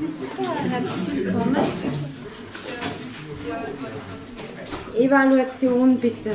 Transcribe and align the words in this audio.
Herzlich 0.00 1.24
willkommen. 1.26 1.56
Evaluation 4.96 5.98
bitte. 5.98 6.30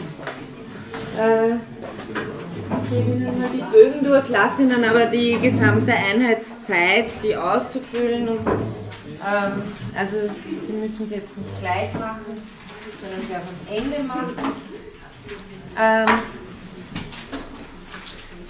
Äh, 1.17 1.55
ich 1.55 2.89
gebe 2.91 3.09
Ihnen 3.09 3.39
mal 3.39 3.49
die 3.49 3.63
Bögen 3.71 4.03
durch, 4.03 4.29
lasse 4.29 4.61
Ihnen 4.61 4.83
aber 4.83 5.07
die 5.07 5.39
gesamte 5.39 5.93
Einheit 5.93 6.41
Zeit, 6.61 7.07
die 7.23 7.35
auszufüllen. 7.35 8.29
Und, 8.29 8.39
ähm, 8.47 9.63
also 9.95 10.17
Sie 10.45 10.73
müssen 10.73 11.05
es 11.05 11.11
jetzt 11.11 11.35
nicht 11.35 11.59
gleich 11.59 11.91
machen, 11.95 12.35
sondern 13.01 13.21
Sie 13.27 13.35
auch 13.35 13.39
am 13.39 13.83
Ende 13.83 14.03
machen. 14.03 14.35
Ähm, 15.79 16.19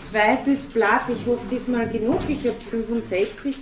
zweites 0.04 0.68
Blatt, 0.68 1.04
ich 1.08 1.26
hoffe 1.26 1.48
diesmal 1.48 1.88
genug, 1.88 2.20
ich 2.28 2.46
habe 2.46 2.60
65 2.60 3.56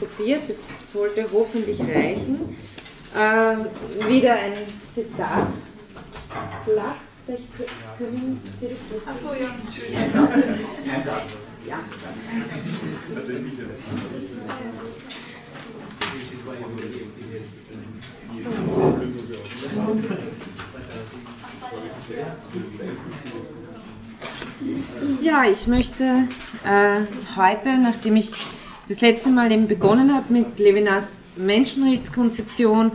kopiert, 0.00 0.48
das 0.48 0.56
sollte 0.92 1.26
hoffentlich 1.32 1.78
reichen. 1.80 2.56
Äh, 3.14 4.08
wieder 4.08 4.34
ein 4.34 4.54
Zitatblatt. 4.94 5.54
Können 7.96 8.40
Sie 8.60 8.68
das 8.68 8.78
Ach 9.06 9.14
so, 9.20 9.28
ja. 9.34 9.50
Ja. 11.68 11.78
Ja, 25.20 25.44
ich 25.44 25.66
möchte 25.66 26.04
äh, 26.64 27.00
heute, 27.36 27.78
nachdem 27.78 28.16
ich 28.16 28.32
das 28.90 29.00
letzte 29.02 29.30
Mal 29.30 29.52
eben 29.52 29.68
begonnen 29.68 30.12
habe 30.12 30.32
mit 30.32 30.58
Levinas 30.58 31.22
Menschenrechtskonzeption, 31.36 32.90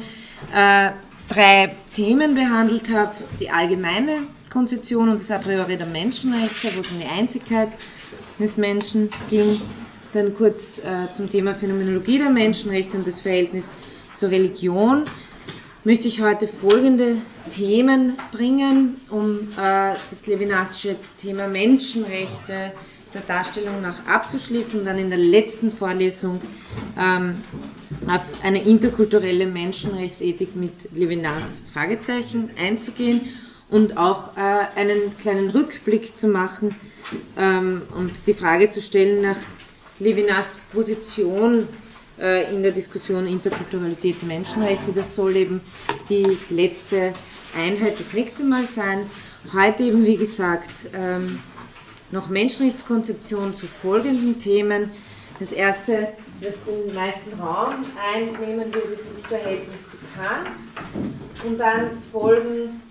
äh, 0.53 0.91
drei 1.29 1.73
Themen 1.95 2.35
behandelt 2.35 2.89
habe. 2.89 3.15
Die 3.39 3.49
allgemeine 3.49 4.23
Konzeption 4.49 5.07
und 5.07 5.21
das 5.21 5.31
A 5.31 5.37
priori 5.37 5.77
der 5.77 5.87
Menschenrechte, 5.87 6.75
wo 6.75 6.81
es 6.81 6.91
um 6.91 6.99
die 6.99 7.05
Einzigkeit 7.05 7.69
des 8.37 8.57
Menschen 8.57 9.09
ging. 9.29 9.61
Dann 10.11 10.35
kurz 10.35 10.79
äh, 10.79 11.11
zum 11.13 11.29
Thema 11.29 11.55
Phänomenologie 11.55 12.17
der 12.17 12.29
Menschenrechte 12.29 12.97
und 12.97 13.07
das 13.07 13.21
Verhältnis 13.21 13.71
zur 14.15 14.31
Religion 14.31 15.05
möchte 15.85 16.09
ich 16.09 16.21
heute 16.21 16.49
folgende 16.49 17.17
Themen 17.51 18.17
bringen, 18.33 18.99
um 19.09 19.47
äh, 19.57 19.93
das 20.09 20.27
levinasische 20.27 20.97
Thema 21.21 21.47
Menschenrechte 21.47 22.73
der 23.15 23.23
Darstellung 23.23 23.81
nach 23.81 24.05
abzuschließen 24.05 24.79
und 24.79 24.85
dann 24.85 24.99
in 24.99 25.09
der 25.09 25.17
letzten 25.17 25.71
Vorlesung 25.71 26.41
ähm, 26.99 27.35
auf 28.07 28.21
eine 28.43 28.61
interkulturelle 28.61 29.47
Menschenrechtsethik 29.47 30.55
mit 30.55 30.89
Levinas 30.93 31.63
Fragezeichen 31.73 32.51
einzugehen 32.59 33.21
und 33.69 33.97
auch 33.97 34.37
äh, 34.37 34.39
einen 34.75 35.17
kleinen 35.17 35.49
Rückblick 35.49 36.15
zu 36.15 36.27
machen 36.27 36.75
ähm, 37.37 37.83
und 37.95 38.27
die 38.27 38.33
Frage 38.33 38.69
zu 38.69 38.81
stellen 38.81 39.21
nach 39.21 39.37
Levinas 39.99 40.59
Position 40.73 41.67
äh, 42.19 42.53
in 42.53 42.63
der 42.63 42.71
Diskussion 42.71 43.25
Interkulturalität 43.25 44.23
Menschenrechte. 44.23 44.91
Das 44.91 45.15
soll 45.15 45.35
eben 45.37 45.61
die 46.09 46.37
letzte 46.49 47.13
Einheit 47.57 47.99
das 47.99 48.13
nächste 48.13 48.43
Mal 48.43 48.65
sein. 48.65 49.09
Heute 49.53 49.83
eben, 49.83 50.05
wie 50.05 50.17
gesagt, 50.17 50.87
ähm, 50.93 51.39
noch 52.15 52.29
Menschenrechtskonzeption 52.29 53.53
zu 53.53 53.67
folgenden 53.67 54.39
Themen. 54.39 54.91
Das 55.37 55.51
erste, 55.51 56.13
das 56.41 56.63
den 56.63 56.93
meisten 56.95 57.33
Raum 57.39 57.85
einnehmen 58.01 58.73
wird, 58.73 58.89
ist 58.89 59.03
das 59.13 59.25
Verhältnis 59.27 59.77
zu 59.91 59.97
Kant. 60.15 60.49
Und 61.45 61.59
dann 61.59 62.01
folgen 62.11 62.81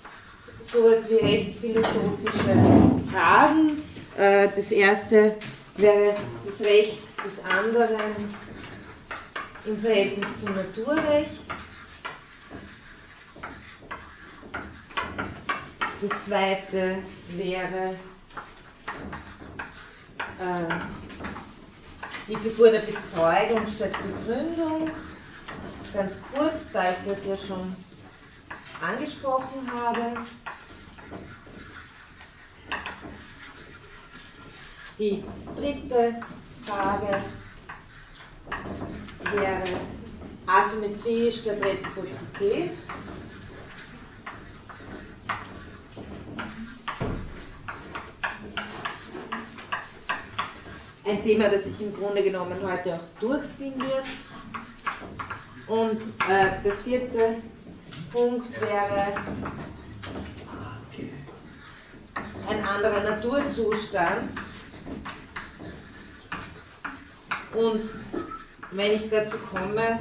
sowas 0.71 1.09
wie 1.11 1.15
rechtsphilosophische 1.15 2.55
Fragen. 3.11 3.83
Äh, 4.17 4.51
das 4.55 4.71
erste 4.71 5.37
wäre 5.77 6.15
das 6.47 6.67
Recht 6.67 6.99
des 7.25 7.53
anderen 7.59 7.97
im 9.67 9.79
Verhältnis 9.79 10.27
zum 10.45 10.55
Naturrecht. 10.55 11.41
Das 16.03 16.25
zweite 16.27 16.99
wäre 17.31 17.95
äh, 20.41 20.75
die 22.29 22.37
Figur 22.37 22.71
der 22.71 22.81
Bezeugung 22.81 23.67
statt 23.67 23.93
Begründung. 24.03 24.91
Ganz 25.93 26.19
kurz, 26.35 26.73
da 26.73 26.85
ich 26.91 26.97
das 27.07 27.27
ja 27.27 27.37
schon 27.37 27.77
angesprochen 28.81 29.71
habe. 29.73 30.17
Die 34.99 35.25
dritte 35.57 36.21
Frage 36.65 37.23
wäre 39.33 39.63
Asymmetrie 40.47 41.33
statt 41.33 41.65
Reziprozität. 41.65 42.71
Ein 51.07 51.23
Thema, 51.23 51.49
das 51.51 51.65
sich 51.65 51.81
im 51.81 51.93
Grunde 51.93 52.23
genommen 52.23 52.57
heute 52.63 52.95
auch 52.95 53.21
durchziehen 53.21 53.75
wird. 53.79 54.05
Und 55.67 56.01
äh, 56.31 56.63
der 56.65 56.73
vierte 56.83 57.37
Punkt 58.13 58.61
wäre 58.61 59.13
ein 62.49 62.65
anderer 62.65 63.03
Naturzustand. 63.03 64.31
Und 67.55 67.91
wenn 68.73 68.93
ich 68.93 69.11
dazu 69.11 69.37
komme, 69.39 70.01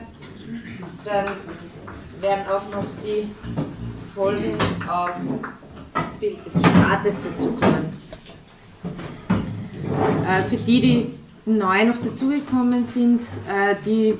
dann 1.05 1.25
werden 2.19 2.47
auch 2.47 2.67
noch 2.69 2.85
die 3.03 3.29
Folgen 4.15 4.57
auf 4.87 5.11
das 5.93 6.13
Bild 6.15 6.45
des 6.45 6.59
Staates 6.59 7.17
dazukommen. 7.23 7.93
Äh, 10.25 10.43
für 10.43 10.57
die, 10.57 10.79
die 10.81 11.09
neu 11.45 11.85
noch 11.85 11.97
dazugekommen 11.97 12.85
sind, 12.85 13.21
äh, 13.49 13.75
die 13.85 14.15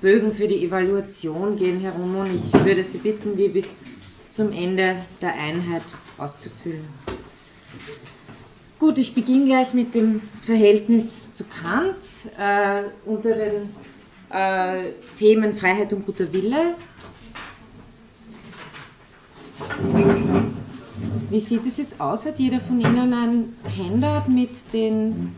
Bögen 0.00 0.32
für 0.32 0.48
die 0.48 0.64
Evaluation 0.64 1.56
gehen 1.56 1.80
herum 1.80 2.16
und 2.16 2.34
ich 2.34 2.52
würde 2.64 2.82
Sie 2.82 2.98
bitten, 2.98 3.36
die 3.36 3.48
bis 3.48 3.84
zum 4.30 4.52
Ende 4.52 4.96
der 5.20 5.34
Einheit 5.34 5.82
auszufüllen. 6.18 6.88
Gut, 8.78 8.98
ich 8.98 9.14
beginne 9.14 9.46
gleich 9.46 9.72
mit 9.72 9.94
dem 9.94 10.22
Verhältnis 10.40 11.30
zu 11.32 11.44
Kant 11.44 11.96
äh, 12.38 12.82
unter 13.04 13.34
den 13.34 13.70
äh, 14.30 14.92
Themen 15.18 15.54
Freiheit 15.54 15.92
und 15.92 16.04
guter 16.06 16.32
Wille. 16.32 16.74
Wie 21.30 21.40
sieht 21.40 21.66
es 21.66 21.78
jetzt 21.78 22.00
aus? 22.00 22.26
Hat 22.26 22.38
jeder 22.38 22.60
von 22.60 22.80
Ihnen 22.80 23.12
ein 23.12 23.56
Handout 23.76 24.30
mit 24.30 24.72
den 24.72 25.34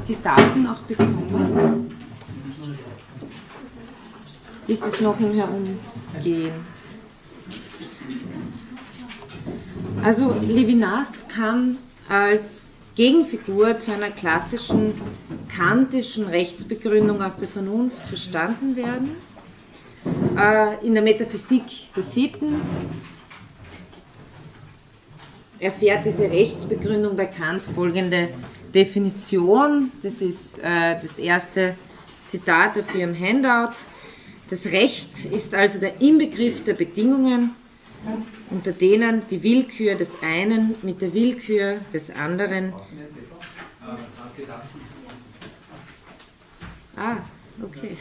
Zitaten 0.00 0.66
auch 0.66 0.80
bekommen? 0.80 1.94
Ist 4.66 4.86
es 4.86 5.00
noch 5.00 5.18
im 5.20 5.34
Herumgehen? 5.34 6.52
Also 10.02 10.34
Levinas 10.40 11.26
kann 11.28 11.76
als 12.08 12.70
Gegenfigur 12.94 13.78
zu 13.78 13.92
einer 13.92 14.10
klassischen 14.10 14.94
kantischen 15.54 16.26
Rechtsbegründung 16.26 17.22
aus 17.22 17.36
der 17.36 17.48
Vernunft 17.48 18.00
verstanden 18.06 18.76
werden. 18.76 19.10
Äh, 20.38 20.86
in 20.86 20.94
der 20.94 21.02
Metaphysik 21.02 21.92
der 21.94 22.02
Sitten 22.02 22.60
erfährt 25.60 26.06
diese 26.06 26.24
Rechtsbegründung 26.30 27.16
bei 27.16 27.26
Kant 27.26 27.66
folgende 27.66 28.30
Definition. 28.74 29.92
Das 30.02 30.22
ist 30.22 30.58
äh, 30.58 30.98
das 31.00 31.18
erste 31.18 31.76
Zitat 32.26 32.78
auf 32.78 32.94
Ihrem 32.94 33.18
Handout. 33.18 33.74
Das 34.48 34.66
Recht 34.66 35.26
ist 35.26 35.54
also 35.54 35.78
der 35.78 36.00
Inbegriff 36.00 36.64
der 36.64 36.74
Bedingungen, 36.74 37.54
unter 38.50 38.72
denen 38.72 39.26
die 39.28 39.42
Willkür 39.42 39.94
des 39.94 40.20
einen 40.22 40.74
mit 40.82 41.02
der 41.02 41.14
Willkür 41.14 41.76
des 41.92 42.10
anderen. 42.10 42.72
Ah, 46.96 47.16
okay. 47.62 47.96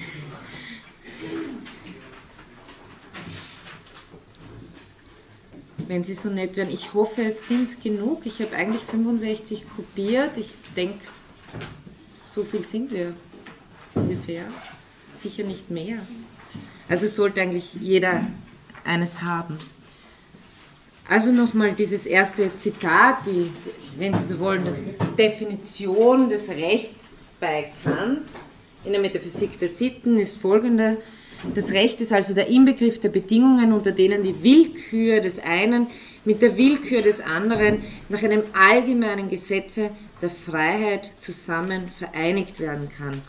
Wenn 5.90 6.04
Sie 6.04 6.14
so 6.14 6.30
nett 6.30 6.56
wären. 6.56 6.70
Ich 6.70 6.94
hoffe, 6.94 7.24
es 7.24 7.48
sind 7.48 7.82
genug. 7.82 8.22
Ich 8.28 8.44
habe 8.44 8.56
eigentlich 8.56 8.84
65 8.84 9.66
kopiert. 9.76 10.38
Ich 10.38 10.54
denke, 10.78 11.00
so 12.28 12.44
viel 12.44 12.64
sind 12.64 12.92
wir 12.92 13.16
ungefähr. 13.96 14.44
sicher 15.16 15.44
nicht 15.44 15.72
mehr. 15.72 15.98
Also 16.90 17.08
sollte 17.08 17.42
eigentlich 17.42 17.74
jeder 17.74 18.28
eines 18.86 19.24
haben. 19.24 19.58
Also 21.08 21.32
nochmal 21.32 21.74
dieses 21.74 22.06
erste 22.06 22.56
Zitat, 22.58 23.26
die, 23.26 23.52
wenn 23.98 24.14
Sie 24.14 24.26
so 24.26 24.40
wollen, 24.40 24.66
das 24.66 24.76
Definition 25.18 26.30
des 26.30 26.50
Rechts 26.50 27.18
bei 27.40 27.74
Kant 27.84 28.28
in 28.86 28.92
der 28.92 29.02
Metaphysik 29.02 29.58
der 29.58 29.70
Sitten 29.70 30.20
ist 30.20 30.38
folgende. 30.38 31.02
Das 31.56 31.72
Recht 31.72 32.02
ist 32.02 32.12
also 32.12 32.34
der 32.34 32.48
Inbegriff 32.48 33.00
der 33.00 33.10
Bedingungen, 33.10 33.72
unter 33.72 33.92
denen 33.92 34.24
die 34.24 34.44
Willkür 34.44 35.22
des 35.22 35.40
einen 35.40 35.88
mit 36.26 36.42
der 36.42 36.58
Willkür 36.58 37.02
des 37.02 37.22
anderen 37.22 37.82
nach 38.10 38.22
einem 38.24 38.44
allgemeinen 38.54 39.30
Gesetze 39.30 39.92
der 40.22 40.30
Freiheit 40.30 41.12
zusammen 41.18 41.88
vereinigt 41.88 42.60
werden 42.60 42.90
kann. 42.90 43.22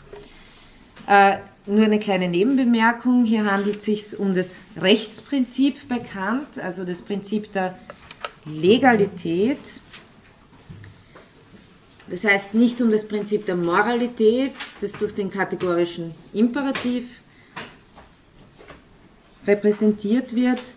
Äh, 1.07 1.37
nur 1.65 1.85
eine 1.85 1.99
kleine 1.99 2.27
Nebenbemerkung, 2.27 3.23
hier 3.23 3.45
handelt 3.45 3.77
es 3.77 3.85
sich 3.85 4.19
um 4.19 4.33
das 4.33 4.59
Rechtsprinzip 4.77 5.87
bei 5.87 5.99
Kant, 5.99 6.59
also 6.59 6.83
das 6.83 7.01
Prinzip 7.01 7.51
der 7.53 7.77
Legalität. 8.45 9.79
Das 12.09 12.25
heißt 12.25 12.55
nicht 12.55 12.81
um 12.81 12.91
das 12.91 13.07
Prinzip 13.07 13.45
der 13.45 13.55
Moralität, 13.55 14.53
das 14.81 14.91
durch 14.91 15.13
den 15.15 15.31
kategorischen 15.31 16.13
Imperativ 16.33 17.21
repräsentiert 19.47 20.35
wird. 20.35 20.73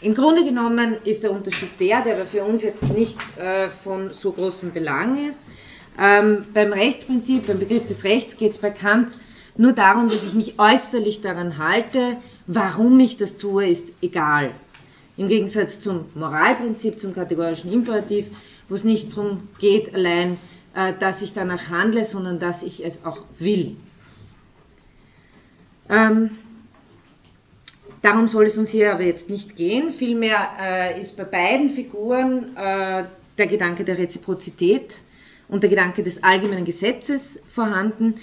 Im 0.00 0.14
Grunde 0.14 0.44
genommen 0.44 0.96
ist 1.04 1.24
der 1.24 1.32
Unterschied 1.32 1.70
der, 1.80 2.02
der 2.02 2.16
aber 2.16 2.26
für 2.26 2.44
uns 2.44 2.62
jetzt 2.62 2.84
nicht 2.94 3.18
äh, 3.38 3.68
von 3.68 4.12
so 4.12 4.32
großem 4.32 4.72
Belang 4.72 5.28
ist. 5.28 5.46
Ähm, 5.98 6.44
beim 6.54 6.72
Rechtsprinzip, 6.72 7.46
beim 7.46 7.58
Begriff 7.58 7.84
des 7.84 8.04
Rechts 8.04 8.36
geht 8.36 8.52
es 8.52 8.58
bei 8.58 8.70
Kant 8.70 9.18
nur 9.56 9.72
darum, 9.72 10.08
dass 10.08 10.24
ich 10.24 10.34
mich 10.34 10.58
äußerlich 10.58 11.20
daran 11.20 11.58
halte. 11.58 12.16
Warum 12.46 13.00
ich 13.00 13.16
das 13.16 13.38
tue, 13.38 13.68
ist 13.68 13.92
egal. 14.00 14.52
Im 15.16 15.26
Gegensatz 15.26 15.80
zum 15.80 16.04
Moralprinzip, 16.14 17.00
zum 17.00 17.12
kategorischen 17.12 17.72
Imperativ, 17.72 18.30
wo 18.68 18.76
es 18.76 18.84
nicht 18.84 19.16
darum 19.16 19.48
geht, 19.58 19.92
allein, 19.92 20.36
äh, 20.74 20.92
dass 20.96 21.22
ich 21.22 21.32
danach 21.32 21.70
handle, 21.70 22.04
sondern 22.04 22.38
dass 22.38 22.62
ich 22.62 22.84
es 22.84 23.04
auch 23.04 23.24
will. 23.40 23.74
Ähm, 25.88 26.30
Darum 28.02 28.28
soll 28.28 28.46
es 28.46 28.56
uns 28.56 28.70
hier 28.70 28.92
aber 28.92 29.02
jetzt 29.02 29.28
nicht 29.28 29.56
gehen. 29.56 29.90
Vielmehr 29.90 30.50
äh, 30.60 31.00
ist 31.00 31.16
bei 31.16 31.24
beiden 31.24 31.68
Figuren 31.68 32.56
äh, 32.56 33.04
der 33.38 33.46
Gedanke 33.46 33.84
der 33.84 33.98
Reziprozität 33.98 35.02
und 35.48 35.62
der 35.62 35.70
Gedanke 35.70 36.02
des 36.02 36.22
allgemeinen 36.22 36.64
Gesetzes 36.64 37.42
vorhanden, 37.46 38.14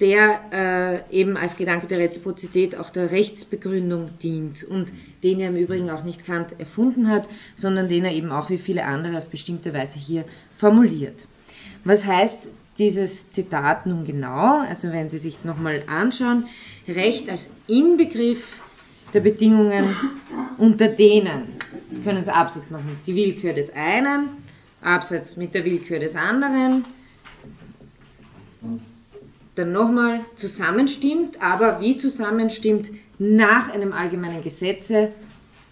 der 0.00 1.04
äh, 1.10 1.16
eben 1.18 1.36
als 1.36 1.56
Gedanke 1.56 1.88
der 1.88 1.98
Reziprozität 1.98 2.76
auch 2.76 2.90
der 2.90 3.10
Rechtsbegründung 3.10 4.10
dient 4.22 4.64
und 4.64 4.92
den 5.22 5.40
er 5.40 5.48
im 5.48 5.56
Übrigen 5.56 5.90
auch 5.90 6.04
nicht 6.04 6.24
Kant 6.24 6.58
erfunden 6.58 7.08
hat, 7.08 7.28
sondern 7.56 7.88
den 7.88 8.04
er 8.04 8.12
eben 8.12 8.30
auch 8.30 8.48
wie 8.48 8.58
viele 8.58 8.84
andere 8.84 9.18
auf 9.18 9.26
bestimmte 9.26 9.74
Weise 9.74 9.98
hier 9.98 10.24
formuliert. 10.54 11.26
Was 11.84 12.06
heißt 12.06 12.50
dieses 12.78 13.30
Zitat 13.30 13.86
nun 13.86 14.04
genau? 14.04 14.60
Also 14.60 14.92
wenn 14.92 15.08
Sie 15.08 15.18
sich 15.18 15.34
es 15.34 15.44
nochmal 15.44 15.82
anschauen, 15.88 16.46
Recht 16.86 17.28
als 17.28 17.50
Inbegriff 17.66 18.60
der 19.14 19.20
Bedingungen, 19.20 19.96
unter 20.58 20.88
denen, 20.88 21.42
Sie 21.90 22.00
können 22.00 22.22
Sie 22.22 22.32
Absatz 22.32 22.70
machen, 22.70 22.98
die 23.06 23.14
Willkür 23.14 23.52
des 23.52 23.70
einen, 23.74 24.28
Absatz 24.82 25.36
mit 25.36 25.54
der 25.54 25.64
Willkür 25.64 25.98
des 25.98 26.14
anderen, 26.14 26.84
dann 29.54 29.72
nochmal 29.72 30.20
zusammenstimmt, 30.36 31.42
aber 31.42 31.80
wie 31.80 31.96
zusammenstimmt 31.96 32.90
nach 33.18 33.72
einem 33.72 33.92
allgemeinen 33.92 34.42
Gesetze 34.42 35.12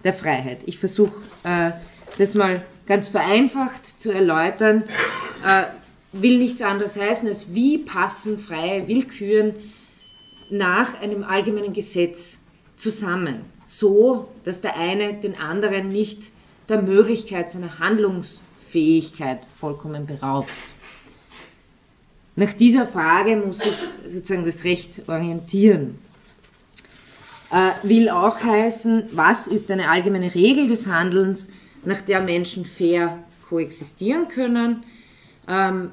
der 0.02 0.12
Freiheit. 0.12 0.60
Ich 0.66 0.78
versuche 0.78 1.14
äh, 1.44 1.70
das 2.18 2.34
mal 2.34 2.64
ganz 2.86 3.08
vereinfacht 3.08 3.84
zu 3.86 4.10
erläutern, 4.10 4.84
äh, 5.44 5.64
will 6.12 6.38
nichts 6.38 6.62
anderes 6.62 6.98
heißen 6.98 7.28
als 7.28 7.54
wie 7.54 7.78
passen 7.78 8.38
freie 8.38 8.88
Willküren 8.88 9.54
nach 10.50 11.00
einem 11.00 11.22
allgemeinen 11.22 11.72
Gesetz 11.72 12.38
zusammen, 12.76 13.40
so 13.66 14.28
dass 14.44 14.60
der 14.60 14.76
eine 14.76 15.14
den 15.14 15.36
anderen 15.36 15.90
nicht 15.90 16.32
der 16.68 16.82
Möglichkeit 16.82 17.50
seiner 17.50 17.78
Handlungsfähigkeit 17.78 19.46
vollkommen 19.58 20.06
beraubt. 20.06 20.50
Nach 22.34 22.52
dieser 22.52 22.86
Frage 22.86 23.36
muss 23.36 23.58
sich 23.60 23.74
sozusagen 24.08 24.44
das 24.44 24.64
Recht 24.64 25.08
orientieren. 25.08 25.98
Äh, 27.50 27.70
will 27.82 28.10
auch 28.10 28.42
heißen, 28.42 29.04
was 29.12 29.46
ist 29.46 29.70
eine 29.70 29.88
allgemeine 29.88 30.34
Regel 30.34 30.68
des 30.68 30.86
Handelns, 30.86 31.48
nach 31.84 32.00
der 32.02 32.20
Menschen 32.20 32.64
fair 32.64 33.22
koexistieren 33.48 34.28
können. 34.28 34.82
Ähm, 35.48 35.92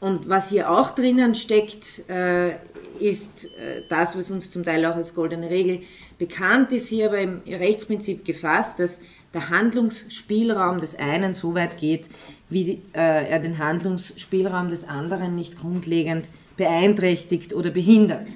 und 0.00 0.28
was 0.28 0.48
hier 0.48 0.70
auch 0.70 0.90
drinnen 0.90 1.34
steckt, 1.34 2.08
äh, 2.08 2.56
ist 2.98 3.56
äh, 3.56 3.82
das, 3.88 4.16
was 4.16 4.30
uns 4.30 4.50
zum 4.50 4.64
Teil 4.64 4.84
auch 4.86 4.96
als 4.96 5.14
goldene 5.14 5.50
Regel 5.50 5.80
bekannt 6.18 6.72
ist, 6.72 6.88
hier 6.88 7.08
aber 7.08 7.20
im 7.20 7.42
Rechtsprinzip 7.46 8.24
gefasst, 8.24 8.80
dass 8.80 9.00
der 9.34 9.50
Handlungsspielraum 9.50 10.80
des 10.80 10.94
einen 10.94 11.32
so 11.34 11.54
weit 11.54 11.76
geht, 11.76 12.08
wie 12.48 12.80
äh, 12.94 13.28
er 13.28 13.38
den 13.40 13.58
Handlungsspielraum 13.58 14.70
des 14.70 14.84
anderen 14.84 15.34
nicht 15.34 15.58
grundlegend 15.58 16.30
beeinträchtigt 16.56 17.52
oder 17.52 17.70
behindert. 17.70 18.32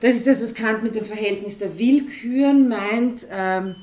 Das 0.00 0.14
ist 0.14 0.26
das, 0.26 0.42
was 0.42 0.54
Kant 0.54 0.82
mit 0.82 0.96
dem 0.96 1.04
Verhältnis 1.04 1.56
der 1.58 1.78
Willküren 1.78 2.68
meint. 2.68 3.26
Ähm, 3.30 3.76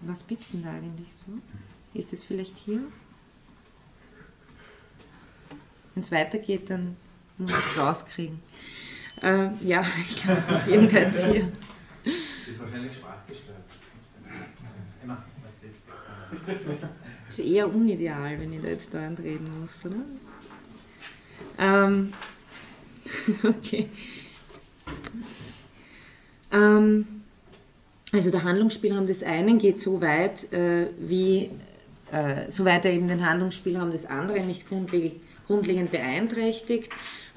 was 0.00 0.22
piepst 0.22 0.54
denn 0.54 0.64
da 0.64 0.70
eigentlich 0.70 1.12
so? 1.12 1.26
Ist 1.92 2.12
das 2.12 2.24
vielleicht 2.24 2.56
hier? 2.56 2.80
Wenn 5.94 6.00
es 6.00 6.10
weitergeht, 6.10 6.70
dann 6.70 6.96
muss 7.40 7.52
ich 7.52 7.56
es 7.66 7.78
rauskriegen. 7.78 8.40
Äh, 9.22 9.48
ja, 9.62 9.84
ich 10.00 10.22
glaube, 10.22 10.40
es 10.40 10.60
ist 10.60 10.68
irgendeins 10.68 11.24
hier. 11.24 11.48
Das 12.04 12.14
ist 12.48 12.60
wahrscheinlich 12.60 12.94
sprachgestört. 12.94 13.58
Emma, 15.02 15.22
was 15.42 15.54
Das 17.26 17.38
ist 17.38 17.44
eher 17.44 17.74
unideal, 17.74 18.38
wenn 18.38 18.52
ich 18.52 18.62
da 18.62 18.68
jetzt 18.68 18.94
dauernd 18.94 19.20
reden 19.20 19.48
muss, 19.60 19.84
oder? 19.84 19.96
Ähm, 21.58 22.12
okay. 23.44 23.88
Ähm, 26.52 27.06
also 28.12 28.30
der 28.30 28.42
Handlungsspielraum 28.42 29.06
des 29.06 29.22
einen 29.22 29.58
geht 29.58 29.78
so 29.78 30.00
weit, 30.00 30.52
äh, 30.52 30.88
wie 30.98 31.50
äh, 32.10 32.50
soweit 32.50 32.84
er 32.84 32.92
eben 32.92 33.08
den 33.08 33.24
Handlungsspielraum 33.24 33.90
des 33.90 34.06
anderen 34.06 34.46
nicht 34.46 34.68
grundlegend, 34.68 35.22
grundlegend 35.50 35.90
beeinträchtigt. 35.90 36.90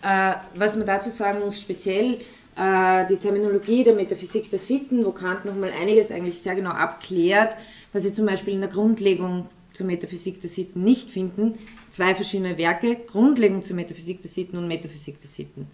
Äh, 0.04 0.36
was 0.56 0.76
man 0.78 0.86
dazu 0.86 1.10
sagen 1.10 1.40
muss, 1.40 1.60
speziell 1.60 2.20
äh, 2.56 3.08
die 3.08 3.18
Terminologie 3.18 3.84
der 3.84 3.96
Metaphysik 3.96 4.50
der 4.52 4.60
Sitten, 4.60 5.04
wo 5.04 5.12
Kant 5.12 5.46
nochmal 5.46 5.72
einiges 5.72 6.12
eigentlich 6.12 6.40
sehr 6.40 6.56
genau 6.56 6.72
abklärt, 6.72 7.58
was 7.92 8.04
Sie 8.04 8.14
zum 8.14 8.28
Beispiel 8.28 8.54
in 8.54 8.62
der 8.62 8.70
Grundlegung 8.70 9.50
zur 9.74 9.88
Metaphysik 9.88 10.40
der 10.42 10.52
Sitten 10.52 10.84
nicht 10.84 11.10
finden. 11.10 11.58
Zwei 11.90 12.14
verschiedene 12.14 12.58
Werke, 12.60 12.96
Grundlegung 13.08 13.64
zur 13.64 13.76
Metaphysik 13.76 14.22
der 14.22 14.30
Sitten 14.30 14.58
und 14.58 14.68
Metaphysik 14.68 15.20
der 15.20 15.28
Sitten. 15.28 15.68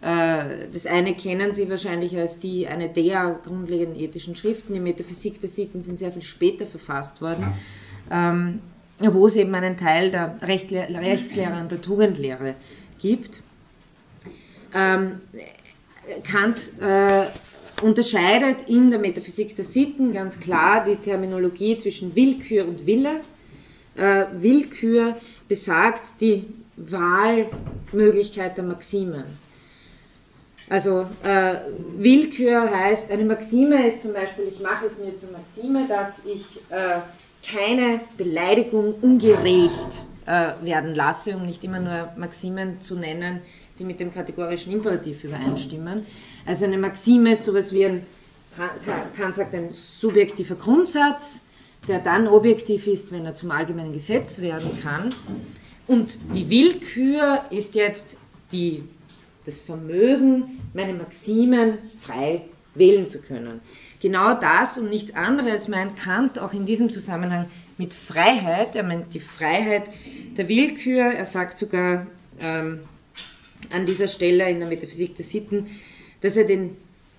Äh, 0.00 0.68
das 0.72 0.86
eine 0.86 1.14
kennen 1.14 1.52
Sie 1.52 1.68
wahrscheinlich 1.68 2.16
als 2.16 2.38
die, 2.38 2.66
eine 2.66 2.88
der 2.88 3.40
grundlegenden 3.44 3.98
ethischen 3.98 4.36
Schriften. 4.36 4.72
Die 4.72 4.80
Metaphysik 4.80 5.40
der 5.40 5.50
Sitten 5.50 5.82
sind 5.82 5.98
sehr 5.98 6.12
viel 6.12 6.22
später 6.22 6.66
verfasst 6.66 7.20
worden, 7.20 7.52
ähm, 8.10 8.60
wo 9.00 9.26
es 9.26 9.36
eben 9.36 9.54
einen 9.54 9.76
Teil 9.76 10.10
der 10.10 10.36
Rechtslehre 10.42 11.60
und 11.60 11.70
der 11.70 11.80
Tugendlehre 11.80 12.54
gibt. 12.98 13.42
Ähm, 14.74 15.20
Kant 16.24 16.72
äh, 16.80 17.26
unterscheidet 17.82 18.68
in 18.68 18.90
der 18.90 18.98
Metaphysik 18.98 19.54
der 19.54 19.64
Sitten 19.64 20.12
ganz 20.12 20.40
klar 20.40 20.84
die 20.84 20.96
Terminologie 20.96 21.76
zwischen 21.76 22.14
Willkür 22.16 22.66
und 22.66 22.86
Wille. 22.86 23.20
Äh, 23.94 24.26
Willkür 24.32 25.16
besagt 25.48 26.20
die 26.20 26.46
Wahlmöglichkeit 26.76 28.56
der 28.56 28.64
Maximen. 28.64 29.24
Also 30.70 31.08
äh, 31.22 31.56
Willkür 31.96 32.70
heißt, 32.70 33.10
eine 33.10 33.24
Maxime 33.24 33.86
ist 33.86 34.02
zum 34.02 34.12
Beispiel, 34.12 34.44
ich 34.48 34.60
mache 34.60 34.86
es 34.86 34.98
mir 34.98 35.14
zur 35.14 35.30
Maxime, 35.30 35.88
dass 35.88 36.24
ich 36.26 36.60
äh, 36.70 37.00
keine 37.50 38.00
Beleidigung 38.16 38.94
ungerecht 38.94 40.02
äh, 40.26 40.52
werden 40.62 40.94
lasse, 40.94 41.36
um 41.36 41.46
nicht 41.46 41.64
immer 41.64 41.80
nur 41.80 42.12
Maximen 42.16 42.80
zu 42.80 42.94
nennen, 42.94 43.40
die 43.78 43.84
mit 43.84 44.00
dem 44.00 44.12
kategorischen 44.12 44.72
Imperativ 44.72 45.24
übereinstimmen. 45.24 46.04
Also 46.46 46.66
eine 46.66 46.78
Maxime 46.78 47.32
ist 47.32 47.44
sowas 47.44 47.72
wie 47.72 47.86
ein, 47.86 48.06
Kant 49.16 49.36
sagt, 49.36 49.54
ein 49.54 49.70
subjektiver 49.70 50.56
Grundsatz, 50.56 51.44
der 51.86 52.00
dann 52.00 52.26
objektiv 52.26 52.86
ist, 52.86 53.12
wenn 53.12 53.24
er 53.24 53.34
zum 53.34 53.50
allgemeinen 53.50 53.92
Gesetz 53.92 54.40
werden 54.40 54.78
kann. 54.82 55.14
Und 55.86 56.18
die 56.34 56.50
Willkür 56.50 57.44
ist 57.50 57.74
jetzt 57.76 58.16
die, 58.52 58.82
das 59.46 59.60
Vermögen, 59.60 60.60
meine 60.74 60.92
Maximen 60.92 61.78
frei 61.98 62.42
wählen 62.78 63.06
zu 63.06 63.20
können. 63.20 63.60
Genau 64.00 64.34
das 64.34 64.78
und 64.78 64.90
nichts 64.90 65.14
anderes 65.14 65.68
meint 65.68 65.96
Kant 65.96 66.38
auch 66.38 66.52
in 66.52 66.66
diesem 66.66 66.90
Zusammenhang 66.90 67.46
mit 67.78 67.94
Freiheit. 67.94 68.76
Er 68.76 68.82
meint 68.82 69.14
die 69.14 69.20
Freiheit 69.20 69.84
der 70.36 70.48
Willkür. 70.48 71.04
Er 71.04 71.24
sagt 71.24 71.58
sogar 71.58 72.06
ähm, 72.40 72.80
an 73.70 73.86
dieser 73.86 74.08
Stelle 74.08 74.48
in 74.50 74.60
der 74.60 74.68
Metaphysik 74.68 75.14
der 75.16 75.24
Sitten, 75.24 75.66
dass 76.20 76.36
er, 76.36 76.44
den, 76.44 76.76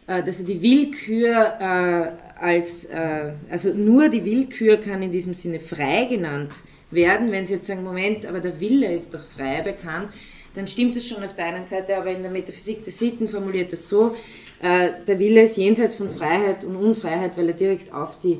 äh, 0.07 0.23
dass 0.23 0.39
er 0.39 0.45
die 0.45 0.61
Willkür 0.61 1.35
äh, 1.59 2.41
als, 2.41 2.85
äh, 2.85 3.33
also 3.49 3.73
nur 3.73 4.09
die 4.09 4.23
Willkür 4.23 4.77
kann 4.77 5.01
in 5.01 5.11
diesem 5.11 5.33
Sinne 5.33 5.59
frei 5.59 6.05
genannt 6.05 6.55
werden. 6.91 7.31
Wenn 7.31 7.45
Sie 7.45 7.55
jetzt 7.55 7.67
sagen, 7.67 7.83
Moment, 7.83 8.25
aber 8.25 8.39
der 8.39 8.59
Wille 8.59 8.93
ist 8.93 9.13
doch 9.13 9.25
frei 9.25 9.61
bekannt, 9.61 10.13
dann 10.55 10.67
stimmt 10.67 10.95
es 10.95 11.07
schon 11.07 11.23
auf 11.23 11.35
der 11.35 11.45
einen 11.45 11.65
Seite, 11.65 11.95
aber 11.97 12.11
in 12.11 12.21
der 12.21 12.31
Metaphysik 12.31 12.83
der 12.83 12.93
Sitten 12.93 13.27
formuliert 13.27 13.71
das 13.71 13.87
so, 13.87 14.15
äh, 14.61 14.91
der 15.07 15.19
Wille 15.19 15.43
ist 15.43 15.57
jenseits 15.57 15.95
von 15.95 16.09
Freiheit 16.09 16.63
und 16.63 16.75
Unfreiheit, 16.75 17.37
weil 17.37 17.47
er 17.47 17.53
direkt 17.53 17.93
auf 17.93 18.19
die 18.19 18.39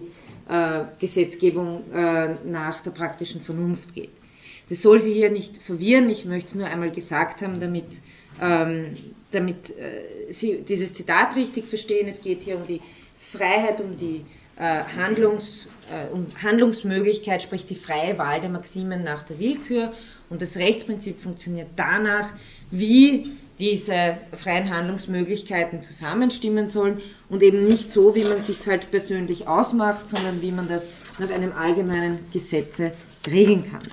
äh, 0.50 0.86
Gesetzgebung 1.00 1.84
äh, 1.94 2.36
nach 2.46 2.82
der 2.82 2.92
praktischen 2.92 3.42
Vernunft 3.42 3.94
geht. 3.94 4.12
Das 4.70 4.82
soll 4.82 5.00
Sie 5.00 5.14
hier 5.14 5.32
nicht 5.32 5.58
verwirren, 5.58 6.10
ich 6.10 6.26
möchte 6.26 6.50
es 6.50 6.56
nur 6.56 6.68
einmal 6.68 6.92
gesagt 6.92 7.42
haben, 7.42 7.60
damit, 7.60 8.02
ähm, 8.40 8.94
damit 9.32 9.76
äh, 9.78 10.32
Sie 10.32 10.62
dieses 10.62 10.94
Zitat 10.94 11.36
richtig 11.36 11.66
verstehen. 11.66 12.08
Es 12.08 12.22
geht 12.22 12.44
hier 12.44 12.58
um 12.58 12.66
die 12.66 12.82
Freiheit, 13.18 13.82
um 13.82 13.96
die 13.96 14.26
äh, 14.58 14.84
Handlungs, 14.96 15.68
äh, 15.92 16.14
um 16.14 16.28
Handlungsmöglichkeit, 16.42 17.42
sprich 17.42 17.66
die 17.66 17.76
freie 17.76 18.18
Wahl 18.18 18.42
der 18.42 18.50
Maximen 18.50 19.04
nach 19.04 19.24
der 19.24 19.40
Willkür. 19.40 19.94
Und 20.30 20.42
das 20.42 20.58
Rechtsprinzip 20.58 21.20
funktioniert 21.20 21.70
danach, 21.76 22.34
wie 22.70 23.38
diese 23.60 24.18
freien 24.34 24.70
Handlungsmöglichkeiten 24.70 25.82
zusammenstimmen 25.82 26.68
sollen 26.68 27.02
und 27.30 27.44
eben 27.44 27.68
nicht 27.68 27.92
so, 27.92 28.16
wie 28.16 28.24
man 28.24 28.38
sich 28.38 28.66
halt 28.68 28.90
persönlich 28.90 29.48
ausmacht, 29.48 30.08
sondern 30.08 30.42
wie 30.42 30.52
man 30.52 30.70
das 30.70 30.90
nach 31.20 31.30
einem 31.30 31.52
allgemeinen 31.52 32.20
Gesetze 32.32 32.94
regeln 33.28 33.70
kann. 33.70 33.88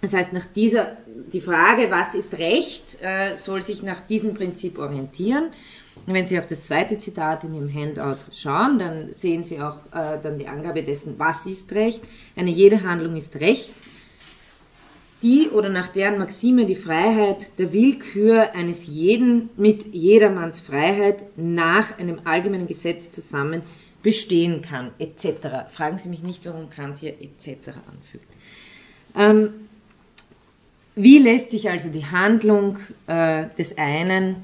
Das 0.00 0.14
heißt, 0.14 0.32
nach 0.32 0.46
dieser, 0.46 0.96
die 1.32 1.40
Frage, 1.40 1.92
was 1.92 2.16
ist 2.16 2.36
Recht, 2.38 2.98
äh, 3.02 3.36
soll 3.36 3.62
sich 3.62 3.84
nach 3.84 4.00
diesem 4.00 4.34
Prinzip 4.34 4.80
orientieren. 4.80 5.50
Und 6.06 6.14
wenn 6.14 6.26
Sie 6.26 6.40
auf 6.40 6.46
das 6.48 6.64
zweite 6.64 6.98
Zitat 6.98 7.44
in 7.44 7.54
Ihrem 7.54 7.72
Handout 7.72 8.18
schauen, 8.32 8.80
dann 8.80 9.12
sehen 9.12 9.44
Sie 9.44 9.60
auch 9.60 9.76
äh, 9.94 10.18
dann 10.20 10.38
die 10.38 10.48
Angabe 10.48 10.82
dessen, 10.82 11.14
was 11.18 11.46
ist 11.46 11.72
Recht. 11.72 12.02
Eine 12.34 12.50
jede 12.50 12.82
Handlung 12.82 13.14
ist 13.14 13.38
Recht 13.38 13.74
die 15.22 15.48
oder 15.50 15.68
nach 15.68 15.88
deren 15.88 16.18
Maxime 16.18 16.66
die 16.66 16.74
Freiheit 16.74 17.58
der 17.58 17.72
Willkür 17.72 18.54
eines 18.54 18.86
jeden 18.86 19.50
mit 19.56 19.94
jedermanns 19.94 20.60
Freiheit 20.60 21.24
nach 21.36 21.98
einem 21.98 22.20
allgemeinen 22.24 22.66
Gesetz 22.66 23.10
zusammen 23.10 23.62
bestehen 24.02 24.62
kann, 24.62 24.90
etc. 24.98 25.70
Fragen 25.70 25.98
Sie 25.98 26.08
mich 26.08 26.22
nicht, 26.22 26.44
warum 26.44 26.70
Kant 26.70 26.98
hier 26.98 27.14
etc. 27.20 27.70
anfügt. 27.88 28.26
Ähm, 29.16 29.50
wie 30.96 31.18
lässt 31.18 31.50
sich 31.50 31.70
also 31.70 31.88
die 31.88 32.04
Handlung 32.04 32.78
äh, 33.06 33.46
des 33.56 33.78
einen 33.78 34.36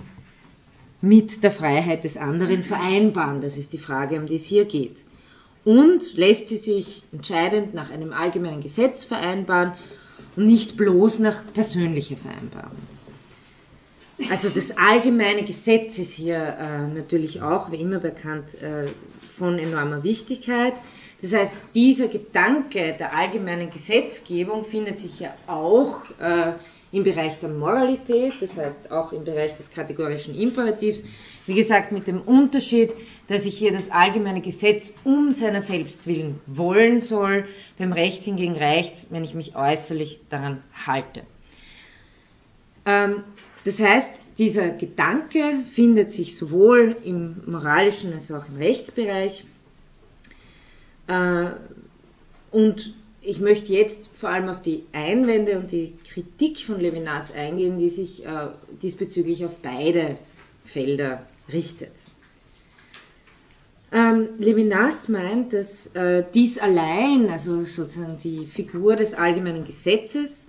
mit 1.01 1.43
der 1.43 1.51
Freiheit 1.51 2.05
des 2.05 2.17
anderen 2.17 2.63
vereinbaren? 2.63 3.41
Das 3.41 3.57
ist 3.57 3.73
die 3.73 3.79
Frage, 3.79 4.19
um 4.19 4.27
die 4.27 4.37
es 4.37 4.45
hier 4.45 4.65
geht. 4.65 5.05
Und 5.65 6.15
lässt 6.15 6.49
sie 6.49 6.57
sich 6.57 7.03
entscheidend 7.13 7.75
nach 7.75 7.91
einem 7.91 8.13
allgemeinen 8.13 8.61
Gesetz 8.61 9.05
vereinbaren 9.05 9.73
nicht 10.39 10.77
bloß 10.77 11.19
nach 11.19 11.43
persönlicher 11.53 12.17
Vereinbarung. 12.17 12.79
Also 14.31 14.49
das 14.49 14.77
allgemeine 14.77 15.45
Gesetz 15.45 15.99
ist 15.99 16.13
hier 16.13 16.39
äh, 16.39 16.89
natürlich 16.89 17.41
auch, 17.41 17.71
wie 17.71 17.77
immer 17.77 17.99
bekannt, 17.99 18.61
äh, 18.61 18.87
von 19.29 19.59
enormer 19.59 20.03
Wichtigkeit. 20.03 20.75
Das 21.23 21.35
heißt, 21.35 21.57
dieser 21.75 22.09
Gedanke 22.09 22.97
der 22.99 23.15
allgemeinen 23.15 23.71
Gesetzgebung 23.71 24.65
findet 24.65 24.99
sich 24.99 25.21
ja 25.21 25.35
auch 25.47 26.03
äh, 26.21 26.53
im 26.91 27.05
Bereich 27.05 27.39
der 27.39 27.51
Moralität, 27.51 28.35
das 28.41 28.57
heißt 28.57 28.91
auch 28.91 29.13
im 29.13 29.25
Bereich 29.25 29.55
des 29.55 29.71
kategorischen 29.71 30.35
Imperativs, 30.35 31.05
wie 31.49 31.55
gesagt, 31.55 31.93
mit 31.93 32.07
dem 32.07 32.21
Unterschied, 32.21 32.93
dass 33.27 33.47
ich 33.47 33.57
hier 33.57 33.73
das 33.73 33.91
allgemeine 33.91 34.43
Gesetz 34.43 34.93
um 35.03 35.33
seiner 35.33 35.63
selbst 35.63 36.07
willen 36.07 36.39
wollen 36.47 37.01
soll. 37.01 37.47
Beim 37.79 37.93
Recht 37.93 38.25
hingegen 38.25 38.55
reicht 38.55 39.07
wenn 39.11 39.25
ich 39.25 39.35
mich 39.35 39.57
äußerlich 39.57 40.21
daran 40.29 40.63
halte. 40.87 41.23
Ähm, 42.85 43.25
das 43.65 43.81
heißt, 43.81 44.21
dieser 44.37 44.69
Gedanke 44.69 45.61
findet 45.65 46.11
sich 46.11 46.37
sowohl 46.37 46.97
im 47.03 47.43
moralischen 47.47 48.13
als 48.13 48.31
auch 48.31 48.47
im 48.49 48.57
Rechtsbereich. 48.57 49.45
Äh, 51.07 51.51
und 52.51 52.95
ich 53.23 53.41
möchte 53.41 53.73
jetzt 53.73 54.11
vor 54.13 54.29
allem 54.29 54.51
auf 54.51 54.61
die 54.61 54.85
Einwände 54.93 55.59
und 55.59 55.73
die 55.73 55.95
Kritik 56.09 56.59
von 56.59 56.79
Levinas 56.79 57.33
eingehen, 57.33 57.79
die 57.79 57.89
sich 57.89 58.25
äh, 58.25 58.49
diesbezüglich 58.83 59.47
auf 59.47 59.57
beide 59.57 60.19
Felder 60.65 61.27
richtet. 61.53 62.05
Ähm, 63.91 64.29
Levinas 64.39 65.09
meint, 65.09 65.55
dass 65.55 65.89
äh, 65.95 66.25
dies 66.35 66.59
allein, 66.59 67.31
also 67.31 67.63
sozusagen 67.65 68.19
die 68.23 68.47
Figur 68.47 68.97
des 68.97 69.15
allgemeinen 69.15 69.65
Gesetzes, 69.65 70.47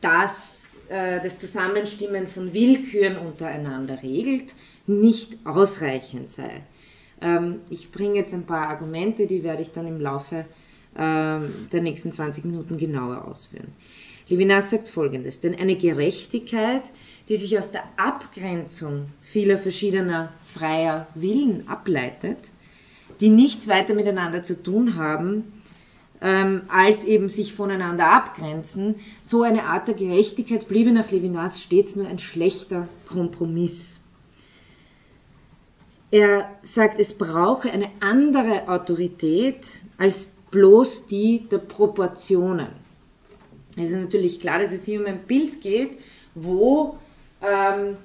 das 0.00 0.66
äh, 0.88 1.20
das 1.20 1.38
Zusammenstimmen 1.38 2.26
von 2.26 2.52
Willküren 2.52 3.16
untereinander 3.18 4.02
regelt, 4.02 4.54
nicht 4.86 5.38
ausreichend 5.44 6.30
sei. 6.30 6.62
Ähm, 7.20 7.60
ich 7.70 7.90
bringe 7.90 8.16
jetzt 8.16 8.32
ein 8.32 8.46
paar 8.46 8.68
Argumente, 8.68 9.26
die 9.26 9.42
werde 9.42 9.62
ich 9.62 9.72
dann 9.72 9.86
im 9.86 10.00
Laufe 10.00 10.36
äh, 10.36 10.44
der 10.94 11.80
nächsten 11.80 12.12
20 12.12 12.44
Minuten 12.44 12.76
genauer 12.76 13.26
ausführen. 13.26 13.68
Levinas 14.28 14.70
sagt 14.70 14.88
folgendes, 14.88 15.40
denn 15.40 15.54
eine 15.54 15.76
Gerechtigkeit 15.76 16.82
die 17.28 17.36
sich 17.36 17.58
aus 17.58 17.70
der 17.70 17.82
Abgrenzung 17.96 19.08
vieler 19.20 19.58
verschiedener 19.58 20.32
freier 20.40 21.06
Willen 21.14 21.68
ableitet, 21.68 22.38
die 23.20 23.30
nichts 23.30 23.68
weiter 23.68 23.94
miteinander 23.94 24.42
zu 24.42 24.62
tun 24.62 24.96
haben, 24.96 25.62
ähm, 26.20 26.62
als 26.68 27.04
eben 27.04 27.28
sich 27.28 27.52
voneinander 27.52 28.10
abgrenzen. 28.12 28.96
So 29.22 29.42
eine 29.42 29.64
Art 29.64 29.88
der 29.88 29.94
Gerechtigkeit 29.94 30.68
bliebe 30.68 30.92
nach 30.92 31.10
Levinas 31.10 31.62
stets 31.62 31.96
nur 31.96 32.06
ein 32.06 32.18
schlechter 32.18 32.88
Kompromiss. 33.06 34.00
Er 36.10 36.50
sagt, 36.62 37.00
es 37.00 37.14
brauche 37.14 37.70
eine 37.70 37.90
andere 38.00 38.68
Autorität 38.68 39.82
als 39.98 40.30
bloß 40.50 41.06
die 41.06 41.46
der 41.50 41.58
Proportionen. 41.58 42.68
Es 43.76 43.90
ist 43.90 44.00
natürlich 44.00 44.40
klar, 44.40 44.60
dass 44.60 44.72
es 44.72 44.84
hier 44.84 45.00
um 45.00 45.06
ein 45.06 45.26
Bild 45.26 45.60
geht, 45.60 45.98
wo 46.34 46.96
ähm, 47.46 47.96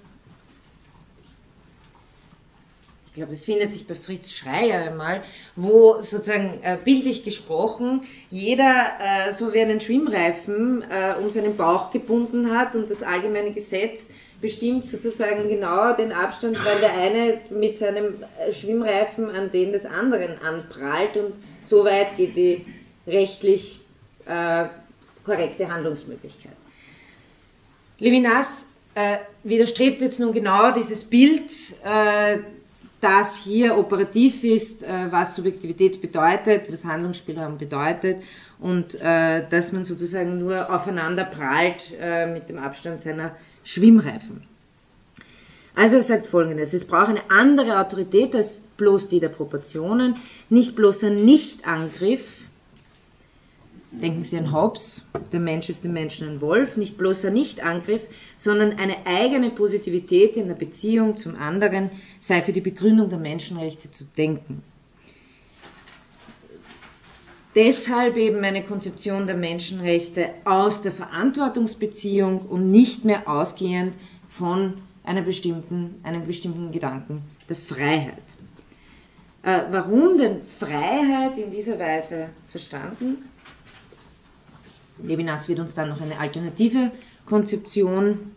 ich 3.12 3.16
glaube, 3.16 3.32
das 3.32 3.44
findet 3.44 3.72
sich 3.72 3.86
bei 3.86 3.96
Fritz 3.96 4.32
Schreier 4.32 4.90
einmal, 4.90 5.22
wo 5.58 6.02
sozusagen 6.02 6.60
äh, 6.64 6.78
bildlich 6.82 7.26
gesprochen 7.26 8.04
jeder 8.30 8.92
äh, 9.02 9.34
so 9.34 9.54
wie 9.54 9.60
einen 9.60 9.82
Schwimmreifen 9.82 10.82
äh, 10.90 11.16
um 11.22 11.30
seinen 11.30 11.58
Bauch 11.58 11.92
gebunden 11.92 12.58
hat 12.58 12.74
und 12.74 12.90
das 12.90 13.04
allgemeine 13.04 13.52
Gesetz 13.52 14.12
bestimmt 14.40 14.88
sozusagen 14.88 15.50
genau 15.50 15.94
den 15.94 16.14
Abstand, 16.14 16.64
weil 16.66 16.80
der 16.80 16.94
eine 16.94 17.42
mit 17.50 17.76
seinem 17.78 18.24
äh, 18.40 18.54
Schwimmreifen 18.54 19.30
an 19.30 19.52
den 19.52 19.74
des 19.74 19.86
anderen 19.86 20.38
anprallt 20.40 21.18
und 21.18 21.38
so 21.64 21.84
weit 21.84 22.16
geht 22.16 22.38
die 22.38 22.66
rechtlich 23.06 23.82
äh, 24.26 24.68
korrekte 25.26 25.68
Handlungsmöglichkeit. 25.70 26.56
Levinas 28.00 28.68
äh, 28.96 29.18
widerstrebt 29.44 30.02
jetzt 30.02 30.20
nun 30.20 30.34
genau 30.34 30.72
dieses 30.72 31.04
Bild, 31.04 31.52
äh, 31.84 32.40
das 33.00 33.36
hier 33.38 33.78
operativ 33.78 34.44
ist, 34.44 34.84
äh, 34.84 35.12
was 35.12 35.36
Subjektivität 35.36 36.02
bedeutet, 36.02 36.72
was 36.72 36.86
Handlungsspielraum 36.86 37.58
bedeutet 37.58 38.22
und 38.60 38.96
äh, 39.02 39.48
dass 39.50 39.72
man 39.72 39.86
sozusagen 39.86 40.38
nur 40.38 40.74
aufeinander 40.74 41.26
prallt 41.26 41.94
äh, 42.00 42.28
mit 42.28 42.48
dem 42.50 42.60
Abstand 42.60 43.02
seiner 43.02 43.36
Schwimmreifen. 43.64 44.44
Also 45.74 45.96
er 45.96 46.04
sagt 46.04 46.28
folgendes, 46.28 46.74
es 46.74 46.86
braucht 46.86 47.10
eine 47.10 47.30
andere 47.30 47.80
Autorität 47.80 48.36
als 48.36 48.62
bloß 48.78 49.08
die 49.08 49.20
der 49.20 49.30
Proportionen, 49.30 50.16
nicht 50.50 50.76
bloß 50.76 51.06
ein 51.06 51.24
Nichtangriff 51.24 52.41
Denken 53.92 54.24
Sie 54.24 54.38
an 54.38 54.54
Hobbes, 54.54 55.06
der 55.32 55.42
Mensch 55.42 55.70
ist 55.70 55.84
dem 55.84 55.94
Menschen 55.94 56.28
ein 56.28 56.42
Wolf, 56.42 56.78
nicht 56.78 56.98
bloßer 56.98 57.30
Nichtangriff, 57.30 58.08
sondern 58.38 58.80
eine 58.80 59.06
eigene 59.06 59.50
Positivität 59.50 60.38
in 60.38 60.48
der 60.48 60.56
Beziehung 60.56 61.18
zum 61.18 61.36
anderen 61.36 61.90
sei 62.20 62.42
für 62.42 62.54
die 62.54 62.62
Begründung 62.62 63.10
der 63.10 63.20
Menschenrechte 63.20 63.92
zu 63.92 64.06
denken. 64.06 64.64
deshalb 67.56 68.18
eben 68.18 68.44
eine 68.44 68.64
Konzeption 68.64 69.28
der 69.28 69.36
Menschenrechte 69.36 70.30
aus 70.46 70.82
der 70.82 70.92
Verantwortungsbeziehung 70.92 72.40
und 72.40 72.72
nicht 72.72 73.06
mehr 73.06 73.28
ausgehend 73.28 73.96
von 74.30 74.82
einer 75.04 75.22
bestimmten, 75.22 76.00
einem 76.04 76.26
bestimmten 76.26 76.72
Gedanken 76.72 77.22
der 77.50 77.56
Freiheit. 77.56 78.24
Äh, 79.44 79.64
warum 79.72 80.18
denn 80.18 80.42
Freiheit 80.44 81.38
in 81.38 81.50
dieser 81.50 81.80
Weise 81.80 82.30
verstanden? 82.50 83.18
Levinas 85.04 85.50
wird 85.50 85.60
uns 85.60 85.74
dann 85.74 85.90
noch 85.90 86.02
eine 86.02 86.20
alternative 86.20 86.92
Konzeption 87.26 88.32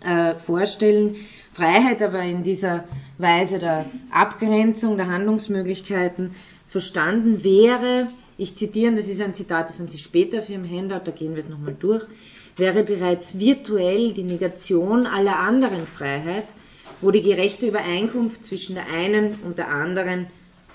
äh, 0.00 0.34
vorstellen. 0.36 1.16
Freiheit 1.52 2.02
aber 2.02 2.22
in 2.22 2.42
dieser 2.42 2.84
Weise 3.18 3.58
der 3.58 3.86
Abgrenzung 4.10 4.96
der 4.96 5.08
Handlungsmöglichkeiten 5.08 6.34
verstanden 6.66 7.44
wäre, 7.44 8.08
ich 8.38 8.56
zitiere, 8.56 8.94
das 8.94 9.08
ist 9.08 9.20
ein 9.20 9.34
Zitat, 9.34 9.68
das 9.68 9.78
haben 9.78 9.88
Sie 9.88 9.98
später 9.98 10.38
auf 10.38 10.48
Ihrem 10.48 10.68
Handout, 10.68 11.02
da 11.04 11.12
gehen 11.12 11.32
wir 11.32 11.40
es 11.40 11.48
nochmal 11.48 11.76
durch, 11.78 12.04
wäre 12.56 12.82
bereits 12.82 13.38
virtuell 13.38 14.12
die 14.14 14.22
Negation 14.22 15.06
aller 15.06 15.38
anderen 15.38 15.86
Freiheit, 15.86 16.46
wo 17.02 17.10
die 17.10 17.20
gerechte 17.20 17.66
Übereinkunft 17.66 18.44
zwischen 18.44 18.74
der 18.76 18.86
einen 18.86 19.34
und 19.44 19.58
der 19.58 19.68
anderen 19.68 20.28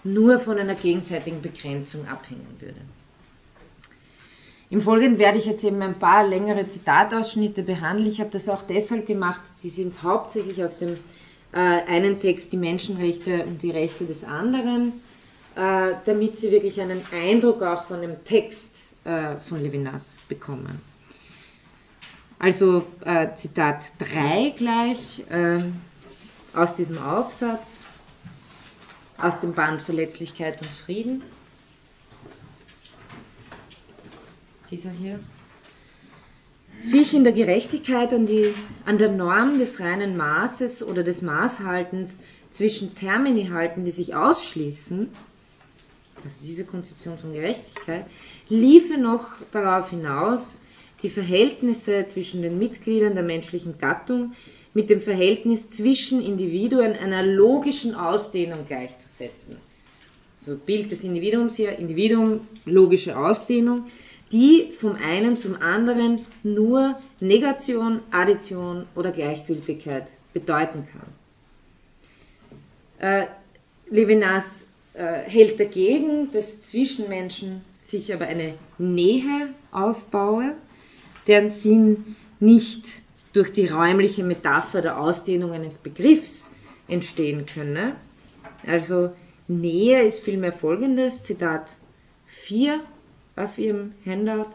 nur 0.04 0.40
von 0.40 0.60
einer 0.60 0.76
gegenseitigen 0.76 1.42
Begrenzung 1.42 2.08
abhängen 2.08 2.48
würde. 2.60 2.80
Im 4.70 4.82
Folgenden 4.82 5.18
werde 5.18 5.38
ich 5.38 5.46
jetzt 5.46 5.64
eben 5.64 5.82
ein 5.82 5.98
paar 5.98 6.28
längere 6.28 6.68
Zitatausschnitte 6.68 7.64
behandeln. 7.64 8.10
Ich 8.10 8.20
habe 8.20 8.30
das 8.32 8.50
auch 8.50 8.64
deshalb 8.64 9.06
gemacht, 9.06 9.40
die 9.64 9.70
sind 9.70 10.04
hauptsächlich 10.04 10.62
aus 10.62 10.76
dem 10.76 10.98
äh, 11.54 11.58
einen 11.58 12.20
Text 12.20 12.52
die 12.52 12.58
Menschenrechte 12.58 13.46
und 13.46 13.64
die 13.64 13.72
Rechte 13.72 14.06
des 14.06 14.26
anderen, 14.26 15.02
äh, 15.56 15.94
damit 16.04 16.36
Sie 16.36 16.52
wirklich 16.52 16.82
einen 16.82 17.02
Eindruck 17.14 17.62
auch 17.62 17.84
von 17.86 18.02
dem 18.02 18.24
Text 18.26 18.92
äh, 19.06 19.38
von 19.38 19.62
Levinas 19.62 20.18
bekommen. 20.28 20.82
Also 22.40 22.86
äh, 23.06 23.34
Zitat 23.34 23.94
3 24.00 24.54
gleich 24.56 25.24
äh, 25.30 25.60
aus 26.54 26.76
diesem 26.76 27.02
Aufsatz, 27.02 27.84
aus 29.18 29.40
dem 29.40 29.54
Band 29.54 29.82
Verletzlichkeit 29.82 30.62
und 30.62 30.70
Frieden. 30.70 31.24
Dieser 34.70 34.92
hier. 34.92 35.20
Sich 36.82 37.14
in 37.14 37.24
der 37.24 37.34
Gerechtigkeit 37.34 38.14
an, 38.14 38.26
die, 38.26 38.54
an 38.86 38.98
der 38.98 39.12
Norm 39.12 39.58
des 39.60 39.80
reinen 39.80 40.18
Maßes 40.18 40.84
oder 40.84 41.04
des 41.04 41.22
Maßhaltens 41.22 42.20
zwischen 42.52 42.94
Termini 42.94 43.48
halten, 43.48 43.86
die 43.86 43.92
sich 43.92 44.14
ausschließen, 44.14 45.10
also 46.24 46.42
diese 46.44 46.66
Konzeption 46.66 47.18
von 47.18 47.34
Gerechtigkeit, 47.34 48.06
liefe 48.50 48.98
noch 48.98 49.28
darauf 49.52 49.90
hinaus, 49.90 50.60
die 51.02 51.10
Verhältnisse 51.10 52.06
zwischen 52.06 52.42
den 52.42 52.60
Mitgliedern 52.60 53.16
der 53.16 53.24
menschlichen 53.24 53.78
Gattung 53.78 54.34
mit 54.74 54.90
dem 54.90 55.00
Verhältnis 55.00 55.70
zwischen 55.70 56.22
Individuen 56.22 56.94
einer 56.94 57.24
logischen 57.24 57.96
Ausdehnung 57.96 58.66
gleichzusetzen. 58.68 59.58
So 60.38 60.56
Bild 60.56 60.92
des 60.92 61.04
Individuums 61.04 61.56
hier, 61.56 61.78
Individuum, 61.80 62.42
logische 62.66 63.18
Ausdehnung, 63.18 63.86
die 64.32 64.72
vom 64.72 64.96
einen 64.96 65.38
zum 65.38 65.62
anderen 65.62 66.22
nur 66.44 67.00
Negation, 67.20 68.02
Addition 68.12 68.86
oder 68.96 69.12
Gleichgültigkeit 69.12 70.12
bedeuten 70.34 70.88
kann. 70.92 71.08
Äh, 73.00 73.28
Levinas 73.90 74.68
äh, 74.94 75.22
hält 75.22 75.60
dagegen, 75.60 76.32
dass 76.32 76.62
zwischen 76.62 77.08
Menschen 77.10 77.62
sich 77.76 78.14
aber 78.14 78.26
eine 78.26 78.56
Nähe 78.78 79.50
aufbaue, 79.72 80.56
deren 81.28 81.50
Sinn 81.50 82.16
nicht 82.40 83.02
durch 83.34 83.54
die 83.54 83.68
räumliche 83.68 84.24
Metapher 84.24 84.82
der 84.82 85.00
Ausdehnung 85.00 85.52
eines 85.52 85.78
Begriffs 85.78 86.52
entstehen 86.88 87.46
könne. 87.46 87.96
Also 88.66 89.12
Nähe 89.48 90.04
ist 90.04 90.20
vielmehr 90.20 90.52
folgendes, 90.52 91.24
Zitat 91.24 91.76
4 92.26 92.82
auf 93.38 93.58
Ihrem 93.58 93.94
Handout. 94.06 94.48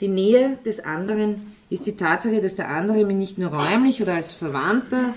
Die 0.00 0.08
Nähe 0.08 0.58
des 0.64 0.80
anderen 0.80 1.52
ist 1.70 1.86
die 1.86 1.96
Tatsache, 1.96 2.40
dass 2.40 2.54
der 2.54 2.68
andere 2.68 3.04
mir 3.04 3.14
nicht 3.14 3.38
nur 3.38 3.50
räumlich 3.50 4.02
oder 4.02 4.14
als 4.14 4.32
Verwandter 4.32 5.14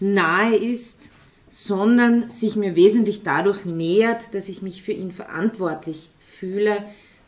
nahe 0.00 0.56
ist, 0.56 1.10
sondern 1.50 2.30
sich 2.30 2.56
mir 2.56 2.74
wesentlich 2.74 3.22
dadurch 3.22 3.64
nähert, 3.64 4.34
dass 4.34 4.48
ich 4.48 4.62
mich 4.62 4.82
für 4.82 4.92
ihn 4.92 5.12
verantwortlich 5.12 6.08
fühle, 6.20 6.84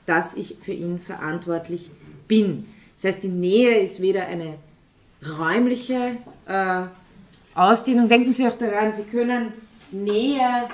dass 0.06 0.34
ich 0.34 0.56
für 0.60 0.72
ihn 0.72 0.98
verantwortlich 0.98 1.90
bin. 2.26 2.66
Das 2.96 3.04
heißt, 3.04 3.22
die 3.22 3.28
Nähe 3.28 3.78
ist 3.80 4.00
weder 4.00 4.26
eine 4.26 4.56
räumliche 5.38 6.16
äh, 6.46 6.84
Ausdehnung. 7.54 8.08
Denken 8.08 8.32
Sie 8.32 8.46
auch 8.46 8.56
daran, 8.56 8.92
Sie 8.92 9.04
können 9.04 9.52
Nähe 9.92 10.68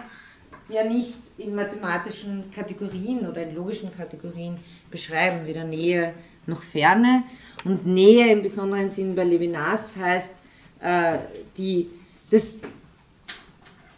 ja 0.73 0.85
nicht 0.85 1.19
in 1.39 1.55
mathematischen 1.55 2.51
Kategorien 2.51 3.27
oder 3.27 3.43
in 3.43 3.55
logischen 3.55 3.95
Kategorien 3.95 4.59
beschreiben, 4.91 5.47
weder 5.47 5.65
Nähe 5.65 6.15
noch 6.47 6.63
Ferne. 6.63 7.25
Und 7.65 7.87
Nähe 7.87 8.33
im 8.33 8.43
besonderen 8.43 8.91
Sinn 8.91 9.15
bei 9.15 9.25
Levinas 9.25 9.97
heißt, 9.97 10.43
äh, 10.81 11.19
die, 11.57 11.91
das, 12.31 12.57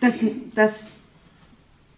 das, 0.00 0.20
das 0.54 0.88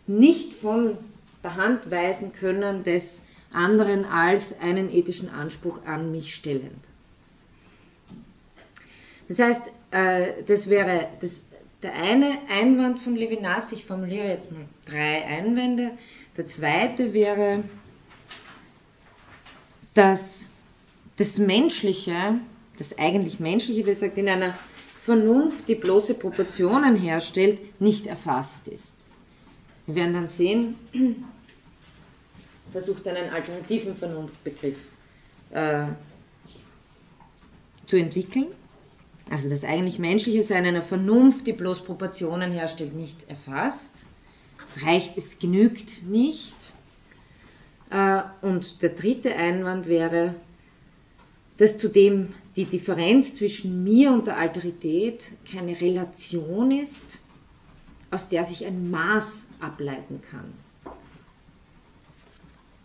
nicht 0.06 0.54
von 0.54 0.96
der 1.42 1.56
Hand 1.56 1.90
weisen 1.90 2.32
können 2.32 2.84
des 2.84 3.22
anderen 3.52 4.04
als 4.04 4.58
einen 4.60 4.92
ethischen 4.92 5.30
Anspruch 5.30 5.84
an 5.86 6.12
mich 6.12 6.34
stellend. 6.34 6.88
Das 9.28 9.40
heißt, 9.40 9.72
äh, 9.90 10.44
das 10.46 10.68
wäre 10.68 11.08
das, 11.20 11.46
der 11.82 11.94
eine 11.94 12.38
Einwand 12.48 13.00
von 13.00 13.16
Levinas, 13.16 13.72
ich 13.72 13.84
formuliere 13.84 14.26
jetzt 14.26 14.50
mal 14.50 14.66
drei 14.86 15.24
Einwände. 15.24 15.92
Der 16.36 16.46
zweite 16.46 17.12
wäre, 17.12 17.64
dass 19.94 20.48
das 21.16 21.38
Menschliche, 21.38 22.40
das 22.78 22.98
eigentlich 22.98 23.40
Menschliche, 23.40 23.80
wie 23.80 23.90
gesagt, 23.90 24.18
in 24.18 24.28
einer 24.28 24.54
Vernunft, 24.98 25.68
die 25.68 25.74
bloße 25.74 26.14
Proportionen 26.14 26.96
herstellt, 26.96 27.80
nicht 27.80 28.06
erfasst 28.06 28.68
ist. 28.68 29.04
Wir 29.86 29.94
werden 29.94 30.14
dann 30.14 30.28
sehen, 30.28 30.76
versucht 32.72 33.06
einen 33.06 33.30
alternativen 33.30 33.94
Vernunftbegriff 33.94 34.92
äh, 35.50 35.86
zu 37.86 37.96
entwickeln. 37.96 38.46
Also 39.30 39.50
das 39.50 39.64
eigentlich 39.64 39.98
menschliche 39.98 40.42
Sein 40.42 40.64
einer 40.64 40.82
Vernunft, 40.82 41.46
die 41.46 41.52
bloß 41.52 41.84
Proportionen 41.84 42.52
herstellt, 42.52 42.94
nicht 42.94 43.28
erfasst. 43.28 44.06
Es 44.66 44.84
reicht, 44.84 45.18
es 45.18 45.38
genügt 45.38 46.04
nicht. 46.04 46.54
Äh, 47.90 48.22
und 48.42 48.82
der 48.82 48.90
dritte 48.90 49.34
Einwand 49.34 49.86
wäre, 49.86 50.34
dass 51.56 51.76
zudem 51.76 52.32
die 52.54 52.66
Differenz 52.66 53.34
zwischen 53.34 53.82
mir 53.82 54.12
und 54.12 54.26
der 54.26 54.36
Alterität 54.36 55.32
keine 55.50 55.80
Relation 55.80 56.70
ist, 56.70 57.18
aus 58.10 58.28
der 58.28 58.44
sich 58.44 58.66
ein 58.66 58.90
Maß 58.90 59.48
ableiten 59.60 60.20
kann. 60.30 60.52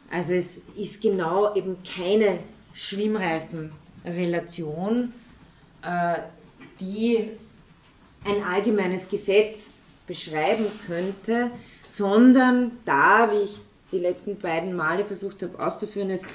Also 0.09 0.33
es 0.33 0.61
ist 0.75 1.01
genau 1.01 1.53
eben 1.55 1.77
keine 1.83 2.39
Schwimmreifenrelation, 2.73 5.13
die 6.79 7.29
ein 8.23 8.43
allgemeines 8.43 9.09
Gesetz 9.09 9.81
beschreiben 10.07 10.65
könnte, 10.87 11.51
sondern 11.87 12.71
da, 12.85 13.31
wie 13.31 13.43
ich 13.43 13.61
die 13.91 13.99
letzten 13.99 14.37
beiden 14.37 14.75
Male 14.75 15.03
versucht 15.03 15.43
habe 15.43 15.59
auszuführen, 15.59 16.09
ist 16.09 16.27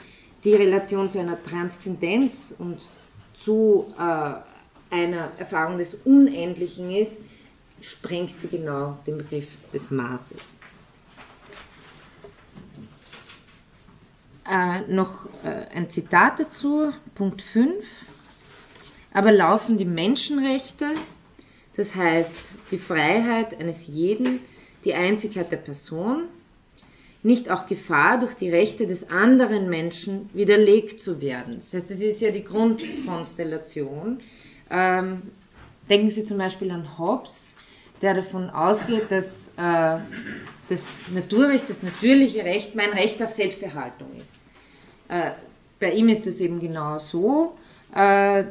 die 0.45 0.55
Relation 0.55 1.11
zu 1.11 1.19
einer 1.19 1.43
Transzendenz 1.43 2.55
und 2.59 2.87
zu 3.35 3.93
äh, 3.99 4.35
einer 4.95 5.31
Erfahrung 5.39 5.79
des 5.79 5.95
Unendlichen 5.95 6.95
ist, 6.95 7.23
sprengt 7.81 8.39
sie 8.39 8.49
genau 8.49 8.99
den 9.07 9.19
Begriff 9.19 9.49
des 9.73 9.91
Maßes. 9.91 10.57
Äh, 14.49 14.81
noch 14.83 15.27
äh, 15.45 15.67
ein 15.75 15.91
Zitat 15.91 16.41
dazu, 16.41 16.93
Punkt 17.15 17.43
5. 17.43 17.85
Aber 19.17 19.33
laufen 19.33 19.79
die 19.79 19.87
Menschenrechte, 19.87 20.93
das 21.75 21.95
heißt 21.95 22.53
die 22.71 22.77
Freiheit 22.77 23.59
eines 23.59 23.87
jeden, 23.87 24.41
die 24.85 24.93
Einzigkeit 24.93 25.51
der 25.51 25.57
Person, 25.57 26.25
nicht 27.23 27.51
auch 27.51 27.65
Gefahr, 27.65 28.19
durch 28.19 28.35
die 28.35 28.51
Rechte 28.51 28.87
des 28.87 29.09
anderen 29.09 29.71
Menschen 29.71 30.29
widerlegt 30.35 31.01
zu 31.01 31.23
werden. 31.23 31.57
Das 31.61 31.73
heißt, 31.73 31.91
das 31.91 32.01
ist 32.01 32.21
ja 32.21 32.31
die 32.31 32.45
Grundkonstellation. 32.45 34.21
Ähm, 34.69 35.23
denken 35.89 36.11
Sie 36.11 36.25
zum 36.25 36.37
Beispiel 36.37 36.71
an 36.71 36.99
Hobbes, 36.99 37.55
der 38.03 38.13
davon 38.13 38.51
ausgeht, 38.51 39.11
dass 39.11 39.49
äh, 39.57 39.97
das 40.69 41.05
Naturrecht, 41.11 41.71
das 41.71 41.83
natürliche 41.83 42.45
Recht 42.45 42.75
mein 42.75 42.91
Recht 42.91 43.23
auf 43.23 43.31
Selbsterhaltung 43.31 44.09
ist. 44.21 44.37
Äh, 45.09 45.31
bei 45.81 45.93
ihm 45.93 46.11
ist 46.11 46.27
es 46.27 46.43
eben 46.43 46.61
genau 46.61 46.99
so. 46.99 47.57
Äh, 47.95 48.45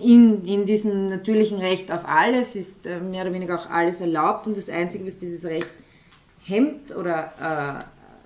in, 0.00 0.44
in 0.44 0.64
diesem 0.64 1.08
natürlichen 1.08 1.58
Recht 1.58 1.90
auf 1.92 2.06
alles 2.06 2.56
ist 2.56 2.86
äh, 2.86 3.00
mehr 3.00 3.22
oder 3.22 3.34
weniger 3.34 3.54
auch 3.58 3.70
alles 3.70 4.00
erlaubt 4.00 4.46
und 4.46 4.56
das 4.56 4.68
Einzige, 4.68 5.06
was 5.06 5.16
dieses 5.16 5.44
Recht 5.44 5.72
hemmt 6.44 6.94
oder 6.94 7.84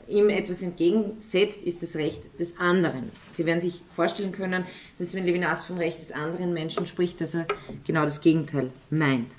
äh, 0.08 0.12
ihm 0.12 0.28
etwas 0.28 0.62
entgegensetzt, 0.62 1.62
ist 1.62 1.82
das 1.82 1.96
Recht 1.96 2.38
des 2.38 2.58
anderen. 2.58 3.10
Sie 3.30 3.46
werden 3.46 3.60
sich 3.60 3.82
vorstellen 3.94 4.32
können, 4.32 4.64
dass 4.98 5.14
wenn 5.14 5.24
Levinas 5.24 5.66
vom 5.66 5.78
Recht 5.78 5.98
des 5.98 6.12
anderen 6.12 6.52
Menschen 6.52 6.86
spricht, 6.86 7.20
dass 7.20 7.34
er 7.34 7.46
genau 7.86 8.04
das 8.04 8.20
Gegenteil 8.20 8.70
meint. 8.90 9.32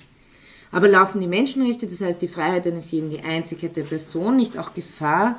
Aber 0.70 0.88
laufen 0.88 1.20
die 1.20 1.26
Menschenrechte, 1.26 1.86
das 1.86 2.00
heißt 2.00 2.22
die 2.22 2.28
Freiheit 2.28 2.66
eines 2.66 2.90
jeden, 2.90 3.10
die 3.10 3.20
Einzigkeit 3.20 3.76
der 3.76 3.84
Person, 3.84 4.36
nicht 4.36 4.58
auch 4.58 4.72
Gefahr, 4.72 5.38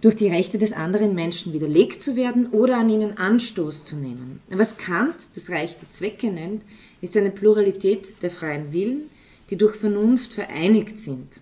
durch 0.00 0.14
die 0.14 0.28
Rechte 0.28 0.58
des 0.58 0.72
anderen 0.72 1.14
Menschen 1.14 1.52
widerlegt 1.52 2.00
zu 2.00 2.14
werden 2.14 2.48
oder 2.48 2.78
an 2.78 2.88
ihnen 2.88 3.18
Anstoß 3.18 3.84
zu 3.84 3.96
nehmen. 3.96 4.40
Was 4.48 4.76
Kant 4.76 5.36
das 5.36 5.50
Reich 5.50 5.76
der 5.76 5.90
Zwecke 5.90 6.30
nennt, 6.30 6.62
ist 7.00 7.16
eine 7.16 7.30
Pluralität 7.30 8.22
der 8.22 8.30
freien 8.30 8.72
Willen, 8.72 9.10
die 9.50 9.56
durch 9.56 9.74
Vernunft 9.74 10.34
vereinigt 10.34 10.98
sind. 10.98 11.40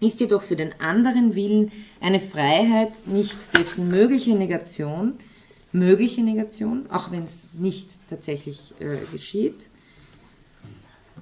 Ist 0.00 0.20
jedoch 0.20 0.42
für 0.42 0.56
den 0.56 0.78
anderen 0.80 1.34
Willen 1.34 1.72
eine 2.00 2.20
Freiheit 2.20 3.06
nicht 3.06 3.36
dessen 3.56 3.88
mögliche 3.88 4.34
Negation, 4.34 5.14
mögliche 5.72 6.22
Negation, 6.22 6.90
auch 6.90 7.10
wenn 7.12 7.24
es 7.24 7.48
nicht 7.52 7.88
tatsächlich 8.08 8.74
äh, 8.80 8.96
geschieht, 9.12 9.68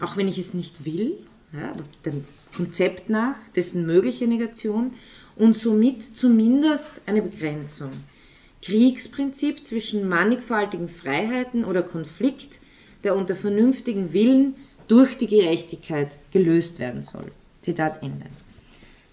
auch 0.00 0.16
wenn 0.16 0.28
ich 0.28 0.38
es 0.38 0.54
nicht 0.54 0.84
will, 0.84 1.18
ja, 1.52 1.72
dem 2.04 2.24
Konzept 2.56 3.08
nach, 3.08 3.36
dessen 3.56 3.86
mögliche 3.86 4.26
Negation 4.26 4.92
und 5.38 5.56
somit 5.56 6.02
zumindest 6.02 7.00
eine 7.06 7.22
Begrenzung. 7.22 7.92
Kriegsprinzip 8.62 9.64
zwischen 9.64 10.08
mannigfaltigen 10.08 10.88
Freiheiten 10.88 11.64
oder 11.64 11.82
Konflikt, 11.82 12.60
der 13.04 13.16
unter 13.16 13.36
vernünftigem 13.36 14.12
Willen 14.12 14.56
durch 14.88 15.16
die 15.16 15.28
Gerechtigkeit 15.28 16.18
gelöst 16.32 16.78
werden 16.78 17.02
soll. 17.02 17.30
Zitat 17.60 18.02
Ende. 18.02 18.26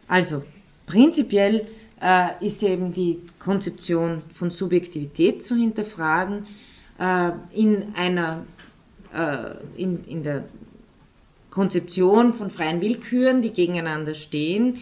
Also, 0.07 0.43
prinzipiell 0.87 1.67
äh, 2.01 2.45
ist 2.45 2.63
eben 2.63 2.93
die 2.93 3.19
Konzeption 3.39 4.19
von 4.33 4.49
Subjektivität 4.49 5.43
zu 5.43 5.55
hinterfragen 5.55 6.47
äh, 6.99 7.31
in 7.53 7.93
einer 7.95 8.45
äh, 9.13 9.81
in, 9.81 10.03
in 10.05 10.23
der 10.23 10.45
Konzeption 11.49 12.33
von 12.33 12.49
freien 12.49 12.81
Willküren, 12.81 13.41
die 13.41 13.51
gegeneinander 13.51 14.13
stehen, 14.13 14.79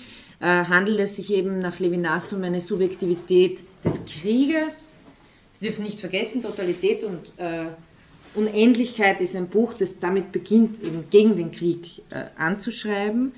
handelt 0.47 0.99
es 0.99 1.15
sich 1.15 1.32
eben 1.34 1.60
nach 1.60 1.79
Levinas 1.79 2.34
um 2.34 2.43
eine 2.43 2.62
Subjektivität 2.62 3.63
des 3.84 4.01
Krieges. 4.06 4.95
Sie 5.51 5.65
dürfen 5.65 5.84
nicht 5.84 5.99
vergessen, 5.99 6.41
Totalität 6.41 7.03
und 7.03 7.34
äh, 7.38 7.67
Unendlichkeit 8.36 9.21
ist 9.21 9.36
ein 9.36 9.47
Buch, 9.47 9.73
das 9.73 9.99
damit 9.99 10.32
beginnt, 10.32 10.82
eben 10.82 11.06
gegen 11.10 11.36
den 11.36 11.51
Krieg 11.51 12.01
äh, 12.10 12.25
anzuschreiben. 12.38 13.32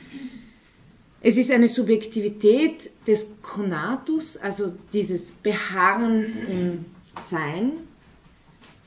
Es 1.22 1.38
ist 1.38 1.52
eine 1.52 1.68
Subjektivität 1.68 2.90
des 3.08 3.28
Konatus, 3.42 4.38
also 4.38 4.74
dieses 4.94 5.32
Beharrens 5.32 6.40
im 6.40 6.86
Sein, 7.20 7.74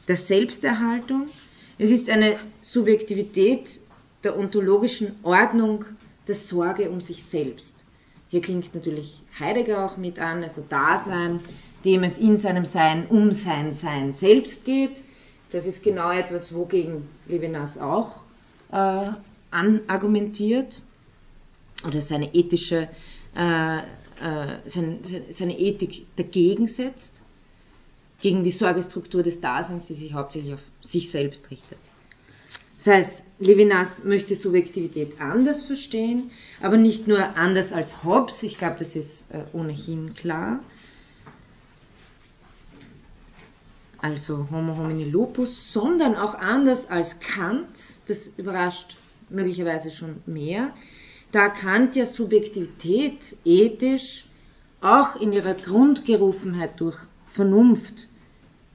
der 0.07 0.17
Selbsterhaltung. 0.17 1.29
Es 1.79 1.91
ist 1.91 2.09
eine 2.09 2.39
Subjektivität 2.61 3.81
der 4.25 4.39
ontologischen 4.39 5.17
Ordnung 5.23 5.85
der 6.27 6.35
Sorge 6.35 6.91
um 6.91 7.01
sich 7.01 7.23
selbst. 7.25 7.85
Hier 8.31 8.41
klingt 8.41 8.75
natürlich 8.75 9.23
Heidegger 9.39 9.85
auch 9.85 9.97
mit 9.97 10.19
an, 10.19 10.43
also 10.43 10.63
Dasein, 10.69 11.41
dem 11.85 12.05
es 12.05 12.19
in 12.19 12.37
seinem 12.37 12.65
Sein 12.65 13.07
um 13.07 13.33
sein 13.33 13.73
Sein 13.73 14.13
selbst 14.13 14.65
geht. 14.65 15.03
Das 15.51 15.67
ist 15.67 15.83
genau 15.83 16.11
etwas, 16.11 16.55
wogegen 16.55 17.09
Levinas 17.27 17.79
auch 17.79 18.25
äh, 18.71 19.11
anargumentiert 19.51 20.83
oder 21.87 22.03
seine 22.03 22.35
ethische, 22.35 22.89
äh, 23.35 23.79
äh, 23.79 23.83
seine, 24.67 24.99
seine 25.31 25.59
Ethik 25.59 26.07
dagegen 26.17 26.67
setzt, 26.67 27.23
gegen 28.21 28.45
die 28.45 28.51
Sorgestruktur 28.51 29.23
des 29.23 29.41
Daseins, 29.41 29.87
die 29.87 29.95
sich 29.95 30.13
hauptsächlich 30.13 30.55
auf 30.55 30.63
sich 30.83 31.11
selbst 31.11 31.51
richtet. 31.51 31.79
Das 32.79 32.87
heißt, 32.87 33.25
Levinas 33.41 34.05
möchte 34.05 34.37
Subjektivität 34.37 35.21
anders 35.21 35.65
verstehen, 35.65 36.31
aber 36.63 36.77
nicht 36.77 37.09
nur 37.09 37.37
anders 37.37 37.73
als 37.73 38.05
Hobbes, 38.05 38.45
ich 38.45 38.57
glaube, 38.57 38.77
das 38.79 38.95
ist 38.95 39.33
äh, 39.33 39.43
ohnehin 39.53 40.15
klar. 40.15 40.61
Also 44.01 44.47
Homo 44.53 44.77
homini 44.77 45.05
lupus, 45.05 45.73
sondern 45.73 46.15
auch 46.15 46.37
anders 46.37 46.89
als 46.89 47.19
Kant, 47.19 47.95
das 48.07 48.29
überrascht 48.37 48.97
möglicherweise 49.29 49.91
schon 49.91 50.23
mehr, 50.27 50.73
da 51.33 51.49
Kant 51.49 51.97
ja 51.97 52.05
Subjektivität 52.05 53.37
ethisch 53.45 54.25
auch 54.81 55.21
in 55.21 55.33
ihrer 55.33 55.55
Grundgerufenheit 55.55 56.81
durch 56.81 56.97
Vernunft 57.27 58.09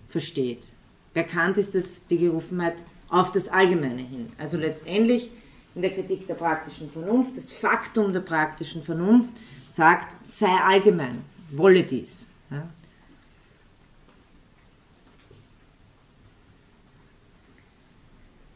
versteht. 0.09 0.67
Bei 1.13 1.23
Kant 1.23 1.57
ist 1.57 1.73
das 1.73 2.05
die 2.07 2.17
Gerufenheit 2.17 2.83
auf 3.13 3.31
das 3.31 3.47
Allgemeine 3.47 4.01
hin. 4.01 4.31
Also 4.39 4.57
letztendlich 4.57 5.29
in 5.75 5.83
der 5.83 5.91
Kritik 5.91 6.25
der 6.25 6.33
praktischen 6.33 6.89
Vernunft, 6.89 7.37
das 7.37 7.51
Faktum 7.51 8.11
der 8.11 8.21
praktischen 8.21 8.81
Vernunft 8.81 9.33
sagt, 9.67 10.15
sei 10.25 10.49
allgemein, 10.49 11.21
wolle 11.51 11.83
dies. 11.83 12.25
Ja. 12.49 12.67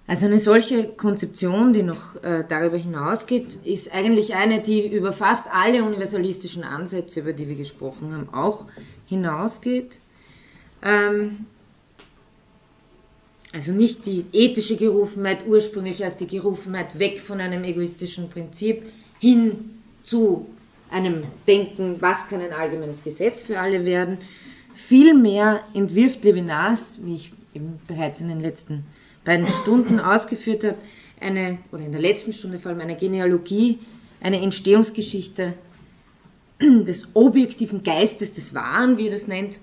Also 0.08 0.26
eine 0.26 0.40
solche 0.40 0.86
Konzeption, 0.86 1.74
die 1.74 1.84
noch 1.84 2.16
äh, 2.24 2.44
darüber 2.48 2.78
hinausgeht, 2.78 3.56
ist 3.64 3.94
eigentlich 3.94 4.34
eine, 4.36 4.62
die 4.62 4.88
über 4.88 5.12
fast 5.12 5.52
alle 5.52 5.84
universalistischen 5.84 6.64
Ansätze, 6.64 7.20
über 7.20 7.34
die 7.34 7.48
wir 7.48 7.56
gesprochen 7.56 8.14
haben, 8.14 8.34
auch 8.34 8.66
hinausgeht. 9.06 10.00
Ähm, 10.82 11.46
also 13.58 13.72
nicht 13.72 14.06
die 14.06 14.24
ethische 14.34 14.76
Gerufenheit 14.76 15.48
ursprünglich 15.48 16.04
als 16.04 16.16
die 16.16 16.28
Gerufenheit 16.28 17.00
weg 17.00 17.20
von 17.20 17.42
einem 17.42 17.64
egoistischen 17.64 18.30
Prinzip 18.30 18.84
hin 19.18 19.80
zu 20.04 20.46
einem 20.92 21.24
Denken, 21.48 22.00
was 22.00 22.28
kann 22.28 22.40
ein 22.40 22.54
allgemeines 22.54 23.04
Gesetz 23.04 23.42
für 23.42 23.60
alle 23.60 23.84
werden. 23.84 24.20
Vielmehr 24.76 25.64
entwirft 25.74 26.24
Levinas, 26.24 27.04
wie 27.04 27.16
ich 27.16 27.34
eben 27.56 27.80
bereits 27.88 28.22
in 28.22 28.28
den 28.28 28.40
letzten 28.40 28.84
beiden 29.26 29.48
Stunden 29.48 30.00
ausgeführt 30.00 30.64
habe, 30.64 30.78
eine, 31.20 31.58
oder 31.72 31.84
in 31.84 31.92
der 31.92 32.02
letzten 32.02 32.34
Stunde 32.34 32.60
vor 32.60 32.70
allem 32.70 32.82
eine 32.82 32.96
Genealogie, 32.96 33.80
eine 34.22 34.40
Entstehungsgeschichte 34.40 35.56
des 36.62 37.08
objektiven 37.16 37.82
Geistes 37.82 38.34
des 38.34 38.54
Wahren, 38.54 39.00
wie 39.00 39.08
er 39.08 39.14
das 39.14 39.26
nennt, 39.26 39.58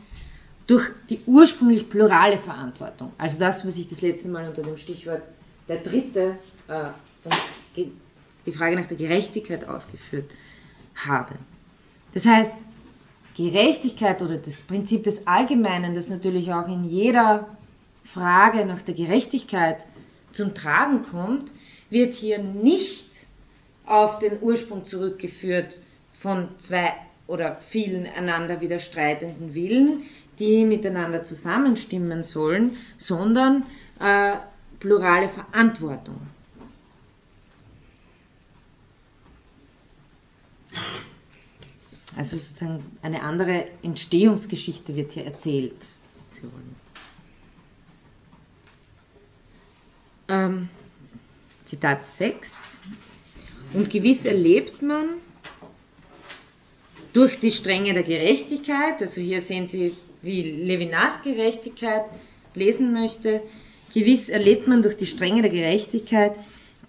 durch 0.66 0.90
die 1.10 1.20
ursprünglich 1.26 1.90
plurale 1.90 2.38
Verantwortung, 2.38 3.12
also 3.18 3.38
das, 3.38 3.66
was 3.66 3.76
ich 3.76 3.86
das 3.86 4.00
letzte 4.00 4.28
Mal 4.28 4.48
unter 4.48 4.62
dem 4.62 4.76
Stichwort 4.76 5.22
der 5.68 5.78
Dritte 5.78 6.38
äh, 6.68 6.90
die 8.46 8.52
Frage 8.52 8.76
nach 8.76 8.86
der 8.86 8.96
Gerechtigkeit 8.96 9.66
ausgeführt 9.68 10.30
habe. 10.94 11.34
Das 12.12 12.26
heißt, 12.26 12.66
Gerechtigkeit 13.36 14.22
oder 14.22 14.36
das 14.36 14.60
Prinzip 14.60 15.04
des 15.04 15.26
Allgemeinen, 15.26 15.94
das 15.94 16.08
natürlich 16.08 16.52
auch 16.52 16.68
in 16.68 16.84
jeder 16.84 17.48
Frage 18.04 18.64
nach 18.64 18.82
der 18.82 18.94
Gerechtigkeit 18.94 19.86
zum 20.32 20.54
Tragen 20.54 21.02
kommt, 21.02 21.50
wird 21.90 22.14
hier 22.14 22.38
nicht 22.38 23.26
auf 23.86 24.18
den 24.18 24.40
Ursprung 24.40 24.84
zurückgeführt 24.84 25.80
von 26.12 26.48
zwei 26.58 26.94
oder 27.26 27.56
vielen 27.60 28.06
einander 28.06 28.60
widerstreitenden 28.60 29.54
Willen, 29.54 30.02
die 30.38 30.64
miteinander 30.64 31.22
zusammenstimmen 31.22 32.22
sollen, 32.22 32.76
sondern 32.96 33.64
äh, 34.00 34.36
plurale 34.80 35.28
Verantwortung. 35.28 36.20
Also 42.16 42.36
sozusagen 42.36 42.84
eine 43.02 43.22
andere 43.22 43.66
Entstehungsgeschichte 43.82 44.94
wird 44.94 45.12
hier 45.12 45.24
erzählt. 45.24 45.74
Ähm, 50.28 50.68
Zitat 51.64 52.04
6. 52.04 52.80
Und 53.72 53.90
gewiss 53.90 54.24
erlebt 54.24 54.82
man 54.82 55.06
durch 57.12 57.38
die 57.38 57.50
Stränge 57.50 57.92
der 57.94 58.02
Gerechtigkeit, 58.02 59.00
also 59.00 59.20
hier 59.20 59.40
sehen 59.40 59.66
Sie 59.66 59.94
wie 60.24 60.42
Levinas 60.42 61.22
Gerechtigkeit 61.22 62.04
lesen 62.54 62.92
möchte, 62.92 63.42
gewiss 63.92 64.28
erlebt 64.28 64.66
man 64.66 64.82
durch 64.82 64.96
die 64.96 65.06
Strenge 65.06 65.42
der 65.42 65.50
Gerechtigkeit 65.50 66.38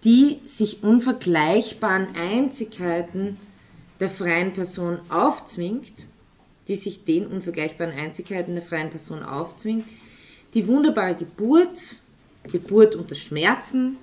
die 0.06 0.40
sich 0.46 0.84
unvergleichbaren 0.84 2.16
Einzigkeiten 2.16 3.38
der 4.00 4.10
freien 4.10 4.54
Person 4.54 5.00
aufzwingt, 5.10 5.92
die 6.68 6.76
sich 6.76 7.06
den 7.06 7.26
unvergleichbaren 7.26 7.98
Einzigkeiten 7.98 8.54
der 8.54 8.64
freien 8.64 8.92
Person 8.92 9.24
aufzwingt, 9.24 9.88
die 10.54 10.68
wunderbare 10.68 11.16
Geburt, 11.16 11.96
Geburt 12.44 12.96
unter 12.96 13.16
Schmerzen, 13.16 13.98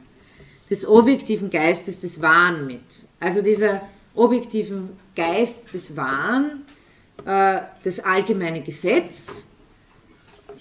des 0.68 0.86
objektiven 0.86 1.50
Geistes 1.50 2.00
des 2.00 2.20
Wahn 2.20 2.66
mit. 2.66 2.80
Also 3.20 3.40
dieser 3.40 3.82
objektiven 4.14 4.90
Geist 5.14 5.72
des 5.72 5.96
Wahn, 5.96 6.50
äh, 6.50 6.81
das 7.24 8.00
allgemeine 8.00 8.62
Gesetz, 8.62 9.44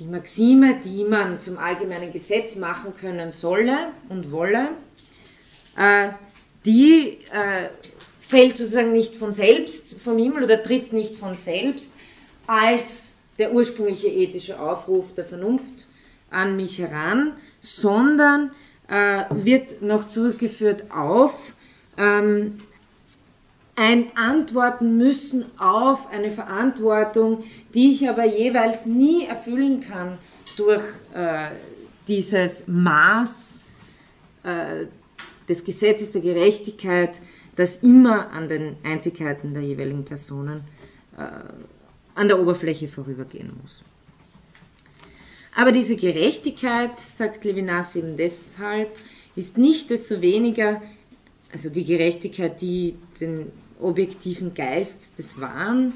die 0.01 0.07
Maxime, 0.07 0.79
die 0.83 1.03
man 1.03 1.39
zum 1.39 1.57
allgemeinen 1.57 2.11
Gesetz 2.11 2.55
machen 2.55 2.95
können 2.95 3.31
solle 3.31 3.91
und 4.09 4.31
wolle, 4.31 4.69
äh, 5.77 6.09
die 6.65 7.19
äh, 7.31 7.69
fällt 8.27 8.57
sozusagen 8.57 8.93
nicht 8.93 9.15
von 9.15 9.33
selbst 9.33 9.99
vom 10.01 10.17
Himmel 10.17 10.43
oder 10.45 10.61
tritt 10.61 10.93
nicht 10.93 11.17
von 11.17 11.35
selbst 11.35 11.91
als 12.47 13.11
der 13.37 13.53
ursprüngliche 13.53 14.07
ethische 14.07 14.59
Aufruf 14.59 15.13
der 15.13 15.25
Vernunft 15.25 15.87
an 16.29 16.55
mich 16.55 16.79
heran, 16.79 17.33
sondern 17.59 18.51
äh, 18.87 19.25
wird 19.31 19.81
noch 19.81 20.07
zurückgeführt 20.07 20.91
auf 20.91 21.53
ähm, 21.97 22.61
ein 23.75 24.15
Antworten 24.15 24.97
müssen 24.97 25.45
auf 25.57 26.10
eine 26.10 26.31
Verantwortung, 26.31 27.43
die 27.73 27.91
ich 27.91 28.10
aber 28.10 28.25
jeweils 28.25 28.86
nie 28.86 29.25
erfüllen 29.25 29.79
kann 29.79 30.17
durch 30.57 30.84
äh, 31.13 31.51
dieses 32.07 32.67
Maß 32.67 33.62
äh, 34.43 34.86
des 35.47 35.63
Gesetzes 35.63 36.12
der 36.12 36.21
Gerechtigkeit, 36.21 37.21
das 37.55 37.77
immer 37.77 38.31
an 38.31 38.47
den 38.47 38.75
Einzigkeiten 38.84 39.53
der 39.53 39.63
jeweiligen 39.63 40.05
Personen 40.05 40.63
äh, 41.17 41.21
an 42.15 42.27
der 42.27 42.39
Oberfläche 42.39 42.88
vorübergehen 42.88 43.51
muss. 43.62 43.84
Aber 45.55 45.71
diese 45.71 45.95
Gerechtigkeit, 45.95 46.97
sagt 46.97 47.43
Levinas 47.43 47.95
eben 47.95 48.15
deshalb, 48.15 48.89
ist 49.36 49.57
nicht 49.57 49.89
desto 49.89 50.21
weniger, 50.21 50.81
also 51.51 51.69
die 51.69 51.83
Gerechtigkeit, 51.83 52.61
die 52.61 52.95
den 53.19 53.51
objektiven 53.79 54.53
Geist 54.53 55.17
des 55.17 55.39
Wahn, 55.39 55.93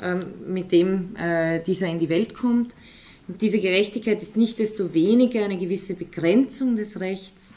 ähm, 0.00 0.24
mit 0.46 0.72
dem 0.72 1.16
äh, 1.16 1.60
dieser 1.62 1.88
in 1.88 1.98
die 1.98 2.08
Welt 2.08 2.34
kommt, 2.34 2.74
und 3.28 3.42
diese 3.42 3.58
Gerechtigkeit 3.58 4.22
ist 4.22 4.36
nicht 4.36 4.60
desto 4.60 4.94
weniger 4.94 5.44
eine 5.44 5.58
gewisse 5.58 5.94
Begrenzung 5.94 6.76
des 6.76 7.00
Rechts, 7.00 7.54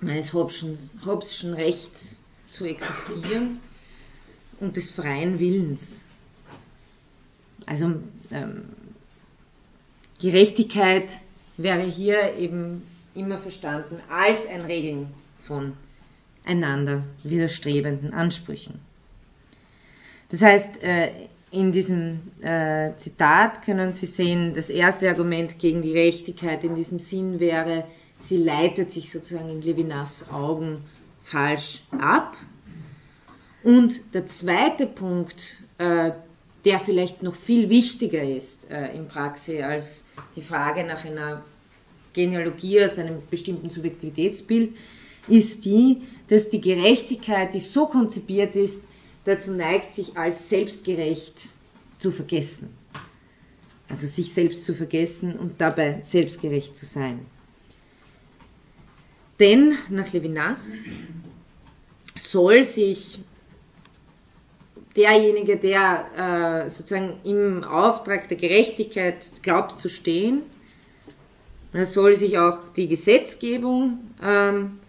meines 0.00 0.32
Hobbschen 0.32 1.54
Rechts 1.54 2.18
zu 2.50 2.66
existieren 2.66 3.60
und 4.60 4.76
des 4.76 4.90
freien 4.90 5.38
Willens. 5.38 6.04
Also 7.66 7.94
ähm, 8.30 8.64
Gerechtigkeit 10.20 11.20
wäre 11.56 11.84
hier 11.84 12.34
eben 12.36 12.82
immer 13.14 13.38
verstanden 13.38 13.98
als 14.10 14.46
ein 14.46 14.60
Regeln 14.60 15.08
von 15.40 15.74
einander 16.44 17.02
widerstrebenden 17.22 18.14
Ansprüchen. 18.14 18.80
Das 20.30 20.42
heißt, 20.42 20.82
äh, 20.82 21.10
in 21.50 21.72
diesem 21.72 22.20
äh, 22.42 22.94
Zitat 22.96 23.62
können 23.62 23.92
Sie 23.92 24.06
sehen, 24.06 24.52
das 24.54 24.68
erste 24.70 25.08
Argument 25.08 25.58
gegen 25.58 25.82
die 25.82 25.92
Gerechtigkeit 25.92 26.64
in 26.64 26.74
diesem 26.74 26.98
Sinn 26.98 27.40
wäre, 27.40 27.84
sie 28.20 28.36
leitet 28.36 28.92
sich 28.92 29.10
sozusagen 29.10 29.48
in 29.48 29.62
Levinas 29.62 30.30
Augen 30.30 30.84
falsch 31.22 31.82
ab. 31.98 32.36
Und 33.62 34.14
der 34.14 34.26
zweite 34.26 34.86
Punkt, 34.86 35.56
äh, 35.78 36.12
der 36.64 36.80
vielleicht 36.80 37.22
noch 37.22 37.34
viel 37.34 37.70
wichtiger 37.70 38.22
ist 38.22 38.64
in 38.64 39.06
Praxis 39.06 39.62
als 39.62 40.04
die 40.34 40.42
Frage 40.42 40.84
nach 40.84 41.04
einer 41.04 41.44
Genealogie 42.12 42.82
aus 42.82 42.98
einem 42.98 43.22
bestimmten 43.30 43.70
Subjektivitätsbild, 43.70 44.72
ist 45.28 45.64
die, 45.64 46.02
dass 46.28 46.48
die 46.48 46.60
Gerechtigkeit, 46.60 47.54
die 47.54 47.60
so 47.60 47.86
konzipiert 47.86 48.56
ist, 48.56 48.82
dazu 49.24 49.52
neigt, 49.52 49.92
sich 49.92 50.16
als 50.16 50.48
selbstgerecht 50.48 51.48
zu 51.98 52.10
vergessen. 52.10 52.70
Also 53.88 54.06
sich 54.06 54.32
selbst 54.32 54.64
zu 54.64 54.74
vergessen 54.74 55.38
und 55.38 55.60
dabei 55.60 56.02
selbstgerecht 56.02 56.76
zu 56.76 56.84
sein. 56.84 57.20
Denn 59.40 59.76
nach 59.88 60.12
Levinas 60.12 60.90
soll 62.16 62.64
sich 62.64 63.20
derjenige, 64.96 65.56
der 65.56 66.64
äh, 66.66 66.70
sozusagen 66.70 67.20
im 67.24 67.62
Auftrag 67.62 68.28
der 68.28 68.36
Gerechtigkeit 68.36 69.24
glaubt 69.42 69.78
zu 69.78 69.88
stehen, 69.88 70.42
soll 71.84 72.14
sich 72.14 72.38
auch 72.38 72.58
die 72.76 72.88
Gesetzgebung 72.88 74.00
ähm, 74.22 74.80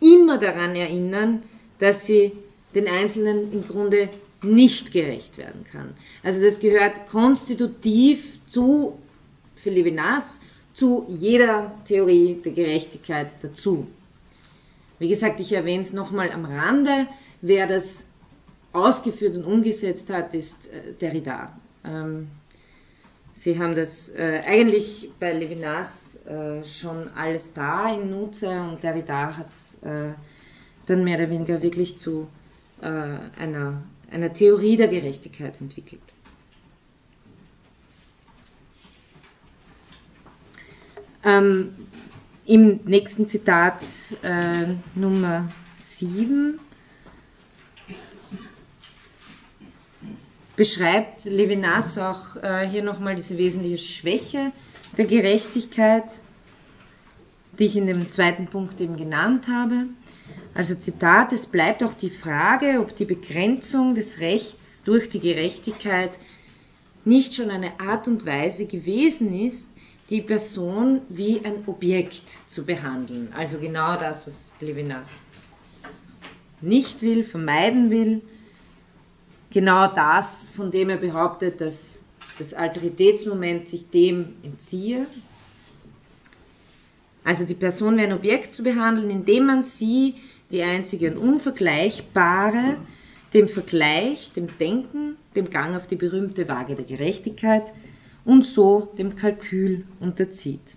immer 0.00 0.38
daran 0.38 0.74
erinnern, 0.74 1.42
dass 1.78 2.06
sie 2.06 2.32
den 2.74 2.88
Einzelnen 2.88 3.52
im 3.52 3.66
Grunde 3.66 4.08
nicht 4.42 4.92
gerecht 4.92 5.38
werden 5.38 5.64
kann. 5.70 5.94
Also 6.22 6.42
das 6.42 6.60
gehört 6.60 7.08
konstitutiv 7.08 8.38
zu, 8.46 8.98
für 9.54 9.70
Levinas, 9.70 10.40
zu 10.74 11.06
jeder 11.08 11.74
Theorie 11.86 12.40
der 12.44 12.52
Gerechtigkeit 12.52 13.32
dazu. 13.42 13.86
Wie 14.98 15.08
gesagt, 15.08 15.40
ich 15.40 15.52
erwähne 15.52 15.82
es 15.82 15.92
nochmal 15.92 16.30
am 16.30 16.44
Rande, 16.44 17.06
wer 17.40 17.66
das 17.66 18.06
ausgeführt 18.72 19.36
und 19.36 19.44
umgesetzt 19.44 20.10
hat, 20.10 20.34
ist 20.34 20.70
äh, 20.72 20.92
Derrida. 21.00 21.58
Ähm, 21.84 22.28
Sie 23.38 23.58
haben 23.58 23.74
das 23.74 24.08
äh, 24.08 24.40
eigentlich 24.46 25.10
bei 25.20 25.30
Levinas 25.34 26.24
äh, 26.24 26.64
schon 26.64 27.08
alles 27.10 27.52
da 27.52 27.92
in 27.94 28.08
Nutze 28.08 28.48
und 28.62 28.82
Derrida 28.82 29.36
hat 29.36 29.50
es 29.50 29.74
äh, 29.82 30.12
dann 30.86 31.04
mehr 31.04 31.18
oder 31.18 31.28
weniger 31.28 31.60
wirklich 31.60 31.98
zu 31.98 32.28
äh, 32.80 32.86
einer, 32.86 33.82
einer 34.10 34.32
Theorie 34.32 34.78
der 34.78 34.88
Gerechtigkeit 34.88 35.60
entwickelt. 35.60 36.00
Ähm, 41.22 41.74
Im 42.46 42.80
nächsten 42.86 43.28
Zitat 43.28 43.84
äh, 44.22 44.66
Nummer 44.94 45.52
7 45.74 46.58
beschreibt 50.56 51.26
Levinas 51.26 51.98
auch 51.98 52.36
äh, 52.42 52.66
hier 52.66 52.82
nochmal 52.82 53.14
diese 53.14 53.36
wesentliche 53.36 53.78
Schwäche 53.78 54.52
der 54.96 55.04
Gerechtigkeit, 55.04 56.22
die 57.58 57.64
ich 57.64 57.76
in 57.76 57.86
dem 57.86 58.10
zweiten 58.10 58.46
Punkt 58.46 58.80
eben 58.80 58.96
genannt 58.96 59.48
habe. 59.48 59.86
Also 60.54 60.74
Zitat, 60.74 61.32
es 61.32 61.46
bleibt 61.46 61.84
auch 61.84 61.92
die 61.92 62.10
Frage, 62.10 62.80
ob 62.80 62.96
die 62.96 63.04
Begrenzung 63.04 63.94
des 63.94 64.20
Rechts 64.20 64.82
durch 64.84 65.10
die 65.10 65.20
Gerechtigkeit 65.20 66.18
nicht 67.04 67.34
schon 67.34 67.50
eine 67.50 67.78
Art 67.78 68.08
und 68.08 68.26
Weise 68.26 68.64
gewesen 68.64 69.32
ist, 69.32 69.68
die 70.08 70.22
Person 70.22 71.02
wie 71.08 71.44
ein 71.44 71.64
Objekt 71.66 72.38
zu 72.46 72.64
behandeln. 72.64 73.32
Also 73.36 73.58
genau 73.58 73.96
das, 73.96 74.26
was 74.26 74.50
Levinas 74.60 75.20
nicht 76.60 77.02
will, 77.02 77.22
vermeiden 77.22 77.90
will, 77.90 78.22
genau 79.56 79.86
das, 79.86 80.46
von 80.54 80.70
dem 80.70 80.90
er 80.90 80.98
behauptet, 80.98 81.62
dass 81.62 82.02
das 82.38 82.52
Alteritätsmoment 82.52 83.64
sich 83.64 83.88
dem 83.88 84.34
entziehe. 84.42 85.06
Also 87.24 87.46
die 87.46 87.54
Person 87.54 87.96
wie 87.96 88.02
ein 88.02 88.12
Objekt 88.12 88.52
zu 88.52 88.62
behandeln, 88.62 89.08
indem 89.08 89.46
man 89.46 89.62
sie, 89.62 90.16
die 90.50 90.62
einzige 90.62 91.10
und 91.10 91.16
unvergleichbare, 91.16 92.76
dem 93.32 93.48
Vergleich, 93.48 94.30
dem 94.32 94.48
Denken, 94.58 95.16
dem 95.34 95.48
Gang 95.48 95.74
auf 95.74 95.86
die 95.86 95.96
berühmte 95.96 96.50
Waage 96.50 96.74
der 96.74 96.84
Gerechtigkeit 96.84 97.72
und 98.26 98.44
so 98.44 98.92
dem 98.98 99.16
Kalkül 99.16 99.86
unterzieht. 100.00 100.76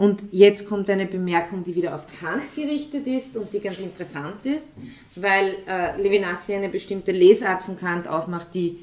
Und 0.00 0.24
jetzt 0.32 0.64
kommt 0.64 0.88
eine 0.88 1.04
Bemerkung, 1.04 1.62
die 1.62 1.74
wieder 1.74 1.94
auf 1.94 2.06
Kant 2.18 2.54
gerichtet 2.56 3.06
ist 3.06 3.36
und 3.36 3.52
die 3.52 3.60
ganz 3.60 3.80
interessant 3.80 4.46
ist, 4.46 4.72
weil 5.14 5.58
äh, 5.68 6.00
Levinas 6.00 6.46
hier 6.46 6.56
eine 6.56 6.70
bestimmte 6.70 7.12
Lesart 7.12 7.62
von 7.62 7.76
Kant 7.76 8.08
aufmacht, 8.08 8.54
die 8.54 8.78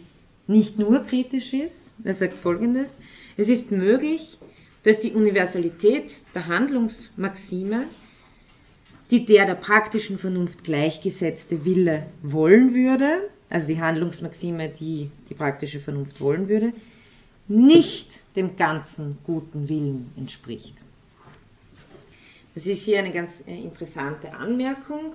nicht 0.46 0.78
nur 0.78 1.02
kritisch 1.02 1.56
ist. 1.56 1.96
Er 2.04 2.14
sagt 2.14 2.36
folgendes: 2.38 3.00
Es 3.36 3.50
ist 3.50 3.72
möglich, 3.72 4.38
dass 4.84 5.00
die 5.00 5.14
Universalität 5.14 6.24
der 6.36 6.46
Handlungsmaxime, 6.46 7.86
die 9.10 9.26
der 9.26 9.48
der 9.48 9.56
praktischen 9.56 10.20
Vernunft 10.20 10.64
gleichgesetzte 10.64 11.66
Wille 11.66 12.06
wollen 12.22 12.76
würde, 12.76 13.28
also 13.50 13.66
die 13.66 13.82
Handlungsmaxime, 13.82 14.70
die 14.70 15.10
die 15.30 15.34
praktische 15.34 15.80
Vernunft 15.80 16.22
wollen 16.22 16.48
würde, 16.48 16.74
nicht 17.48 18.20
dem 18.36 18.56
ganzen 18.56 19.18
guten 19.24 19.68
Willen 19.68 20.12
entspricht. 20.16 20.84
Das 22.58 22.66
ist 22.66 22.86
hier 22.86 22.98
eine 22.98 23.12
ganz 23.12 23.44
äh, 23.46 23.56
interessante 23.56 24.34
Anmerkung. 24.34 25.14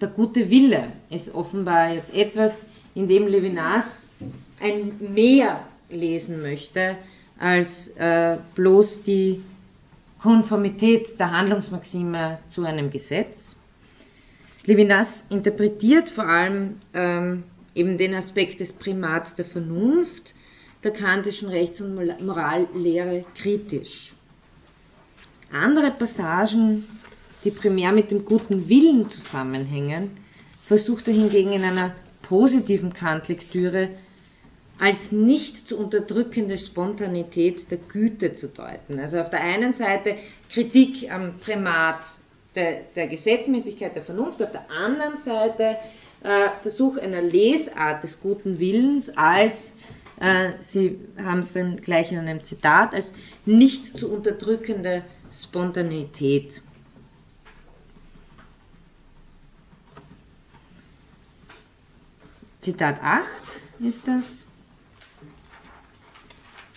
Der 0.00 0.08
gute 0.08 0.48
Wille 0.48 0.92
ist 1.10 1.34
offenbar 1.34 1.92
jetzt 1.92 2.14
etwas, 2.14 2.68
in 2.94 3.08
dem 3.08 3.26
Levinas 3.26 4.10
ein 4.60 4.92
Mehr 5.12 5.66
lesen 5.90 6.40
möchte 6.40 6.98
als 7.36 7.88
äh, 7.96 8.36
bloß 8.54 9.02
die 9.02 9.42
Konformität 10.20 11.18
der 11.18 11.32
Handlungsmaxime 11.32 12.38
zu 12.46 12.64
einem 12.64 12.90
Gesetz. 12.90 13.56
Levinas 14.64 15.26
interpretiert 15.30 16.10
vor 16.10 16.28
allem 16.28 16.76
ähm, 16.94 17.42
eben 17.74 17.98
den 17.98 18.14
Aspekt 18.14 18.60
des 18.60 18.72
Primats 18.72 19.34
der 19.34 19.46
Vernunft 19.46 20.32
der 20.84 20.92
kantischen 20.92 21.48
Rechts- 21.48 21.80
und 21.80 21.96
Morallehre 22.24 23.24
kritisch. 23.34 24.14
Andere 25.52 25.90
Passagen, 25.90 26.86
die 27.44 27.50
primär 27.50 27.92
mit 27.92 28.10
dem 28.10 28.24
guten 28.24 28.68
Willen 28.68 29.10
zusammenhängen, 29.10 30.10
versucht 30.64 31.08
er 31.08 31.14
hingegen 31.14 31.52
in 31.52 31.62
einer 31.62 31.94
positiven 32.22 32.94
Kant-Lektüre 32.94 33.90
als 34.78 35.12
nicht 35.12 35.68
zu 35.68 35.78
unterdrückende 35.78 36.56
Spontanität 36.56 37.70
der 37.70 37.78
Güte 37.78 38.32
zu 38.32 38.48
deuten. 38.48 38.98
Also 38.98 39.20
auf 39.20 39.28
der 39.28 39.42
einen 39.42 39.74
Seite 39.74 40.16
Kritik 40.50 41.12
am 41.12 41.36
Primat 41.38 42.06
der, 42.54 42.80
der 42.96 43.06
Gesetzmäßigkeit 43.06 43.94
der 43.94 44.02
Vernunft, 44.02 44.42
auf 44.42 44.52
der 44.52 44.70
anderen 44.70 45.16
Seite 45.16 45.76
äh, 46.22 46.48
Versuch 46.60 46.96
einer 46.96 47.22
Lesart 47.22 48.02
des 48.02 48.20
guten 48.20 48.58
Willens 48.58 49.16
als 49.16 49.74
äh, 50.20 50.52
Sie 50.60 51.00
haben 51.16 51.40
es 51.40 51.52
dann 51.52 51.76
gleich 51.80 52.12
in 52.12 52.18
einem 52.18 52.42
Zitat, 52.42 52.94
als 52.94 53.12
nicht 53.44 53.98
zu 53.98 54.12
unterdrückende 54.12 55.02
Spontaneität. 55.32 56.62
Zitat 62.60 63.02
8 63.02 63.26
ist 63.80 64.06
das. 64.06 64.46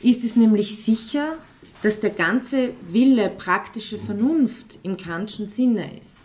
Ist 0.02 0.24
es 0.24 0.36
nämlich 0.36 0.84
sicher, 0.84 1.38
dass 1.82 2.00
der 2.00 2.10
ganze 2.10 2.74
Wille 2.90 3.30
praktische 3.30 3.98
Vernunft 3.98 4.80
im 4.84 4.98
Kantschen 4.98 5.48
Sinne 5.48 6.00
ist? 6.00 6.18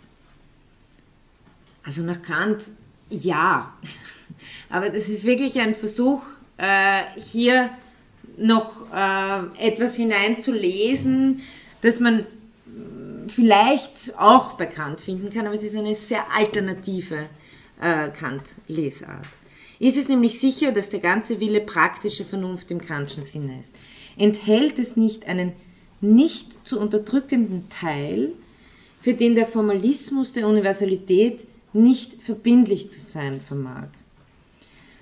Also 1.83 2.01
nach 2.01 2.21
Kant 2.21 2.71
ja. 3.09 3.73
Aber 4.69 4.89
das 4.89 5.09
ist 5.09 5.25
wirklich 5.25 5.59
ein 5.59 5.75
Versuch, 5.75 6.23
äh, 6.57 7.03
hier 7.19 7.69
noch 8.37 8.91
äh, 8.93 9.67
etwas 9.67 9.95
hineinzulesen, 9.95 11.41
das 11.81 11.99
man 11.99 12.25
vielleicht 13.27 14.13
auch 14.17 14.53
bei 14.53 14.65
Kant 14.65 15.01
finden 15.01 15.31
kann, 15.31 15.45
aber 15.45 15.55
es 15.55 15.63
ist 15.63 15.75
eine 15.75 15.95
sehr 15.95 16.31
alternative 16.31 17.29
äh, 17.79 18.09
Kant-Lesart. 18.09 19.27
Ist 19.79 19.97
es 19.97 20.07
nämlich 20.07 20.39
sicher, 20.39 20.71
dass 20.71 20.89
der 20.89 20.99
ganze 20.99 21.39
Wille 21.39 21.61
praktische 21.61 22.23
Vernunft 22.23 22.69
im 22.69 22.81
Kantschen 22.81 23.23
Sinne 23.23 23.59
ist? 23.59 23.73
Enthält 24.15 24.77
es 24.77 24.95
nicht 24.95 25.25
einen 25.25 25.53
nicht 26.01 26.67
zu 26.67 26.79
unterdrückenden 26.79 27.67
Teil, 27.69 28.33
für 28.99 29.15
den 29.15 29.33
der 29.33 29.47
Formalismus 29.47 30.31
der 30.31 30.47
Universalität 30.47 31.47
nicht 31.73 32.21
verbindlich 32.21 32.89
zu 32.89 32.99
sein 32.99 33.41
vermag? 33.41 33.87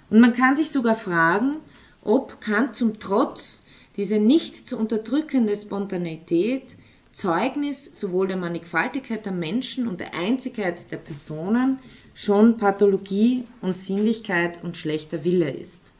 Und 0.10 0.22
man 0.22 0.34
kann 0.34 0.56
sich 0.56 0.72
sogar 0.72 0.96
fragen, 0.96 1.58
ob 2.02 2.40
Kant 2.40 2.76
zum 2.76 3.00
Trotz 3.00 3.66
diese 4.00 4.18
nicht 4.18 4.70
zu 4.70 4.78
unterdrückende 4.78 5.54
Spontaneität 5.58 6.78
Zeugnis 7.12 7.84
sowohl 7.92 8.30
der 8.30 8.38
Mannigfaltigkeit 8.38 9.26
der 9.26 9.34
Menschen 9.34 9.90
und 9.90 10.00
der 10.00 10.14
Einzigkeit 10.14 10.90
der 10.90 10.96
Personen 10.96 11.80
schon 12.14 12.56
Pathologie 12.56 13.44
und 13.62 13.78
Sinnlichkeit 13.78 14.64
und 14.64 14.78
schlechter 14.78 15.26
Wille 15.26 15.52
ist. 15.52 15.92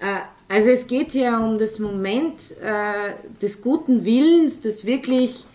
Äh, 0.00 0.20
also 0.48 0.68
es 0.68 0.86
geht 0.86 1.12
hier 1.12 1.40
um 1.40 1.56
das 1.56 1.78
Moment 1.78 2.54
äh, 2.60 3.14
des 3.40 3.62
guten 3.62 4.04
Willens, 4.04 4.60
das 4.60 4.84
wirklich 4.84 5.46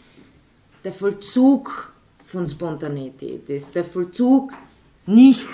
der 0.84 0.92
Vollzug 0.92 1.94
von 2.24 2.48
Spontaneität 2.48 3.48
ist, 3.52 3.76
der 3.76 3.84
Vollzug 3.84 4.54
nicht 5.06 5.50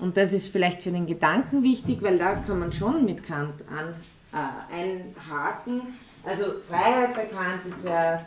und 0.00 0.16
das 0.16 0.32
ist 0.32 0.48
vielleicht 0.48 0.82
für 0.82 0.90
den 0.90 1.06
Gedanken 1.06 1.62
wichtig, 1.62 2.00
weil 2.00 2.16
da 2.16 2.34
kann 2.36 2.58
man 2.58 2.72
schon 2.72 3.04
mit 3.04 3.22
Kant 3.22 3.62
an, 3.68 3.94
äh, 4.32 4.74
einhaken. 4.74 5.98
Also 6.24 6.60
Freiheit 6.68 7.14
bei 7.14 7.26
Kant 7.26 7.64
ist 7.66 7.84
ja 7.84 8.24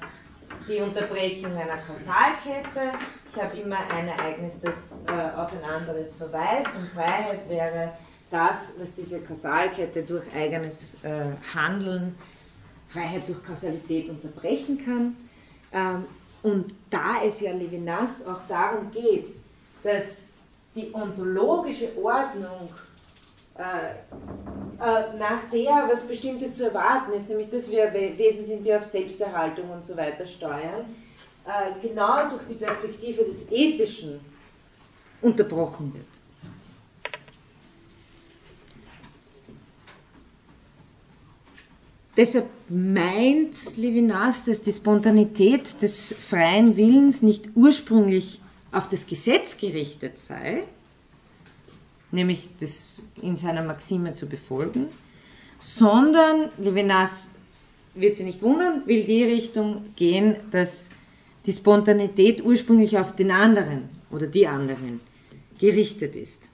die 0.68 0.82
Unterbrechung 0.82 1.52
einer 1.54 1.78
Kausalkette. 1.78 2.98
Ich 3.30 3.42
habe 3.42 3.58
immer 3.58 3.80
ein 3.94 4.08
Ereignis, 4.08 4.60
das 4.60 5.02
äh, 5.08 5.38
auf 5.38 5.52
ein 5.52 5.64
anderes 5.64 6.16
verweist 6.16 6.70
und 6.76 6.86
Freiheit 6.88 7.48
wäre 7.50 7.94
das, 8.30 8.74
was 8.80 8.94
diese 8.94 9.20
Kausalkette 9.22 10.04
durch 10.04 10.26
eigenes 10.36 10.96
äh, 11.04 11.26
Handeln, 11.54 12.16
Freiheit 12.88 13.28
durch 13.28 13.44
Kausalität 13.44 14.10
unterbrechen 14.10 14.84
kann. 14.84 15.16
Ähm, 15.72 16.06
und 16.42 16.76
da 16.90 17.24
es 17.24 17.40
ja 17.42 17.54
Levinas 17.54 18.26
auch 18.28 18.42
darum 18.48 18.92
geht, 18.92 19.28
dass 19.84 20.24
die 20.76 20.94
ontologische 20.94 21.90
Ordnung, 22.02 22.70
äh, 23.56 23.96
nach 25.18 25.50
der 25.52 25.88
was 25.90 26.04
Bestimmtes 26.04 26.56
zu 26.56 26.66
erwarten 26.66 27.14
ist, 27.14 27.30
nämlich 27.30 27.50
dass 27.50 27.72
wir 27.72 27.94
Wesen 27.94 28.46
sind, 28.46 28.66
die 28.66 28.74
auf 28.74 28.84
Selbsterhaltung 28.84 29.70
und 29.70 29.84
so 29.84 29.96
weiter 29.96 30.26
steuern, 30.26 30.86
äh, 31.46 31.88
genau 31.88 32.30
durch 32.30 32.44
die 32.50 32.56
Perspektive 32.56 33.24
des 33.24 33.50
Ethischen 33.50 34.20
unterbrochen 35.22 35.94
wird. 35.94 36.06
Deshalb 42.16 42.48
meint 42.70 43.76
Levinas, 43.76 44.46
dass 44.46 44.62
die 44.62 44.72
Spontanität 44.72 45.82
des 45.82 46.14
freien 46.14 46.76
Willens 46.76 47.24
nicht 47.24 47.50
ursprünglich 47.56 48.40
auf 48.72 48.88
das 48.88 49.08
Gesetz 49.08 49.58
gerichtet 49.58 50.20
sei, 50.20 50.64
nämlich 52.14 52.50
das 52.60 53.02
in 53.22 53.36
seiner 53.36 53.64
Maxime 53.64 54.14
zu 54.14 54.28
befolgen, 54.28 54.88
sondern 55.60 56.50
Levinas 56.58 57.32
wird 57.96 58.16
sie 58.16 58.24
nicht 58.24 58.42
wundern, 58.42 58.84
will 58.86 59.04
die 59.04 59.24
Richtung 59.24 59.84
gehen, 59.96 60.36
dass 60.52 60.90
die 61.46 61.52
Spontanität 61.52 62.44
ursprünglich 62.44 62.98
auf 62.98 63.16
den 63.16 63.32
anderen 63.32 63.90
oder 64.12 64.28
die 64.28 64.48
anderen 64.48 65.02
gerichtet 65.60 66.16
ist. 66.16 66.50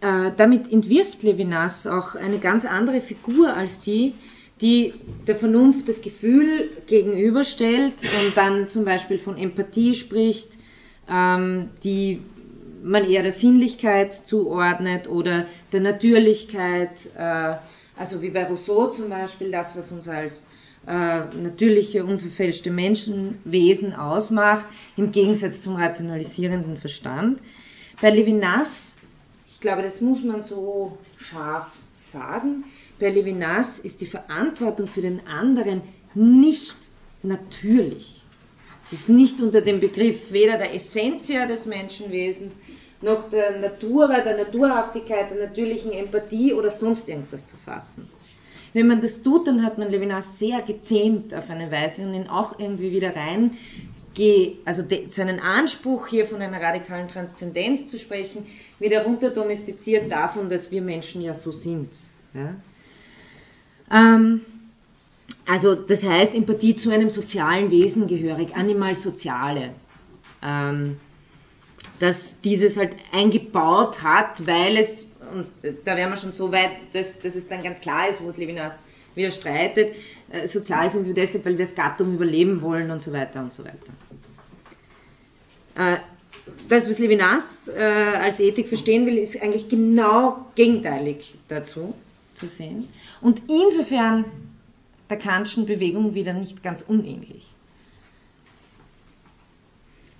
Äh, 0.00 0.32
damit 0.36 0.70
entwirft 0.70 1.22
Levinas 1.22 1.86
auch 1.86 2.14
eine 2.14 2.38
ganz 2.38 2.66
andere 2.66 3.00
Figur 3.00 3.54
als 3.54 3.80
die, 3.80 4.14
die 4.60 4.94
der 5.26 5.34
Vernunft 5.34 5.88
das 5.88 6.00
Gefühl 6.00 6.70
gegenüberstellt 6.86 8.04
und 8.04 8.36
dann 8.36 8.68
zum 8.68 8.84
Beispiel 8.84 9.18
von 9.18 9.36
Empathie 9.36 9.94
spricht, 9.94 10.58
ähm, 11.08 11.70
die 11.82 12.20
man 12.82 13.08
eher 13.08 13.22
der 13.22 13.32
Sinnlichkeit 13.32 14.14
zuordnet 14.14 15.08
oder 15.08 15.46
der 15.72 15.80
Natürlichkeit, 15.80 17.08
äh, 17.16 17.54
also 17.96 18.22
wie 18.22 18.30
bei 18.30 18.44
Rousseau 18.44 18.88
zum 18.88 19.08
Beispiel, 19.08 19.50
das, 19.50 19.76
was 19.76 19.90
uns 19.90 20.08
als 20.08 20.46
äh, 20.86 21.20
natürliche, 21.42 22.04
unverfälschte 22.04 22.70
Menschenwesen 22.70 23.94
ausmacht, 23.94 24.66
im 24.96 25.12
Gegensatz 25.12 25.60
zum 25.60 25.76
rationalisierenden 25.76 26.76
Verstand. 26.76 27.40
Bei 28.00 28.10
Levinas, 28.10 28.93
glaube, 29.64 29.82
das 29.82 30.02
muss 30.02 30.22
man 30.22 30.42
so 30.42 30.98
scharf 31.16 31.72
sagen, 31.94 32.64
bei 33.00 33.08
Levinas 33.08 33.78
ist 33.78 34.02
die 34.02 34.06
Verantwortung 34.06 34.86
für 34.86 35.00
den 35.00 35.26
anderen 35.26 35.80
nicht 36.14 36.76
natürlich. 37.22 38.22
Sie 38.90 38.96
ist 38.96 39.08
nicht 39.08 39.40
unter 39.40 39.62
dem 39.62 39.80
Begriff 39.80 40.32
weder 40.32 40.58
der 40.58 40.74
Essentia 40.74 41.46
des 41.46 41.64
Menschenwesens 41.64 42.56
noch 43.00 43.30
der 43.30 43.58
Natura, 43.58 44.20
der 44.20 44.36
Naturhaftigkeit, 44.36 45.30
der 45.30 45.46
natürlichen 45.48 45.92
Empathie 45.92 46.52
oder 46.52 46.68
sonst 46.68 47.08
irgendwas 47.08 47.46
zu 47.46 47.56
fassen. 47.56 48.06
Wenn 48.74 48.86
man 48.86 49.00
das 49.00 49.22
tut, 49.22 49.46
dann 49.46 49.64
hat 49.64 49.78
man 49.78 49.90
Levinas 49.90 50.38
sehr 50.38 50.60
gezähmt 50.60 51.32
auf 51.34 51.48
eine 51.48 51.70
Weise 51.70 52.02
und 52.02 52.12
ihn 52.12 52.28
auch 52.28 52.58
irgendwie 52.58 52.92
wieder 52.92 53.16
rein, 53.16 53.56
also 54.64 54.84
seinen 55.08 55.40
Anspruch 55.40 56.06
hier 56.06 56.26
von 56.26 56.40
einer 56.40 56.60
radikalen 56.60 57.08
Transzendenz 57.08 57.88
zu 57.88 57.98
sprechen, 57.98 58.46
wieder 58.78 59.04
runter 59.04 59.30
domestiziert 59.30 60.10
davon, 60.10 60.48
dass 60.48 60.70
wir 60.70 60.82
Menschen 60.82 61.22
ja 61.22 61.34
so 61.34 61.50
sind. 61.50 61.90
Ja? 62.32 62.54
Ähm, 63.90 64.40
also 65.46 65.74
das 65.74 66.04
heißt, 66.04 66.34
Empathie 66.34 66.74
zu 66.74 66.90
einem 66.90 67.10
sozialen 67.10 67.70
Wesen 67.70 68.06
gehörig, 68.06 68.54
Animal 68.54 68.94
Soziale. 68.94 69.70
Ähm, 70.42 70.98
dass 71.98 72.40
dieses 72.40 72.76
halt 72.76 72.96
eingebaut 73.12 74.02
hat, 74.02 74.46
weil 74.46 74.76
es, 74.76 75.06
und 75.32 75.46
da 75.84 75.96
wären 75.96 76.10
wir 76.10 76.16
schon 76.16 76.32
so 76.32 76.50
weit, 76.52 76.70
dass, 76.92 77.18
dass 77.18 77.34
es 77.34 77.46
dann 77.48 77.62
ganz 77.62 77.80
klar 77.80 78.08
ist, 78.08 78.22
wo 78.22 78.28
es 78.28 78.36
Levinas 78.36 78.84
widerstreitet. 79.14 79.94
Äh, 80.30 80.46
sozial 80.46 80.88
sind 80.88 81.06
wir 81.06 81.14
deshalb, 81.14 81.44
weil 81.44 81.58
wir 81.58 81.64
als 81.64 81.74
Gattung 81.74 82.14
überleben 82.14 82.62
wollen 82.62 82.90
und 82.90 83.02
so 83.02 83.12
weiter 83.12 83.40
und 83.40 83.52
so 83.52 83.64
weiter. 83.64 83.92
Äh, 85.76 85.98
das, 86.68 86.88
was 86.88 86.98
Levinas 86.98 87.68
äh, 87.68 87.80
als 87.80 88.40
Ethik 88.40 88.68
verstehen 88.68 89.06
will, 89.06 89.16
ist 89.16 89.40
eigentlich 89.40 89.68
genau 89.68 90.46
gegenteilig 90.54 91.36
dazu 91.48 91.94
zu 92.34 92.48
sehen. 92.48 92.88
Und 93.20 93.42
insofern 93.48 94.24
der 95.08 95.18
Kantschen 95.18 95.66
Bewegung 95.66 96.14
wieder 96.14 96.32
nicht 96.32 96.62
ganz 96.62 96.82
unähnlich. 96.82 97.52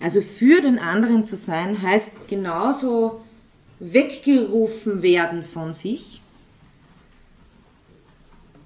Also 0.01 0.21
für 0.21 0.61
den 0.61 0.79
anderen 0.79 1.25
zu 1.25 1.37
sein, 1.37 1.81
heißt 1.81 2.29
genauso 2.29 3.23
weggerufen 3.81 5.03
werden 5.03 5.43
von 5.43 5.73
sich, 5.73 6.21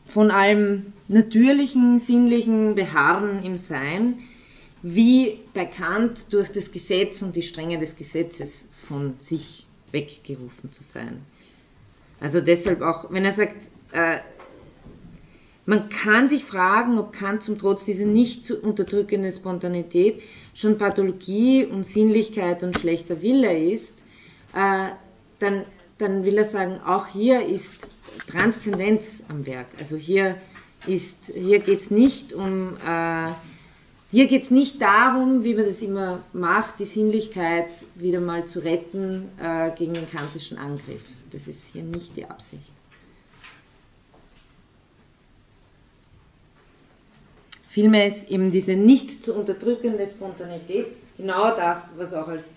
von 0.09 0.31
allem 0.31 0.93
natürlichen, 1.07 1.99
sinnlichen 1.99 2.75
Beharren 2.75 3.43
im 3.43 3.57
Sein, 3.57 4.19
wie 4.83 5.39
bei 5.55 5.67
Kant 5.67 6.33
durch 6.33 6.51
das 6.51 6.73
Gesetz 6.73 7.23
und 7.23 7.37
die 7.37 7.43
Strenge 7.43 7.79
des 7.79 7.97
Gesetzes 7.97 8.65
von 8.87 9.15
sich 9.19 9.67
weggerufen 9.93 10.73
zu 10.73 10.83
sein. 10.83 11.23
Also 12.21 12.41
deshalb 12.41 12.83
auch, 12.83 13.11
wenn 13.11 13.25
er 13.25 13.33
sagt, 13.33 13.71
äh, 13.93 14.19
man 15.67 15.91
kann 15.91 16.29
sich 16.29 16.45
fragen, 16.45 16.99
ob 16.99 17.13
Kant 17.13 17.43
zum 17.43 17.59
Trotz 17.59 17.85
dieser 17.85 18.07
nicht 18.07 18.45
zu 18.45 18.57
unterdrückenden 18.59 19.31
Spontanität 19.31 20.23
schon 20.55 20.79
Pathologie 20.79 21.67
und 21.67 21.85
Sinnlichkeit 21.85 22.63
und 22.63 22.79
schlechter 22.79 23.21
Wille 23.21 23.71
ist, 23.71 24.03
äh, 24.55 24.89
dann, 25.39 25.65
dann 25.99 26.25
will 26.25 26.39
er 26.39 26.45
sagen, 26.45 26.81
auch 26.85 27.07
hier 27.07 27.47
ist 27.47 27.91
Transzendenz 28.27 29.23
am 29.29 29.47
Werk. 29.47 29.67
Also 29.79 29.97
hier, 29.97 30.37
hier 30.87 31.59
geht 31.59 31.81
es 31.81 31.91
nicht 31.91 32.33
um 32.33 32.77
äh, 32.77 33.33
hier 34.11 34.27
geht 34.27 34.51
nicht 34.51 34.81
darum, 34.81 35.45
wie 35.45 35.55
man 35.55 35.67
das 35.67 35.83
immer 35.83 36.25
macht, 36.33 36.79
die 36.79 36.87
Sinnlichkeit 36.87 37.85
wieder 37.95 38.21
mal 38.21 38.47
zu 38.47 38.61
retten 38.61 39.29
äh, 39.39 39.71
gegen 39.77 39.93
den 39.93 40.09
kantischen 40.09 40.57
Angriff. 40.57 41.03
Das 41.31 41.47
ist 41.47 41.67
hier 41.67 41.83
nicht 41.83 42.17
die 42.17 42.25
Absicht. 42.25 42.73
Vielmehr 47.69 48.07
ist 48.07 48.31
eben 48.31 48.51
diese 48.51 48.77
nicht 48.77 49.23
zu 49.23 49.35
unterdrückende 49.35 50.07
Spontanität 50.07 50.87
genau 51.19 51.55
das, 51.55 51.93
was 51.99 52.15
auch 52.15 52.29
als 52.29 52.57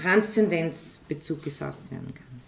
Transzendenzbezug 0.00 1.42
gefasst 1.42 1.90
werden 1.90 2.14
kann. 2.14 2.40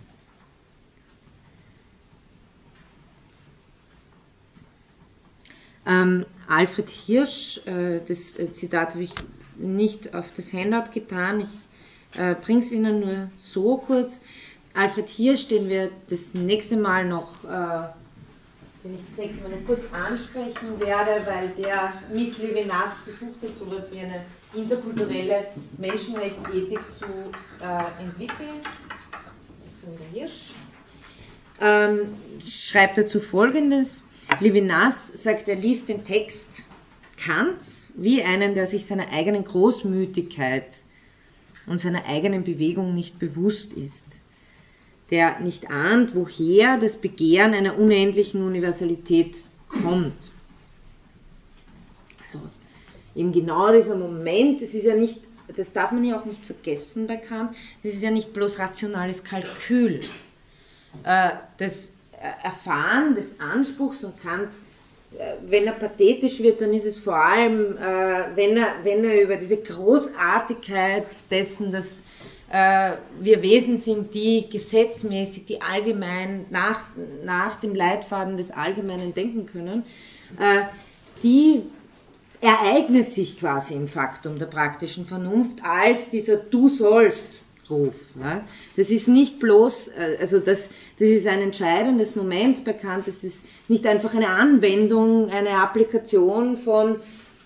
Ähm, 5.85 6.27
Alfred 6.49 6.89
Hirsch, 6.89 7.61
äh, 7.67 8.01
das 8.07 8.39
äh, 8.39 8.53
Zitat 8.53 8.91
habe 8.95 9.03
ich 9.03 9.13
nicht 9.57 10.15
auf 10.15 10.33
das 10.33 10.53
Handout 10.53 10.93
getan, 10.93 11.41
ich 11.41 11.67
äh, 12.19 12.35
bringe 12.35 12.61
es 12.61 12.73
Ihnen 12.73 13.01
nur 13.01 13.31
so 13.37 13.79
kurz. 13.79 14.23
Alfred 14.75 15.09
Hirsch, 15.09 15.49
den 15.49 15.69
wir 15.69 15.91
das 16.09 16.35
nächste 16.35 16.77
Mal 16.77 17.07
noch, 17.07 17.45
äh, 17.45 17.89
den 18.85 18.95
ich 18.95 19.01
das 19.09 19.17
nächste 19.17 19.43
Mal 19.43 19.57
noch 19.57 19.67
kurz 19.67 19.85
ansprechen 19.93 20.81
werde, 20.81 21.25
weil 21.27 21.49
der 21.51 21.93
mit 22.13 22.37
Levinas 22.39 23.01
versucht 23.01 23.43
hat, 23.43 23.57
so 23.57 23.67
etwas 23.67 23.93
wie 23.93 24.01
eine 24.01 24.25
interkulturelle 24.55 25.47
Menschenrechtsethik 25.79 26.81
zu 26.81 27.07
äh, 27.65 28.03
entwickeln. 28.03 28.61
Hirsch. 30.13 30.53
Ähm, 31.61 32.15
schreibt 32.45 32.99
dazu 32.99 33.21
folgendes. 33.21 34.05
Levinas 34.41 35.09
sagt, 35.09 35.49
er 35.49 35.57
liest 35.57 35.89
den 35.89 36.05
Text 36.05 36.65
Kants 37.17 37.91
wie 37.95 38.23
einen, 38.23 38.55
der 38.55 38.67
sich 38.67 38.87
seiner 38.87 39.11
eigenen 39.11 39.45
Großmütigkeit 39.45 40.85
und 41.67 41.79
seiner 41.79 42.07
eigenen 42.07 42.45
Bewegung 42.45 42.95
nicht 42.95 43.19
bewusst 43.19 43.73
ist, 43.75 44.21
der 45.13 45.39
nicht 45.41 45.71
ahnt, 45.71 46.17
woher 46.17 46.79
das 46.79 46.97
Begehren 46.97 47.53
einer 47.53 47.79
unendlichen 47.79 48.43
Universalität 48.43 49.45
kommt. 49.69 50.31
Also 52.23 52.41
eben 53.15 53.31
genau 53.31 53.71
dieser 53.71 53.95
Moment, 53.95 54.63
das 54.63 54.73
ist 54.73 54.87
ja 54.87 54.97
nicht, 54.97 55.21
das 55.55 55.75
darf 55.75 55.93
man 55.93 56.03
ja 56.03 56.19
auch 56.19 56.25
nicht 56.25 56.45
vergessen 56.45 57.07
bei 57.07 57.19
Kant, 57.19 57.55
das 57.83 57.93
ist 57.93 58.03
ja 58.03 58.11
nicht 58.11 58.33
bloß 58.33 58.59
rationales 58.59 59.23
Kalkül. 59.23 60.01
Äh, 61.05 61.33
das 61.59 61.93
Erfahren 62.43 63.15
des 63.15 63.39
Anspruchs 63.39 64.05
und 64.05 64.19
Kant, 64.19 64.57
äh, 65.19 65.35
wenn 65.47 65.67
er 65.67 65.75
pathetisch 65.75 66.41
wird, 66.41 66.63
dann 66.63 66.73
ist 66.73 66.87
es 66.87 66.99
vor 66.99 67.17
allem, 67.17 67.77
äh, 67.77 68.35
wenn, 68.35 68.57
er, 68.57 68.77
wenn 68.83 69.05
er 69.05 69.23
über 69.23 69.37
diese 69.37 69.59
Großartigkeit 69.59 71.07
dessen, 71.31 71.71
dass 71.71 72.03
wir 72.53 73.41
Wesen 73.41 73.79
sind, 73.79 74.13
die 74.13 74.51
gesetzmäßig, 74.51 75.47
die 75.47 75.63
allgemein 75.63 76.45
nach, 76.51 76.85
nach 77.25 77.57
dem 77.57 77.75
Leitfaden 77.75 78.37
des 78.37 78.51
Allgemeinen 78.51 79.15
denken 79.15 79.47
können, 79.47 79.85
die 81.23 81.63
ereignet 82.43 83.11
sich 83.11 83.39
quasi 83.39 83.73
im 83.75 83.89
Faktum 83.89 84.39
der 84.39 84.47
praktischen 84.47 85.07
Vernunft 85.07 85.65
als 85.65 86.11
dieser 86.11 86.37
Du 86.37 86.69
sollst 86.69 87.43
Ruf. 87.71 87.95
Das 88.77 88.91
ist 88.91 89.09
nicht 89.09 89.39
bloß, 89.39 89.89
äh, 89.89 90.17
also 90.21 90.41
das, 90.41 90.69
das 90.99 91.09
ist 91.09 91.27
ein 91.27 91.41
entscheidendes 91.41 92.17
Moment 92.17 92.65
bekannt, 92.65 93.07
das 93.07 93.23
ist 93.25 93.47
nicht 93.69 93.87
einfach 93.87 94.15
eine 94.15 94.29
Anwendung, 94.29 95.31
eine 95.31 95.51
Applikation 95.51 96.57
von, 96.57 96.97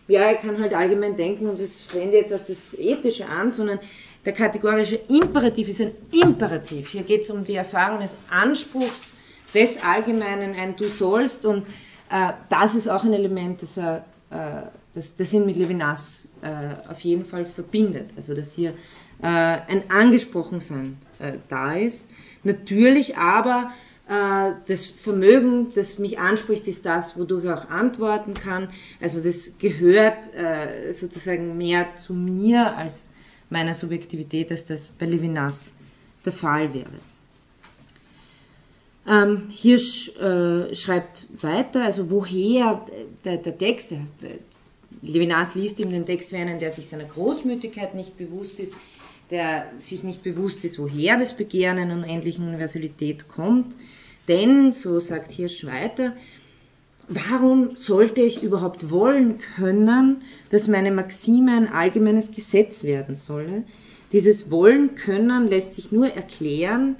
ja, 0.09 0.33
ich 0.33 0.41
kann 0.41 0.61
halt 0.61 0.75
allgemein 0.75 1.17
denken 1.17 1.49
und 1.49 1.61
das 1.61 1.95
wende 1.95 2.17
jetzt 2.17 2.33
auf 2.33 2.45
das 2.45 2.75
Ethische 2.79 3.27
an, 3.27 3.53
sondern 3.53 3.79
der 4.27 4.35
kategorische 4.35 4.97
Imperativ 5.09 5.68
ist 5.68 5.81
ein 5.81 5.93
Imperativ. 6.11 6.89
Hier 6.89 7.05
geht 7.05 7.22
es 7.22 7.31
um 7.31 7.45
die 7.45 7.55
Erfahrung 7.55 8.01
des 8.01 8.14
Anspruchs 8.29 9.14
des 9.55 9.83
Allgemeinen, 9.83 10.55
ein 10.55 10.77
Du 10.77 10.89
sollst 10.89 11.47
und 11.47 11.66
äh, 12.11 12.33
das 12.49 12.74
ist 12.74 12.89
auch 12.89 13.05
ein 13.05 13.12
Element, 13.12 13.62
das 13.62 13.79
er 13.79 14.05
äh, 14.31 14.66
das, 14.93 15.14
das 15.16 15.33
ihn 15.33 15.47
mit 15.47 15.57
Levinas 15.57 16.29
äh, 16.43 16.91
auf 16.91 17.01
jeden 17.01 17.24
Fall 17.24 17.45
verbindet. 17.45 18.11
Also 18.16 18.35
dass 18.35 18.53
hier 18.55 18.70
äh, 19.22 19.27
ein 19.27 19.91
Angesprochensein 19.91 20.97
äh, 21.18 21.35
da 21.49 21.74
ist. 21.74 22.07
Natürlich 22.43 23.16
aber 23.16 23.70
äh, 24.09 24.53
das 24.66 24.91
Vermögen, 24.91 25.72
das 25.74 25.99
mich 25.99 26.18
anspricht, 26.18 26.66
ist 26.66 26.87
das, 26.87 27.18
wodurch 27.18 27.45
ich 27.45 27.51
auch 27.51 27.68
antworten 27.70 28.35
kann. 28.35 28.70
Also 29.01 29.22
das 29.22 29.59
gehört 29.59 30.31
sozusagen 30.91 31.57
mehr 31.57 31.97
zu 31.97 32.14
mir 32.14 32.77
als 32.77 33.12
meiner 33.51 33.75
Subjektivität, 33.75 34.51
als 34.51 34.65
das 34.65 34.89
bei 34.89 35.07
Levinas 35.07 35.73
der 36.25 36.33
Fall 36.33 36.73
wäre. 36.75 36.91
Ähm, 39.09 39.49
Hirsch 39.51 40.09
äh, 40.17 40.75
schreibt 40.75 41.29
weiter, 41.41 41.85
also 41.85 42.11
woher 42.11 42.85
der, 43.25 43.37
der 43.37 43.57
Text, 43.57 43.93
der, 43.93 44.01
Levinas 45.03 45.55
liest 45.55 45.79
ihm 45.79 45.91
den 45.91 46.07
Text 46.07 46.33
wie 46.33 46.37
einen, 46.37 46.59
der 46.59 46.73
sich 46.73 46.89
seiner 46.89 47.05
Großmütigkeit 47.05 47.95
nicht 47.95 48.17
bewusst 48.17 48.59
ist, 48.59 48.75
der 49.31 49.71
sich 49.79 50.03
nicht 50.03 50.23
bewusst 50.23 50.65
ist, 50.65 50.79
woher 50.79 51.19
das 51.19 51.37
Begehren 51.37 51.79
einer 51.79 51.95
unendlichen 51.95 52.49
Universalität 52.49 53.29
kommt. 53.29 53.77
Denn, 54.27 54.73
so 54.73 54.99
sagt 54.99 55.31
Hirsch 55.31 55.65
weiter, 55.65 56.15
warum 57.09 57.77
sollte 57.77 58.23
ich 58.23 58.43
überhaupt 58.43 58.91
wollen 58.91 59.39
können, 59.39 60.23
dass 60.51 60.69
meine 60.69 60.91
Maxime 60.91 61.53
ein 61.57 61.69
allgemeines 61.69 62.31
Gesetz 62.31 62.85
werden 62.85 63.15
solle? 63.15 63.65
Dieses 64.13 64.51
Wollen 64.51 64.95
können 64.95 65.47
lässt 65.47 65.73
sich 65.73 65.93
nur 65.93 66.09
erklären, 66.09 66.97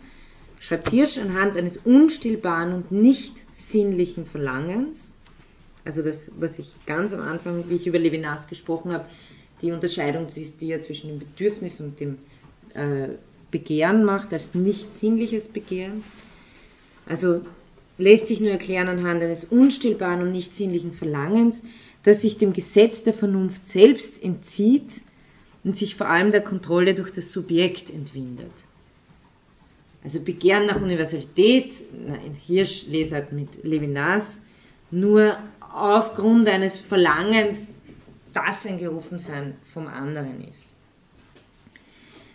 schreibt 0.59 0.91
Hirsch 0.91 1.19
anhand 1.19 1.57
eines 1.57 1.77
unstillbaren 1.77 2.73
und 2.73 2.93
nicht 2.93 3.45
sinnlichen 3.53 4.27
Verlangens, 4.27 5.17
also 5.87 6.03
das, 6.03 6.33
was 6.39 6.59
ich 6.59 6.75
ganz 6.85 7.13
am 7.13 7.21
Anfang, 7.21 7.65
wie 7.69 7.77
ich 7.77 7.87
über 7.87 8.01
Levinas 8.01 8.49
gesprochen 8.49 8.93
habe, 8.93 9.05
die 9.63 9.71
Unterscheidung, 9.71 10.27
die, 10.27 10.45
die 10.45 10.73
er 10.73 10.81
zwischen 10.81 11.09
dem 11.09 11.21
Bedürfnis 11.21 11.81
und 11.81 12.01
dem 12.01 12.19
äh, 12.75 13.11
Begehren 13.53 14.05
macht, 14.05 14.33
als 14.33 14.55
nicht 14.55 14.93
sinnliches 14.93 15.47
Begehren. 15.47 16.03
Also 17.07 17.43
lässt 17.99 18.29
sich 18.29 18.41
nur 18.41 18.51
erklären 18.51 18.89
anhand 18.89 19.23
eines 19.23 19.45
unstillbaren 19.45 20.23
und 20.23 20.33
nicht 20.33 20.55
sinnlichen 20.55 20.93
Verlangens, 20.93 21.63
das 22.03 22.23
sich 22.23 22.37
dem 22.37 22.53
Gesetz 22.53 23.03
der 23.03 23.13
Vernunft 23.13 23.67
selbst 23.67 24.23
entzieht 24.23 25.03
und 25.65 25.77
sich 25.77 25.97
vor 25.97 26.09
allem 26.09 26.31
der 26.31 26.43
Kontrolle 26.43 26.95
durch 26.95 27.11
das 27.11 27.33
Subjekt 27.33 27.91
entwindet. 27.91 28.53
Also 30.05 30.21
Begehren 30.21 30.67
nach 30.67 30.81
Universalität, 30.81 31.75
Hirsch 32.47 32.87
lesert 32.87 33.33
mit 33.33 33.65
Levinas, 33.65 34.41
nur 34.93 35.37
aufgrund 35.61 36.49
eines 36.49 36.79
Verlangens, 36.79 37.67
das 38.33 38.67
ein 38.67 38.79
Gerufensein 38.79 39.57
vom 39.73 39.89
anderen 39.89 40.47
ist. 40.47 40.69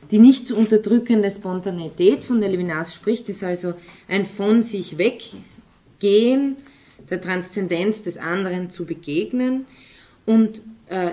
die 0.09 0.19
nicht 0.19 0.47
zu 0.47 0.57
unterdrückende 0.57 1.31
Spontaneität, 1.31 2.25
von 2.25 2.41
der 2.41 2.49
Levinas 2.49 2.93
spricht, 2.93 3.29
ist 3.29 3.43
also 3.43 3.73
ein 4.09 4.25
von 4.25 4.63
sich 4.63 4.97
weggehen, 6.01 6.57
der 7.09 7.21
Transzendenz 7.21 8.03
des 8.03 8.17
anderen 8.17 8.69
zu 8.69 8.85
begegnen. 8.85 9.65
Und 10.25 10.63
äh, 10.87 11.11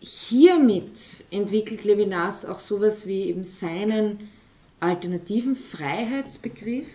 hiermit 0.00 1.24
entwickelt 1.30 1.84
Levinas 1.84 2.46
auch 2.46 2.60
sowas 2.60 3.06
wie 3.06 3.24
eben 3.24 3.44
seinen 3.44 4.30
alternativen 4.78 5.56
Freiheitsbegriff, 5.56 6.88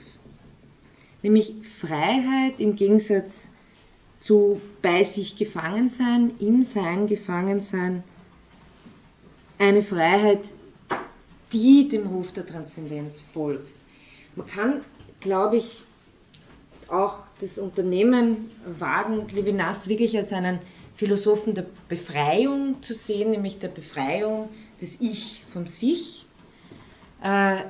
nämlich 1.21 1.53
Freiheit 1.79 2.59
im 2.59 2.75
Gegensatz 2.75 3.49
zu 4.19 4.59
bei 4.81 5.03
sich 5.03 5.35
gefangen 5.35 5.89
sein, 5.89 6.31
im 6.39 6.63
Sein 6.63 7.05
gefangen 7.05 7.61
sein, 7.61 8.03
eine 9.59 9.83
Freiheit, 9.83 10.53
die 11.53 11.87
dem 11.87 12.07
Ruf 12.07 12.31
der 12.31 12.45
Transzendenz 12.45 13.21
folgt. 13.33 13.69
Man 14.35 14.47
kann, 14.47 14.81
glaube 15.19 15.57
ich, 15.57 15.83
auch 16.89 17.25
das 17.39 17.57
Unternehmen 17.57 18.51
wagen, 18.65 19.27
Levinas 19.33 19.87
wirklich 19.87 20.15
als 20.17 20.33
einen 20.33 20.59
Philosophen 20.95 21.53
der 21.53 21.65
Befreiung 21.89 22.81
zu 22.81 22.93
sehen, 22.93 23.31
nämlich 23.31 23.59
der 23.59 23.67
Befreiung 23.67 24.49
des 24.79 25.01
Ich 25.01 25.43
vom 25.51 25.67
Sich. 25.67 26.25
Äh, 27.21 27.63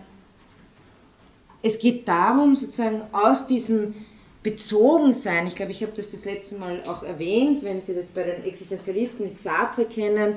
es 1.64 1.80
geht 1.80 2.08
darum, 2.08 2.56
sozusagen 2.56 3.02
aus 3.12 3.48
diesem 3.48 3.96
Bezogensein, 4.44 5.48
ich 5.48 5.56
glaube, 5.56 5.72
ich 5.72 5.82
habe 5.82 5.94
das 5.96 6.12
das 6.12 6.24
letzte 6.24 6.56
Mal 6.56 6.84
auch 6.88 7.02
erwähnt, 7.02 7.64
wenn 7.64 7.82
Sie 7.82 7.96
das 7.96 8.10
bei 8.10 8.22
den 8.22 8.44
Existenzialisten 8.44 9.26
mit 9.26 9.36
Sartre 9.36 9.86
kennen, 9.86 10.36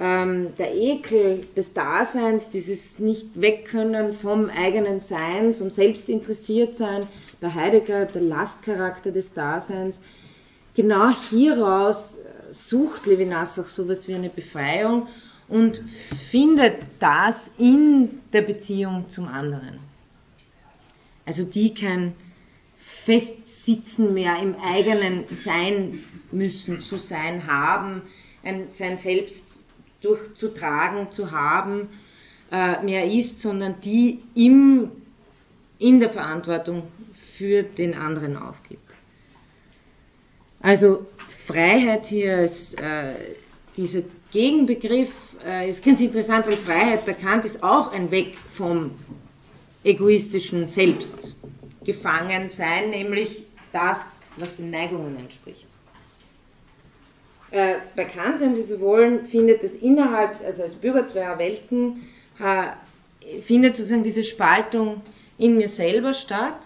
ähm, 0.00 0.54
der 0.58 0.74
Ekel 0.74 1.46
des 1.54 1.74
Daseins, 1.74 2.48
dieses 2.48 2.98
Nicht-Wegkönnen 2.98 4.14
vom 4.14 4.48
eigenen 4.48 5.00
Sein, 5.00 5.52
vom 5.52 5.68
Selbstinteressiertsein, 5.68 7.06
bei 7.42 7.52
Heidegger 7.52 8.06
der 8.06 8.22
Lastcharakter 8.22 9.10
des 9.10 9.32
Daseins. 9.32 10.00
Genau 10.74 11.10
hieraus 11.30 12.18
sucht 12.52 13.06
Levinas 13.06 13.58
auch 13.58 13.66
sowas 13.66 14.08
wie 14.08 14.14
eine 14.14 14.30
Befreiung 14.30 15.08
und 15.48 15.82
findet 16.30 16.78
das 17.00 17.52
in 17.58 18.20
der 18.32 18.42
Beziehung 18.42 19.08
zum 19.08 19.26
anderen. 19.28 19.80
Also 21.26 21.44
die 21.44 21.74
kein 21.74 22.14
Festsitzen 22.76 24.14
mehr 24.14 24.38
im 24.38 24.54
eigenen 24.56 25.24
Sein 25.28 26.04
müssen, 26.30 26.80
zu 26.80 26.96
sein 26.96 27.46
haben, 27.46 28.02
ein, 28.42 28.68
sein 28.68 28.96
Selbst 28.96 29.64
durchzutragen, 30.00 31.10
zu 31.10 31.32
haben, 31.32 31.88
äh, 32.50 32.82
mehr 32.82 33.10
ist, 33.10 33.40
sondern 33.40 33.80
die 33.80 34.20
im, 34.34 34.90
in 35.78 36.00
der 36.00 36.08
Verantwortung 36.08 36.84
für 37.42 37.64
den 37.64 37.94
anderen 37.94 38.36
aufgibt. 38.36 38.94
Also 40.60 41.06
Freiheit 41.26 42.06
hier 42.06 42.44
ist 42.44 42.80
äh, 42.80 43.16
dieser 43.76 44.02
Gegenbegriff 44.30 45.10
äh, 45.44 45.68
ist 45.68 45.84
ganz 45.84 46.00
interessant, 46.00 46.46
weil 46.46 46.52
Freiheit 46.52 47.04
bekannt 47.04 47.44
ist 47.44 47.64
auch 47.64 47.90
ein 47.90 48.12
Weg 48.12 48.36
vom 48.48 48.92
egoistischen 49.82 50.66
Selbst 50.66 51.34
gefangen 51.84 52.48
sein, 52.48 52.90
nämlich 52.90 53.42
das, 53.72 54.20
was 54.36 54.54
den 54.54 54.70
Neigungen 54.70 55.16
entspricht. 55.16 55.66
Äh, 57.50 57.78
bei 57.96 58.04
Kant, 58.04 58.40
wenn 58.40 58.54
Sie 58.54 58.62
so 58.62 58.78
wollen, 58.78 59.24
findet 59.24 59.64
es 59.64 59.74
innerhalb, 59.74 60.40
also 60.44 60.62
als 60.62 60.76
Bürger 60.76 61.06
zweier 61.06 61.40
Welten, 61.40 62.02
findet 63.40 63.74
sozusagen 63.74 64.04
diese 64.04 64.22
Spaltung 64.22 65.02
in 65.38 65.56
mir 65.56 65.68
selber 65.68 66.14
statt. 66.14 66.60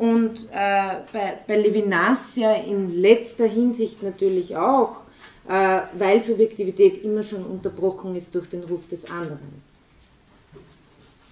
Und 0.00 0.48
äh, 0.50 1.02
bei, 1.12 1.40
bei 1.46 1.58
Levinas 1.58 2.34
ja 2.34 2.54
in 2.54 3.02
letzter 3.02 3.46
Hinsicht 3.46 4.02
natürlich 4.02 4.56
auch, 4.56 5.04
äh, 5.46 5.82
weil 5.92 6.18
Subjektivität 6.20 7.04
immer 7.04 7.22
schon 7.22 7.44
unterbrochen 7.44 8.14
ist 8.14 8.34
durch 8.34 8.48
den 8.48 8.64
Ruf 8.64 8.86
des 8.86 9.10
anderen. 9.10 9.60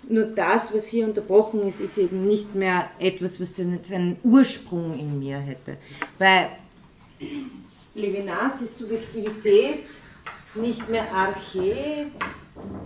Nur 0.07 0.27
das, 0.27 0.75
was 0.75 0.87
hier 0.87 1.07
unterbrochen 1.07 1.67
ist, 1.67 1.81
ist 1.81 1.97
eben 1.97 2.27
nicht 2.27 2.55
mehr 2.55 2.91
etwas, 2.99 3.41
was 3.41 3.57
seinen 3.57 4.19
Ursprung 4.23 4.99
in 4.99 5.19
mir 5.19 5.39
hätte. 5.39 5.79
Weil 6.19 6.51
Levinas 7.95 8.61
ist 8.61 8.77
Subjektivität 8.77 9.85
nicht 10.55 10.87
mehr 10.91 11.11
Arche 11.11 12.09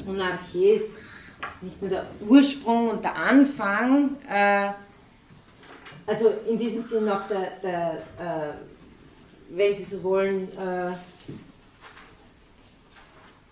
und 0.07 0.21
Arche 0.21 0.75
ist 0.75 1.01
nicht 1.61 1.83
nur 1.83 1.91
der 1.91 2.07
Ursprung 2.29 2.89
und 2.89 3.03
der 3.03 3.17
Anfang, 3.17 4.17
äh, 4.29 4.71
also 6.07 6.29
in 6.49 6.59
diesem 6.59 6.83
Sinn 6.83 7.09
auch 7.09 7.27
der, 7.29 7.51
der 7.63 8.03
äh, 8.19 8.55
wenn 9.51 9.77
Sie 9.77 9.85
so 9.85 10.03
wollen, 10.03 10.49
äh, 10.57 10.93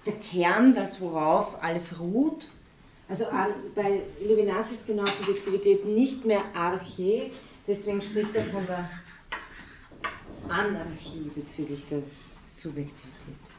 der 0.07 0.15
Kern, 0.23 0.75
das 0.75 1.01
worauf 1.01 1.63
alles 1.63 1.99
ruht. 2.01 2.47
Also 3.09 3.27
bei 3.75 4.03
Levinas 4.21 4.73
ist 4.73 4.87
genau 4.87 5.05
Subjektivität 5.05 5.85
nicht 5.85 6.25
mehr 6.25 6.45
Arche, 6.55 7.31
deswegen 7.67 8.01
spricht 8.01 8.35
er 8.37 8.45
von 8.45 8.65
der 8.67 8.89
Anarchie 10.49 11.31
bezüglich 11.35 11.85
der 11.91 12.03
Subjektivität. 12.47 13.50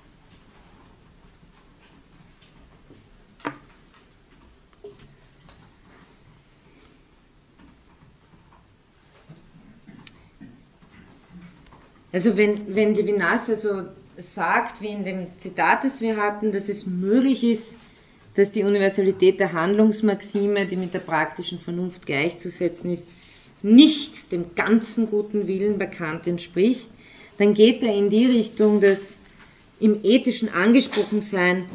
Also 12.11 12.37
wenn, 12.37 12.75
wenn 12.75 12.93
Levinas 12.93 13.49
also 13.49 13.83
sagt, 14.17 14.81
wie 14.81 14.89
in 14.89 15.03
dem 15.03 15.27
Zitat, 15.37 15.83
das 15.83 16.01
wir 16.01 16.17
hatten, 16.17 16.51
dass 16.51 16.69
es 16.69 16.85
möglich 16.85 17.43
ist, 17.43 17.77
dass 18.35 18.51
die 18.51 18.63
Universalität 18.63 19.39
der 19.39 19.53
Handlungsmaxime, 19.53 20.65
die 20.65 20.77
mit 20.77 20.93
der 20.93 20.99
praktischen 20.99 21.59
Vernunft 21.59 22.05
gleichzusetzen 22.05 22.91
ist, 22.91 23.07
nicht 23.61 24.31
dem 24.31 24.55
ganzen 24.55 25.07
guten 25.07 25.47
Willen 25.47 25.77
bei 25.77 25.85
Kant 25.85 26.27
entspricht, 26.27 26.89
dann 27.37 27.53
geht 27.53 27.83
er 27.83 27.93
in 27.93 28.09
die 28.09 28.25
Richtung, 28.25 28.79
dass 28.79 29.17
im 29.79 30.03
ethischen 30.03 30.49
Angesprochensein 30.49 31.65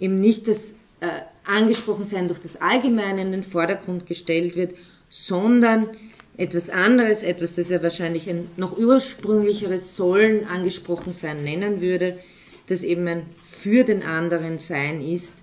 eben 0.00 0.18
nicht 0.20 0.48
das 0.48 0.72
äh, 1.00 1.22
Angesprochensein 1.44 2.28
durch 2.28 2.40
das 2.40 2.60
Allgemeine 2.60 3.22
in 3.22 3.32
den 3.32 3.42
Vordergrund 3.42 4.06
gestellt 4.06 4.56
wird, 4.56 4.74
sondern 5.08 5.88
etwas 6.36 6.70
anderes, 6.70 7.22
etwas, 7.22 7.54
das 7.54 7.70
er 7.70 7.82
wahrscheinlich 7.82 8.28
ein 8.28 8.48
noch 8.56 8.76
ursprünglicheres 8.76 9.96
Sollen 9.96 10.44
angesprochen 10.46 11.12
sein 11.12 11.42
nennen 11.42 11.80
würde, 11.80 12.18
das 12.66 12.82
eben 12.82 13.06
ein 13.08 13.26
für 13.46 13.84
den 13.84 14.02
anderen 14.02 14.58
Sein 14.58 15.00
ist, 15.00 15.42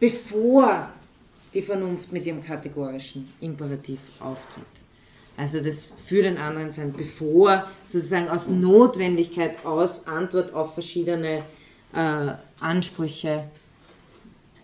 bevor 0.00 0.90
die 1.54 1.62
Vernunft 1.62 2.12
mit 2.12 2.26
ihrem 2.26 2.42
kategorischen 2.42 3.28
Imperativ 3.40 4.00
auftritt. 4.20 4.64
Also 5.36 5.60
das 5.60 5.92
für 6.06 6.22
den 6.22 6.36
anderen 6.36 6.70
sein, 6.70 6.92
bevor 6.92 7.70
sozusagen 7.86 8.28
aus 8.28 8.48
Notwendigkeit, 8.48 9.64
aus 9.64 10.06
Antwort 10.06 10.52
auf 10.52 10.74
verschiedene 10.74 11.44
äh, 11.94 12.32
Ansprüche 12.60 13.48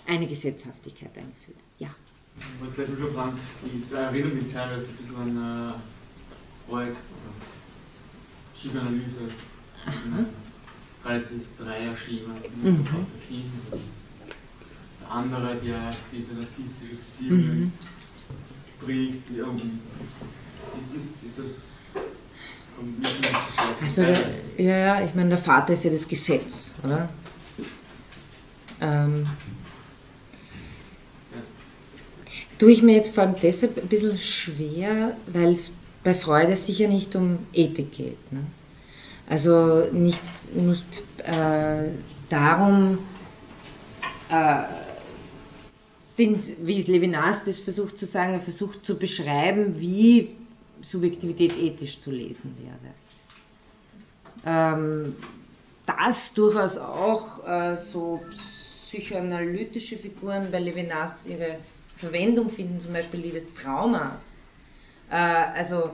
eine 0.07 0.27
Gesetzhaftigkeit 0.27 1.17
eingeführt. 1.17 1.59
Ja. 1.79 1.89
Ich 2.41 2.61
wollte 2.61 2.75
vielleicht 2.75 3.01
schon 3.01 3.15
fragen, 3.15 3.39
ich 3.65 3.93
erinnere 3.93 4.35
mich 4.35 4.53
teilweise 4.53 4.89
ein 4.89 4.97
bisschen 4.97 5.17
an 5.17 5.75
äh, 6.69 6.73
oder 6.73 6.89
Psychoanalyse, 8.57 9.31
gerade 11.03 11.21
dieses 11.21 11.57
Dreier-Schema, 11.57 12.35
mhm. 12.63 12.85
der 15.01 15.11
andere, 15.11 15.57
der 15.57 15.91
diese 16.13 16.35
narzisstische 16.35 16.97
Beziehung 16.97 17.39
mhm. 17.39 17.73
prägt, 18.81 19.31
ist, 19.31 20.97
ist, 20.97 21.09
ist 21.25 21.39
das 21.39 21.63
also, 23.83 24.03
ja, 24.57 24.77
ja, 24.77 25.05
ich 25.05 25.15
meine, 25.15 25.31
der 25.31 25.39
Vater 25.39 25.73
ist 25.73 25.85
ja 25.85 25.91
das 25.91 26.07
Gesetz, 26.07 26.75
oder? 26.85 27.09
Ähm, 28.81 29.27
tue 32.59 32.73
ich 32.73 32.83
mir 32.83 32.97
jetzt 32.97 33.15
vor 33.15 33.25
allem 33.25 33.37
deshalb 33.41 33.79
ein 33.79 33.89
bisschen 33.89 34.19
schwer, 34.19 35.17
weil 35.27 35.51
es 35.51 35.73
bei 36.05 36.15
Freude 36.15 36.57
sicher 36.57 36.89
nicht 36.89 37.15
um 37.17 37.39
Ethik 37.53 37.93
geht. 37.93 38.33
Ne? 38.33 38.41
Also 39.29 39.87
nicht, 39.93 40.21
nicht 40.55 41.03
äh, 41.25 41.89
darum, 42.31 42.99
äh, 44.31 44.63
wie 46.17 46.83
Levinas 46.83 47.45
das 47.45 47.61
versucht 47.61 47.97
zu 47.99 48.07
sagen, 48.07 48.33
er 48.33 48.41
versucht 48.41 48.85
zu 48.85 48.99
beschreiben, 48.99 49.79
wie 49.79 50.31
Subjektivität 50.81 51.57
ethisch 51.57 52.01
zu 52.01 52.11
lesen 52.11 52.57
wäre. 52.59 52.95
Ähm, 54.47 55.15
das 55.87 56.33
durchaus 56.35 56.77
auch 56.79 57.47
äh, 57.47 57.77
so 57.77 58.21
psychoanalytische 58.31 59.97
Figuren 59.97 60.51
bei 60.51 60.59
Levinas 60.59 61.27
ihre 61.27 61.59
Verwendung 61.99 62.49
finden, 62.49 62.81
zum 62.81 62.93
Beispiel 62.93 63.21
die 63.21 63.33
des 63.33 63.53
Traumas. 63.55 64.43
Äh, 65.11 65.15
also 65.15 65.91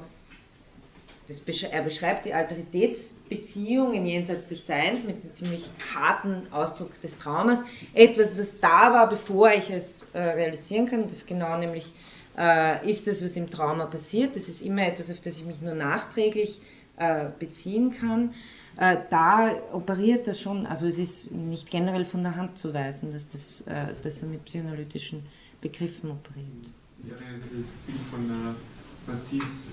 besch 1.47 1.65
er 1.65 1.83
beschreibt 1.83 2.27
die 2.27 2.35
Alteritätsbeziehung 2.35 3.95
in 3.95 4.05
Jenseits 4.05 4.49
des 4.49 4.67
Seins 4.67 5.05
mit 5.05 5.25
dem 5.25 5.33
ziemlich 5.33 5.71
harten 5.95 6.53
Ausdruck 6.53 7.01
des 7.01 7.17
Traumas. 7.17 7.63
Etwas, 7.95 8.39
was 8.39 8.61
da 8.61 8.93
war, 8.93 9.09
bevor 9.09 9.51
ich 9.53 9.71
es 9.71 10.05
äh, 10.13 10.19
realisieren 10.21 10.87
kann, 10.87 11.09
das 11.09 11.25
genau 11.25 11.57
nämlich 11.57 11.93
äh, 12.37 12.89
ist 12.89 13.07
das, 13.07 13.25
was 13.25 13.37
im 13.37 13.51
Trauma 13.51 13.87
passiert. 13.87 14.37
Das 14.37 14.49
ist 14.49 14.61
immer 14.61 14.87
etwas, 14.87 15.11
auf 15.11 15.21
das 15.21 15.39
ich 15.39 15.45
mich 15.47 15.63
nur 15.63 15.75
nachträglich 15.75 16.61
äh, 16.99 17.27
beziehen 17.39 17.93
kann. 17.93 18.35
Äh, 18.77 18.99
da 19.09 19.53
operiert 19.73 20.27
er 20.29 20.35
schon, 20.35 20.67
also 20.67 20.87
es 20.87 20.99
ist 20.99 21.33
nicht 21.33 21.71
generell 21.71 22.05
von 22.05 22.23
der 22.23 22.37
Hand 22.37 22.59
zu 22.59 22.75
weisen, 22.75 23.13
dass, 23.13 23.29
das, 23.29 23.63
äh, 23.63 23.95
dass 24.03 24.23
er 24.23 24.29
mit 24.29 24.45
psychoanalytischen 24.45 25.25
Begriffen 25.65 26.11
operiert. 26.11 26.69
Ja, 27.09 27.17
dieses 27.39 27.71
Bild 27.87 27.99
von 28.11 28.29
äh, 28.29 29.11
Narziss, 29.11 29.69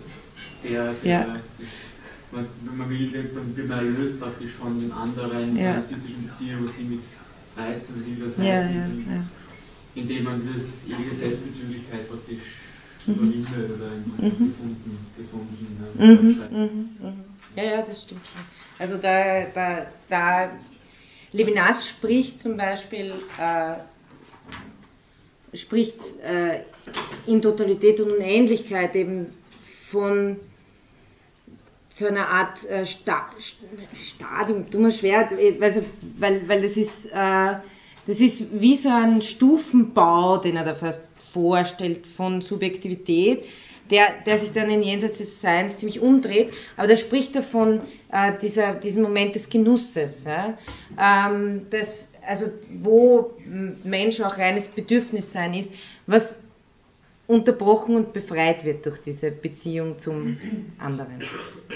der, 0.63 0.93
der 0.93 1.11
ja. 1.11 1.27
man, 2.31 2.45
wenn 2.63 2.77
man 2.77 2.89
will, 2.89 3.31
man 3.35 3.57
wird 3.57 3.67
man 3.67 3.79
erlöst 3.79 4.17
praktisch 4.17 4.51
von 4.51 4.79
den 4.79 4.91
anderen 4.93 5.57
ja. 5.57 5.75
narzisstischen 5.75 6.27
Beziehungen, 6.27 6.65
wo 6.65 6.71
sie 6.71 6.83
mit 6.83 7.01
reizen, 7.57 7.95
wie 7.97 8.15
sie 8.15 8.21
das 8.21 8.37
heißen, 8.37 8.45
ja, 8.45 9.15
ja, 9.15 9.23
indem 9.95 10.23
man 10.23 10.39
diese 10.39 10.71
ewige 10.87 11.13
Selbstbezüglichkeit 11.13 12.07
praktisch 12.09 12.43
mhm. 13.05 13.13
überwindet 13.15 13.71
oder 13.75 13.87
in 13.87 14.25
einen 14.25 14.39
mhm. 14.39 14.45
gesunden, 14.45 14.97
gesunden 15.17 15.93
äh, 15.99 16.07
mhm. 16.07 16.57
mhm. 16.57 16.89
mhm. 17.05 17.13
Ja, 17.57 17.63
ja, 17.63 17.81
das 17.81 18.03
stimmt 18.03 18.25
schon. 18.25 18.41
Also 18.79 18.95
da, 18.97 19.43
da, 19.53 19.87
da 20.07 20.51
Levinas 21.33 21.85
spricht 21.85 22.41
zum 22.41 22.55
Beispiel 22.55 23.11
äh, 23.37 23.75
spricht 25.53 26.19
äh, 26.23 26.61
in 27.27 27.41
Totalität 27.41 27.99
und 27.99 28.11
Unendlichkeit 28.11 28.95
eben 28.95 29.27
von 29.89 30.37
so 31.89 32.07
einer 32.07 32.27
Art 32.27 32.69
äh, 32.69 32.85
Sta 32.85 33.29
Stadium, 34.01 34.69
dummer 34.69 34.91
Schwert, 34.91 35.33
also, 35.61 35.83
weil, 36.17 36.47
weil 36.47 36.61
das 36.61 36.77
ist, 36.77 37.07
äh, 37.07 37.55
das 38.07 38.21
ist 38.21 38.61
wie 38.61 38.75
so 38.75 38.89
ein 38.89 39.21
Stufenbau, 39.21 40.37
den 40.37 40.55
er 40.55 40.63
da 40.63 40.73
fast 40.73 41.01
vorstellt 41.33 42.07
von 42.07 42.41
Subjektivität, 42.41 43.45
der, 43.89 44.07
der 44.25 44.37
sich 44.37 44.51
dann 44.53 44.69
in 44.69 44.81
Jenseits 44.81 45.17
des 45.17 45.41
Seins 45.41 45.77
ziemlich 45.77 45.99
umdreht, 45.99 46.53
aber 46.77 46.87
da 46.87 46.97
spricht 46.97 47.35
er 47.35 47.43
von 47.43 47.81
äh, 48.11 48.31
dieser, 48.41 48.73
diesem 48.73 49.03
Moment 49.03 49.35
des 49.35 49.49
Genusses, 49.49 50.25
ja? 50.25 50.57
ähm, 50.99 51.67
das, 51.69 52.10
also 52.25 52.47
wo 52.81 53.33
Mensch 53.83 54.21
auch 54.21 54.37
reines 54.37 54.67
Bedürfnissein 54.67 55.53
ist, 55.53 55.73
was 56.07 56.39
unterbrochen 57.27 57.95
und 57.95 58.13
befreit 58.13 58.65
wird 58.65 58.85
durch 58.85 59.01
diese 59.01 59.31
Beziehung 59.31 59.97
zum 59.99 60.35
anderen. 60.77 61.21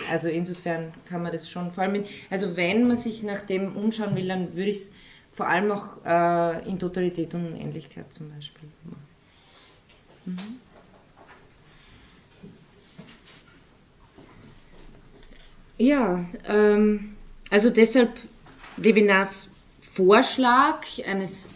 Also 0.09 0.27
insofern 0.27 0.93
kann 1.07 1.23
man 1.23 1.31
das 1.31 1.49
schon, 1.49 1.71
vor 1.71 1.83
allem, 1.83 1.95
in, 1.95 2.05
also 2.29 2.57
wenn 2.57 2.87
man 2.87 2.97
sich 2.97 3.23
nach 3.23 3.41
dem 3.41 3.75
umschauen 3.75 4.15
will, 4.15 4.27
dann 4.27 4.55
würde 4.55 4.69
ich 4.69 4.77
es 4.77 4.91
vor 5.33 5.47
allem 5.47 5.71
auch 5.71 6.03
äh, 6.05 6.69
in 6.69 6.79
Totalität 6.79 7.33
und 7.35 7.53
Unendlichkeit 7.53 8.11
zum 8.11 8.31
Beispiel 8.33 8.69
machen. 8.83 9.07
Mhm. 10.25 10.59
Ja, 15.77 16.25
ähm, 16.47 17.15
also 17.49 17.69
deshalb 17.69 18.11
Levinas 18.77 19.49
Vorschlag 19.95 20.85
eines 21.07 21.47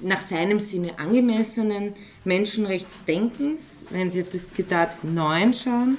nach 0.00 0.26
seinem 0.26 0.60
Sinne 0.60 0.98
angemessenen 0.98 1.94
Menschenrechtsdenkens, 2.24 3.84
wenn 3.90 4.08
Sie 4.08 4.22
auf 4.22 4.30
das 4.30 4.50
Zitat 4.50 5.04
9 5.04 5.52
schauen. 5.52 5.98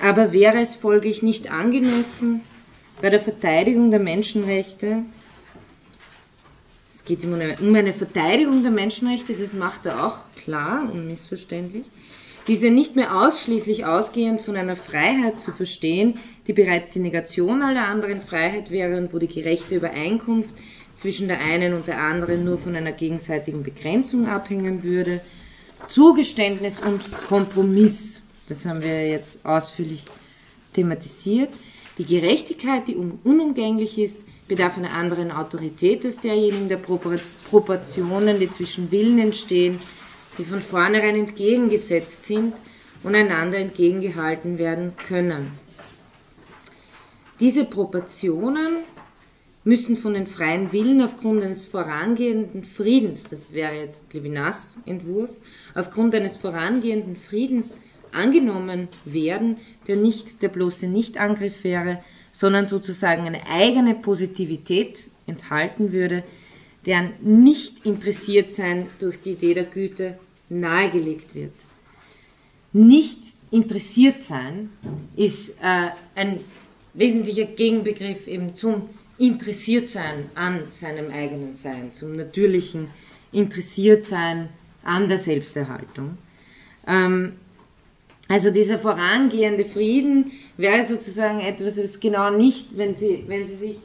Aber 0.00 0.32
wäre 0.32 0.60
es 0.60 0.76
folglich 0.76 1.24
nicht 1.24 1.50
angemessen, 1.50 2.42
bei 3.02 3.10
der 3.10 3.18
Verteidigung 3.18 3.90
der 3.90 3.98
Menschenrechte, 3.98 5.02
es 6.92 7.04
geht 7.04 7.24
um 7.24 7.34
eine, 7.34 7.56
um 7.58 7.74
eine 7.74 7.92
Verteidigung 7.92 8.62
der 8.62 8.70
Menschenrechte, 8.70 9.34
das 9.34 9.52
macht 9.52 9.84
er 9.84 10.06
auch 10.06 10.18
klar, 10.36 10.88
unmissverständlich, 10.92 11.86
diese 12.46 12.70
nicht 12.70 12.94
mehr 12.94 13.16
ausschließlich 13.22 13.86
ausgehend 13.86 14.40
von 14.40 14.56
einer 14.56 14.76
Freiheit 14.76 15.40
zu 15.40 15.52
verstehen, 15.52 16.18
die 16.46 16.52
bereits 16.52 16.92
die 16.92 16.98
Negation 16.98 17.62
aller 17.62 17.86
anderen 17.86 18.20
Freiheit 18.20 18.70
wäre 18.70 18.98
und 18.98 19.14
wo 19.14 19.18
die 19.18 19.28
gerechte 19.28 19.76
Übereinkunft 19.76 20.54
zwischen 20.94 21.28
der 21.28 21.40
einen 21.40 21.74
und 21.74 21.88
der 21.88 21.98
anderen 21.98 22.44
nur 22.44 22.58
von 22.58 22.76
einer 22.76 22.92
gegenseitigen 22.92 23.62
Begrenzung 23.62 24.28
abhängen 24.28 24.82
würde. 24.82 25.20
Zugeständnis 25.88 26.80
und 26.80 27.00
Kompromiss, 27.28 28.22
das 28.48 28.64
haben 28.66 28.82
wir 28.82 29.08
jetzt 29.08 29.44
ausführlich 29.44 30.04
thematisiert. 30.74 31.50
Die 31.98 32.04
Gerechtigkeit, 32.04 32.88
die 32.88 32.96
unumgänglich 32.96 33.98
ist, 33.98 34.20
bedarf 34.48 34.76
einer 34.76 34.92
anderen 34.92 35.30
Autorität 35.30 36.04
als 36.04 36.18
derjenigen 36.18 36.68
der 36.68 36.76
Proportionen, 36.76 38.38
die 38.38 38.50
zwischen 38.50 38.90
Willen 38.90 39.18
entstehen, 39.18 39.80
die 40.38 40.44
von 40.44 40.60
vornherein 40.60 41.16
entgegengesetzt 41.16 42.24
sind 42.24 42.54
und 43.02 43.14
einander 43.14 43.58
entgegengehalten 43.58 44.58
werden 44.58 44.92
können. 45.06 45.52
Diese 47.40 47.64
Proportionen 47.64 48.78
müssen 49.64 49.96
von 49.96 50.14
den 50.14 50.26
freien 50.26 50.72
Willen 50.72 51.00
aufgrund 51.02 51.42
eines 51.42 51.66
vorangehenden 51.66 52.64
Friedens, 52.64 53.24
das 53.24 53.54
wäre 53.54 53.74
jetzt 53.74 54.12
Levinas 54.12 54.76
Entwurf, 54.84 55.30
aufgrund 55.74 56.14
eines 56.14 56.36
vorangehenden 56.36 57.16
Friedens 57.16 57.80
angenommen 58.12 58.88
werden, 59.04 59.56
der 59.88 59.96
nicht 59.96 60.42
der 60.42 60.48
bloße 60.48 60.86
Nichtangriff 60.86 61.64
wäre, 61.64 62.02
sondern 62.30 62.66
sozusagen 62.66 63.26
eine 63.26 63.46
eigene 63.48 63.94
Positivität 63.94 65.08
enthalten 65.26 65.92
würde, 65.92 66.22
deren 66.86 67.12
nicht 67.20 67.84
interessiert 67.86 68.52
sein 68.52 68.88
durch 68.98 69.20
die 69.20 69.32
Idee 69.32 69.54
der 69.54 69.64
Güte 69.64 70.18
nahegelegt 70.48 71.34
wird. 71.34 71.54
Nicht 72.72 73.18
interessiert 73.50 74.20
sein 74.20 74.70
ist 75.16 75.50
äh, 75.62 75.90
ein 76.14 76.38
wesentlicher 76.92 77.44
Gegenbegriff 77.44 78.26
eben 78.26 78.54
zum 78.54 78.88
Interessiertsein 79.16 80.28
an 80.34 80.70
seinem 80.70 81.10
eigenen 81.10 81.54
Sein, 81.54 81.92
zum 81.92 82.16
natürlichen 82.16 82.88
Interessiertsein 83.32 84.48
an 84.82 85.08
der 85.08 85.18
Selbsterhaltung. 85.18 86.18
Ähm, 86.86 87.34
also 88.28 88.50
dieser 88.50 88.78
vorangehende 88.78 89.64
Frieden 89.64 90.32
wäre 90.56 90.82
sozusagen 90.82 91.40
etwas, 91.40 91.80
was 91.80 92.00
genau 92.00 92.30
nicht, 92.30 92.76
wenn 92.76 92.96
Sie, 92.96 93.24
wenn 93.26 93.46
Sie 93.46 93.56
sich 93.56 93.76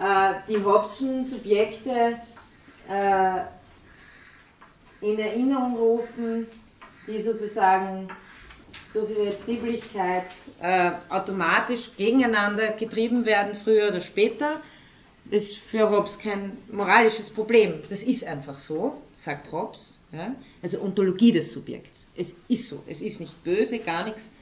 äh, 0.00 0.34
die 0.48 0.64
Hobbschen 0.64 1.24
Subjekte 1.24 2.16
äh, 2.90 3.40
in 5.00 5.18
Erinnerung 5.18 5.76
rufen, 5.76 6.46
die 7.06 7.20
sozusagen 7.22 8.08
durch 8.92 9.10
ihre 9.10 9.40
Trieblichkeit 9.44 10.26
äh, 10.60 10.90
automatisch 11.08 11.96
gegeneinander 11.96 12.72
getrieben 12.72 13.24
werden, 13.24 13.54
früher 13.54 13.88
oder 13.88 14.00
später, 14.00 14.60
ist 15.30 15.56
für 15.56 15.90
Hobbes 15.90 16.18
kein 16.18 16.58
moralisches 16.70 17.30
Problem. 17.30 17.82
Das 17.88 18.02
ist 18.02 18.24
einfach 18.24 18.58
so, 18.58 19.00
sagt 19.14 19.52
Hobbes. 19.52 19.98
Ja? 20.10 20.34
Also 20.60 20.80
Ontologie 20.82 21.30
des 21.30 21.52
Subjekts. 21.52 22.08
Es 22.16 22.34
ist 22.48 22.68
so, 22.68 22.82
es 22.88 23.00
ist 23.00 23.20
nicht 23.20 23.42
böse, 23.44 23.78
gar 23.78 24.04
nichts. 24.04 24.32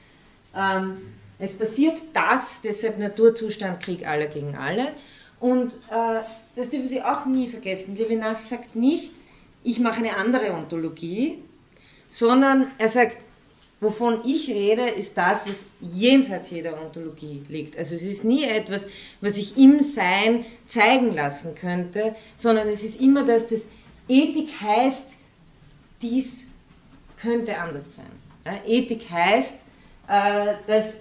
Ähm, 0.55 0.97
es 1.37 1.55
passiert 1.55 1.99
das, 2.13 2.61
deshalb 2.61 2.97
Naturzustand, 2.97 3.81
Krieg 3.83 4.05
aller 4.07 4.27
gegen 4.27 4.55
alle. 4.55 4.93
Und 5.39 5.75
äh, 5.89 6.21
das 6.55 6.69
dürfen 6.69 6.87
Sie 6.89 7.01
auch 7.01 7.25
nie 7.25 7.47
vergessen. 7.47 7.95
Levinas 7.95 8.49
sagt 8.49 8.75
nicht, 8.75 9.13
ich 9.63 9.79
mache 9.79 9.99
eine 9.99 10.15
andere 10.15 10.53
Ontologie, 10.53 11.39
sondern 12.09 12.71
er 12.77 12.89
sagt, 12.89 13.17
wovon 13.81 14.21
ich 14.25 14.49
rede, 14.49 14.89
ist 14.89 15.17
das, 15.17 15.45
was 15.45 15.55
jenseits 15.79 16.49
jeder 16.49 16.81
Ontologie 16.81 17.43
liegt. 17.47 17.77
Also 17.77 17.95
es 17.95 18.03
ist 18.03 18.23
nie 18.23 18.43
etwas, 18.43 18.87
was 19.21 19.37
ich 19.37 19.57
im 19.57 19.81
Sein 19.81 20.45
zeigen 20.67 21.13
lassen 21.13 21.55
könnte, 21.55 22.15
sondern 22.35 22.67
es 22.67 22.83
ist 22.83 22.99
immer 22.99 23.23
das, 23.23 23.47
dass 23.47 23.61
Ethik 24.07 24.49
heißt, 24.61 25.17
dies 26.01 26.45
könnte 27.17 27.57
anders 27.57 27.95
sein. 27.95 28.11
Ja, 28.45 28.59
Ethik 28.65 29.09
heißt, 29.09 29.55
äh, 30.07 30.53
dass 30.67 30.97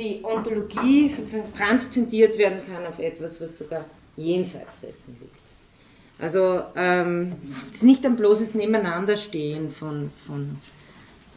die 0.00 0.20
Ontologie 0.24 1.08
sozusagen 1.08 1.52
transzendiert 1.54 2.38
werden 2.38 2.60
kann 2.66 2.86
auf 2.86 2.98
etwas, 2.98 3.40
was 3.40 3.58
sogar 3.58 3.84
jenseits 4.16 4.80
dessen 4.80 5.16
liegt. 5.20 5.40
Also 6.18 6.62
ähm, 6.74 7.32
es 7.68 7.76
ist 7.78 7.84
nicht 7.84 8.04
ein 8.04 8.16
bloßes 8.16 8.54
Nebeneinanderstehen 8.54 9.70
von, 9.70 10.10
von 10.26 10.58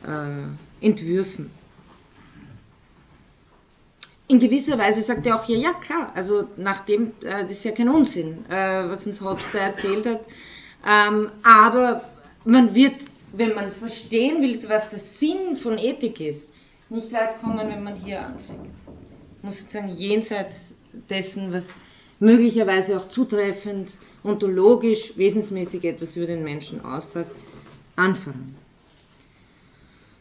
äh, 0.06 0.86
Entwürfen. 0.86 1.52
in 4.28 4.40
gewisser 4.40 4.78
Weise 4.80 5.02
sagt 5.02 5.26
er 5.26 5.36
auch 5.36 5.46
hier, 5.46 5.58
ja 5.58 5.74
klar, 5.74 6.12
also 6.16 6.48
nachdem, 6.58 7.12
äh, 7.22 7.42
das 7.42 7.52
ist 7.52 7.66
ja 7.66 7.72
kein 7.72 7.90
Unsinn, 7.90 8.46
äh, 8.50 8.90
was 8.90 9.06
uns 9.06 9.22
Hobbes 9.22 9.46
da 9.52 9.60
erzählt 9.60 10.06
hat, 10.06 10.22
ähm, 10.88 11.30
aber 11.44 12.04
man 12.46 12.74
wird, 12.74 12.96
wenn 13.32 13.54
man 13.54 13.72
verstehen 13.72 14.42
will, 14.42 14.58
was 14.70 14.90
der 14.90 15.00
Sinn 15.00 15.56
von 15.56 15.78
Ethik 15.78 16.20
ist, 16.20 16.54
nicht 16.90 17.12
weit 17.14 17.40
kommen, 17.40 17.68
wenn 17.68 17.84
man 17.84 17.96
hier 17.96 18.22
anfängt. 18.22 18.70
Muss 19.42 19.60
sozusagen 19.60 19.90
jenseits 19.90 20.74
dessen, 21.10 21.52
was 21.52 21.74
möglicherweise 22.20 22.96
auch 22.98 23.08
zutreffend, 23.08 23.94
ontologisch, 24.24 25.18
wesensmäßig 25.18 25.84
etwas 25.84 26.16
über 26.16 26.28
den 26.28 26.44
Menschen 26.44 26.84
aussagt, 26.86 27.32
anfangen. 27.96 28.56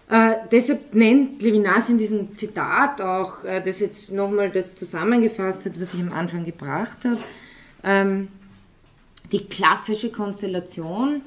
Äh, 0.09 0.35
deshalb 0.51 0.95
nennt 0.95 1.41
Levinas 1.41 1.89
in 1.89 1.99
diesem 1.99 2.37
Zitat 2.37 3.01
auch, 3.01 3.45
äh, 3.45 3.63
das 3.63 3.81
jetzt 3.81 4.11
nochmal 4.11 4.51
das 4.51 4.75
zusammengefasst 4.75 5.65
hat, 5.65 5.81
was 5.81 5.95
ich 5.95 6.01
am 6.01 6.13
Anfang 6.13 6.45
gebracht 6.45 7.05
habe, 7.05 7.19
ähm, 7.85 8.29
die 9.31 9.47
klassische 9.47 10.11
Konstellation 10.11 11.23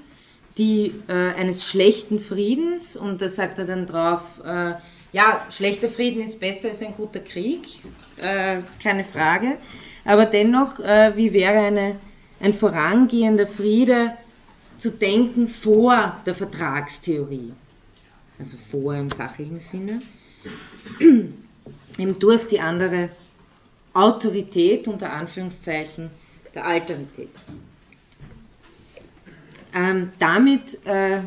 die, 0.57 0.93
äh, 1.07 1.13
eines 1.13 1.67
schlechten 1.69 2.19
Friedens 2.19 2.95
und 2.95 3.21
da 3.21 3.27
sagt 3.27 3.57
er 3.59 3.65
dann 3.65 3.88
drauf, 3.88 4.41
äh, 4.45 4.75
ja, 5.12 5.45
schlechter 5.49 5.89
Frieden 5.89 6.22
ist 6.22 6.39
besser 6.39 6.70
als 6.70 6.82
ein 6.82 6.95
guter 6.95 7.20
Krieg, 7.20 7.66
äh, 8.18 8.62
keine 8.82 9.03
Frage, 9.03 9.58
aber 10.03 10.26
dennoch, 10.26 10.80
äh, 10.80 11.16
wie 11.16 11.34
wäre 11.34 11.60
eine, 11.60 11.95
ein 12.39 12.53
vorangehender 12.53 13.47
Friede 13.47 14.14
zu 14.78 14.91
denken 14.91 15.47
vor 15.47 16.18
der 16.26 16.34
Vertragstheorie? 16.34 17.53
also 18.39 18.58
vor 18.70 18.95
im 18.95 19.10
sachlichen 19.10 19.60
Sinne, 19.60 20.01
eben 20.99 22.20
durch 22.20 22.47
die 22.47 22.60
andere 22.60 23.10
Autorität 23.93 24.88
unter 24.88 25.12
Anführungszeichen 25.12 26.10
der 26.53 26.66
Alterität. 26.66 27.30
Ähm, 29.74 30.12
damit 30.20 30.86
äh, 30.86 31.22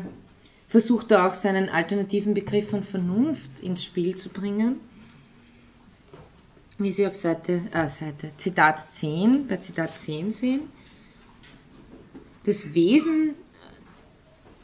versucht 0.69 1.09
er 1.11 1.25
auch 1.25 1.33
seinen 1.33 1.67
alternativen 1.67 2.35
Begriff 2.35 2.69
von 2.69 2.83
Vernunft 2.83 3.59
ins 3.59 3.83
Spiel 3.83 4.15
zu 4.15 4.29
bringen, 4.29 4.79
wie 6.77 6.91
Sie 6.91 7.05
auf 7.05 7.15
Seite, 7.15 7.63
äh, 7.73 7.87
Seite 7.87 8.31
Zitat 8.37 8.91
10, 8.91 9.47
bei 9.47 9.57
Zitat 9.57 9.97
10 9.97 10.31
sehen. 10.31 10.61
Das 12.45 12.73
Wesen 12.73 13.33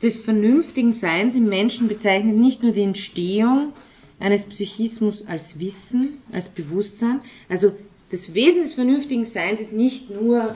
des 0.01 0.18
vernünftigen 0.18 0.91
Seins 0.91 1.36
im 1.36 1.49
Menschen 1.49 1.88
bezeichnet 1.88 2.38
nicht 2.38 2.64
nur 2.64 2.72
die 2.72 2.84
Entstehung 2.84 3.74
eines 4.20 4.45
Psychismus 4.45 5.26
als 5.28 5.60
Wissen, 5.60 6.22
als 6.32 6.47
Bewusstsein. 6.47 7.20
Also 7.49 7.76
das 8.12 8.34
Wesen 8.34 8.62
des 8.62 8.76
vernünftigen 8.76 9.26
Seins 9.26 9.60
ist 9.60 9.74
nicht 9.74 10.10
nur 10.12 10.56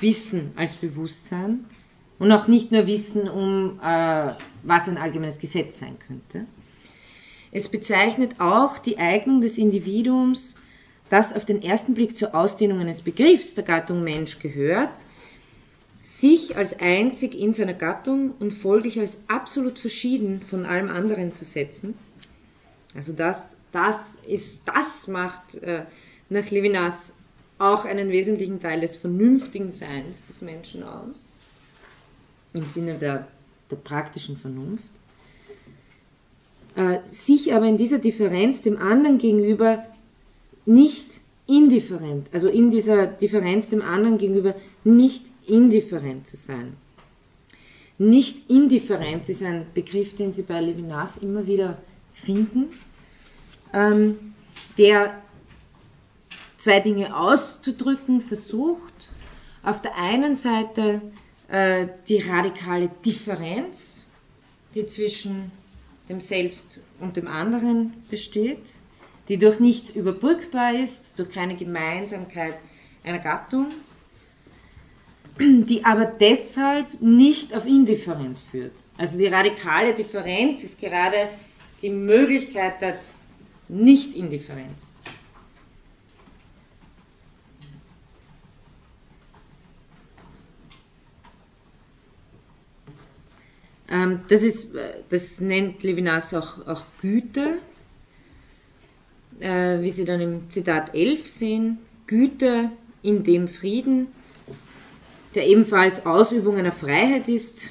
Wissen 0.00 0.52
als 0.56 0.74
Bewusstsein 0.74 1.64
und 2.22 2.30
auch 2.30 2.46
nicht 2.46 2.70
nur 2.70 2.86
Wissen 2.86 3.28
um, 3.28 3.80
äh, 3.82 4.32
was 4.62 4.88
ein 4.88 4.96
allgemeines 4.96 5.40
Gesetz 5.40 5.80
sein 5.80 5.98
könnte. 5.98 6.46
Es 7.50 7.68
bezeichnet 7.68 8.38
auch 8.38 8.78
die 8.78 8.98
Eignung 8.98 9.40
des 9.40 9.58
Individuums, 9.58 10.54
das 11.08 11.32
auf 11.32 11.44
den 11.44 11.60
ersten 11.62 11.94
Blick 11.94 12.16
zur 12.16 12.32
Ausdehnung 12.32 12.78
eines 12.78 13.02
Begriffs 13.02 13.54
der 13.54 13.64
Gattung 13.64 14.04
Mensch 14.04 14.38
gehört, 14.38 15.04
sich 16.00 16.56
als 16.56 16.78
einzig 16.78 17.34
in 17.34 17.52
seiner 17.52 17.74
Gattung 17.74 18.34
und 18.38 18.52
folglich 18.52 19.00
als 19.00 19.18
absolut 19.26 19.80
verschieden 19.80 20.42
von 20.42 20.64
allem 20.64 20.90
anderen 20.90 21.32
zu 21.32 21.44
setzen. 21.44 21.94
Also 22.94 23.14
das, 23.14 23.56
das 23.72 24.16
ist, 24.28 24.62
das 24.64 25.08
macht 25.08 25.56
äh, 25.56 25.86
nach 26.28 26.48
Levinas 26.50 27.14
auch 27.58 27.84
einen 27.84 28.10
wesentlichen 28.10 28.60
Teil 28.60 28.80
des 28.80 28.94
vernünftigen 28.94 29.72
Seins 29.72 30.24
des 30.24 30.40
Menschen 30.42 30.84
aus, 30.84 31.26
im 32.52 32.64
Sinne 32.66 32.98
der, 32.98 33.28
der 33.70 33.76
praktischen 33.76 34.36
Vernunft. 34.36 34.90
Äh, 36.74 37.00
sich 37.04 37.54
aber 37.54 37.66
in 37.66 37.76
dieser 37.76 37.98
Differenz 37.98 38.62
dem 38.62 38.78
anderen 38.78 39.18
gegenüber 39.18 39.84
nicht 40.64 41.20
indifferent, 41.46 42.28
also 42.32 42.48
in 42.48 42.70
dieser 42.70 43.06
Differenz 43.06 43.68
dem 43.68 43.82
anderen 43.82 44.18
gegenüber 44.18 44.54
nicht 44.84 45.26
indifferent 45.46 46.26
zu 46.26 46.36
sein. 46.36 46.76
Nicht-Indifferenz 47.98 49.28
ist 49.28 49.42
ein 49.42 49.66
Begriff, 49.74 50.14
den 50.14 50.32
Sie 50.32 50.42
bei 50.42 50.60
Levinas 50.60 51.18
immer 51.18 51.46
wieder 51.46 51.78
finden, 52.14 52.70
ähm, 53.72 54.34
der 54.78 55.22
zwei 56.56 56.80
Dinge 56.80 57.16
auszudrücken 57.16 58.20
versucht. 58.20 59.10
Auf 59.62 59.82
der 59.82 59.96
einen 59.96 60.34
Seite 60.34 61.02
äh, 61.52 61.86
die 62.08 62.18
radikale 62.18 62.90
Differenz, 63.04 64.04
die 64.74 64.86
zwischen 64.86 65.52
dem 66.08 66.20
Selbst 66.20 66.80
und 66.98 67.16
dem 67.16 67.28
anderen 67.28 67.92
besteht, 68.10 68.78
die 69.28 69.38
durch 69.38 69.60
nichts 69.60 69.90
überbrückbar 69.90 70.74
ist, 70.74 71.18
durch 71.18 71.30
keine 71.30 71.54
Gemeinsamkeit 71.54 72.54
einer 73.04 73.20
Gattung 73.20 73.68
die 75.38 75.84
aber 75.84 76.04
deshalb 76.06 77.00
nicht 77.00 77.54
auf 77.54 77.66
Indifferenz 77.66 78.42
führt. 78.42 78.84
Also 78.98 79.18
die 79.18 79.26
radikale 79.26 79.94
Differenz 79.94 80.62
ist 80.62 80.80
gerade 80.80 81.28
die 81.80 81.90
Möglichkeit 81.90 82.82
der 82.82 82.98
Nicht-Indifferenz. 83.68 84.94
Das, 94.28 94.42
ist, 94.42 94.74
das 95.10 95.40
nennt 95.40 95.82
Levinas 95.82 96.32
auch, 96.32 96.66
auch 96.66 96.84
Güte, 97.02 97.58
äh, 99.38 99.82
wie 99.82 99.90
Sie 99.90 100.06
dann 100.06 100.20
im 100.22 100.50
Zitat 100.50 100.94
11 100.94 101.26
sehen, 101.26 101.78
Güte 102.06 102.70
in 103.02 103.22
dem 103.22 103.48
Frieden, 103.48 104.06
der 105.34 105.46
ebenfalls 105.46 106.06
Ausübung 106.06 106.56
einer 106.56 106.72
Freiheit 106.72 107.28
ist. 107.28 107.70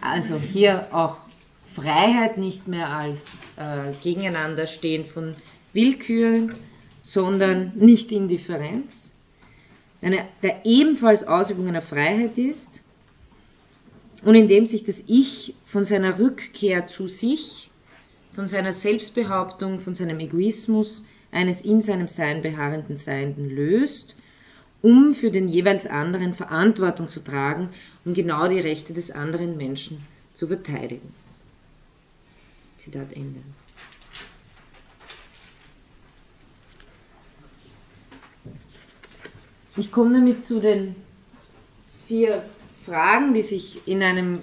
Also 0.00 0.38
hier 0.38 0.94
auch 0.94 1.26
Freiheit 1.72 2.38
nicht 2.38 2.68
mehr 2.68 2.88
als 2.88 3.44
äh, 3.56 3.92
Gegeneinanderstehen 4.00 5.04
von 5.04 5.34
Willkür, 5.72 6.50
sondern 7.02 7.72
nicht 7.74 8.12
Indifferenz. 8.12 9.12
Eine, 10.00 10.28
der 10.44 10.64
ebenfalls 10.66 11.24
Ausübung 11.24 11.66
einer 11.66 11.82
Freiheit 11.82 12.38
ist 12.38 12.82
und 14.24 14.34
in 14.34 14.48
dem 14.48 14.66
sich 14.66 14.82
das 14.82 15.02
Ich 15.06 15.54
von 15.64 15.84
seiner 15.84 16.18
Rückkehr 16.18 16.86
zu 16.86 17.08
sich, 17.08 17.70
von 18.32 18.46
seiner 18.46 18.72
Selbstbehauptung, 18.72 19.80
von 19.80 19.94
seinem 19.94 20.20
Egoismus 20.20 21.04
eines 21.30 21.62
in 21.62 21.80
seinem 21.80 22.08
Sein 22.08 22.42
beharrenden 22.42 22.96
Seienden 22.96 23.50
löst 23.50 24.16
um 24.82 25.14
für 25.14 25.30
den 25.30 25.48
jeweils 25.48 25.86
anderen 25.86 26.34
Verantwortung 26.34 27.08
zu 27.08 27.20
tragen, 27.20 27.70
um 28.04 28.14
genau 28.14 28.48
die 28.48 28.60
Rechte 28.60 28.92
des 28.92 29.10
anderen 29.12 29.56
Menschen 29.56 30.04
zu 30.34 30.48
verteidigen. 30.48 31.14
Zitat 32.76 33.12
Ende. 33.12 33.40
Ich 39.76 39.90
komme 39.90 40.14
damit 40.14 40.44
zu 40.44 40.60
den 40.60 40.96
vier 42.08 42.44
Fragen, 42.84 43.34
die 43.34 43.42
sich 43.42 43.86
in 43.86 44.02
einem 44.02 44.40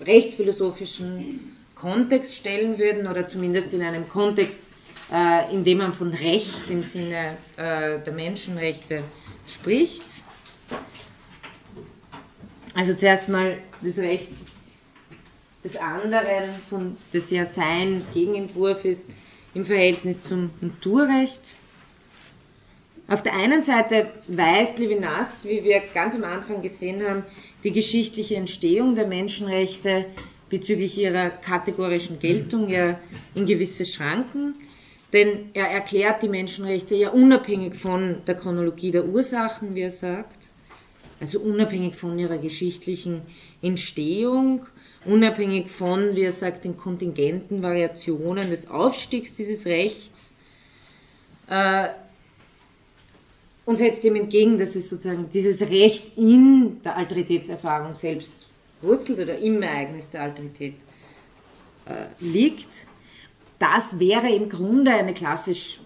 rechtsphilosophischen 0.00 1.56
Kontext 1.74 2.34
stellen 2.34 2.78
würden 2.78 3.06
oder 3.06 3.26
zumindest 3.26 3.72
in 3.72 3.82
einem 3.82 4.08
Kontext, 4.08 4.70
äh, 5.12 5.52
in 5.52 5.64
dem 5.64 5.78
man 5.78 5.92
von 5.92 6.12
Recht 6.12 6.68
im 6.68 6.82
Sinne 6.82 7.36
äh, 7.56 7.98
der 7.98 8.12
Menschenrechte 8.12 9.02
spricht. 9.46 10.04
Also 12.74 12.94
zuerst 12.94 13.28
mal 13.28 13.58
das 13.82 13.98
Recht 13.98 14.32
des 15.64 15.76
anderen, 15.76 16.50
von, 16.68 16.96
das 17.12 17.30
ja 17.30 17.44
sein 17.44 18.02
Gegenentwurf 18.14 18.84
ist, 18.84 19.10
im 19.54 19.64
Verhältnis 19.64 20.22
zum 20.22 20.50
Naturrecht. 20.60 21.42
Auf 23.10 23.24
der 23.24 23.34
einen 23.34 23.60
Seite 23.60 24.08
weist 24.28 24.78
Levinas, 24.78 25.44
wie 25.44 25.64
wir 25.64 25.82
ganz 25.92 26.14
am 26.14 26.22
Anfang 26.22 26.62
gesehen 26.62 27.04
haben, 27.04 27.24
die 27.64 27.72
geschichtliche 27.72 28.36
Entstehung 28.36 28.94
der 28.94 29.08
Menschenrechte 29.08 30.06
bezüglich 30.48 30.96
ihrer 30.96 31.30
kategorischen 31.30 32.20
Geltung 32.20 32.68
ja 32.68 33.00
in 33.34 33.46
gewisse 33.46 33.84
Schranken. 33.84 34.54
Denn 35.12 35.50
er 35.54 35.66
erklärt 35.66 36.22
die 36.22 36.28
Menschenrechte 36.28 36.94
ja 36.94 37.10
unabhängig 37.10 37.74
von 37.74 38.18
der 38.28 38.36
Chronologie 38.36 38.92
der 38.92 39.04
Ursachen, 39.04 39.74
wie 39.74 39.82
er 39.82 39.90
sagt, 39.90 40.46
also 41.18 41.40
unabhängig 41.40 41.96
von 41.96 42.16
ihrer 42.16 42.38
geschichtlichen 42.38 43.22
Entstehung 43.60 44.66
unabhängig 45.04 45.68
von, 45.68 46.14
wie 46.14 46.22
er 46.22 46.32
sagt, 46.32 46.62
den 46.62 46.76
kontingenten 46.76 47.60
Variationen 47.60 48.50
des 48.50 48.70
Aufstiegs 48.70 49.32
dieses 49.32 49.66
Rechts, 49.66 50.36
äh, 51.48 51.88
und 53.70 53.76
setzt 53.76 54.02
dem 54.02 54.16
entgegen, 54.16 54.58
dass 54.58 54.74
es 54.74 54.88
sozusagen 54.88 55.30
dieses 55.32 55.70
Recht 55.70 56.18
in 56.18 56.82
der 56.82 56.96
Alteritätserfahrung 56.96 57.94
selbst 57.94 58.48
wurzelt 58.82 59.20
oder 59.20 59.38
im 59.38 59.62
Ereignis 59.62 60.08
der 60.08 60.22
Alterität 60.22 60.74
äh, 61.86 62.06
liegt. 62.18 62.66
Das 63.60 64.00
wäre 64.00 64.28
im 64.28 64.48
Grunde 64.48 64.90
eine 64.90 65.14
klassisch 65.14 65.78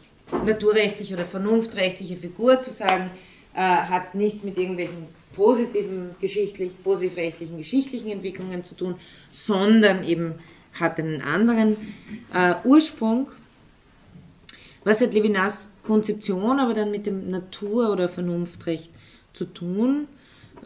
naturrechtliche 0.47 1.13
oder 1.13 1.27
vernunftrechtliche 1.27 2.17
Figur 2.17 2.59
zu 2.59 2.71
sagen, 2.71 3.11
äh, 3.53 3.59
hat 3.59 4.15
nichts 4.15 4.45
mit 4.45 4.57
irgendwelchen 4.57 5.07
positiven 5.35 6.15
geschichtlich, 6.23 6.83
positivrechtlichen 6.83 7.59
geschichtlichen 7.59 8.11
Entwicklungen 8.11 8.65
zu 8.65 8.77
tun, 8.77 8.95
sondern 9.31 10.05
eben 10.05 10.37
hat 10.73 10.99
einen 10.99 11.21
anderen 11.21 11.77
äh, 12.33 12.55
Ursprung. 12.65 13.29
Was 14.85 15.01
hat 15.01 15.15
Levinas 15.15 15.71
Konzeption 15.83 16.61
aber 16.61 16.75
dann 16.75 16.91
mit 16.91 17.07
dem 17.07 17.31
Natur- 17.31 17.91
oder 17.91 18.09
Vernunftrecht 18.09 18.93
zu 19.33 19.47
tun? 19.47 20.07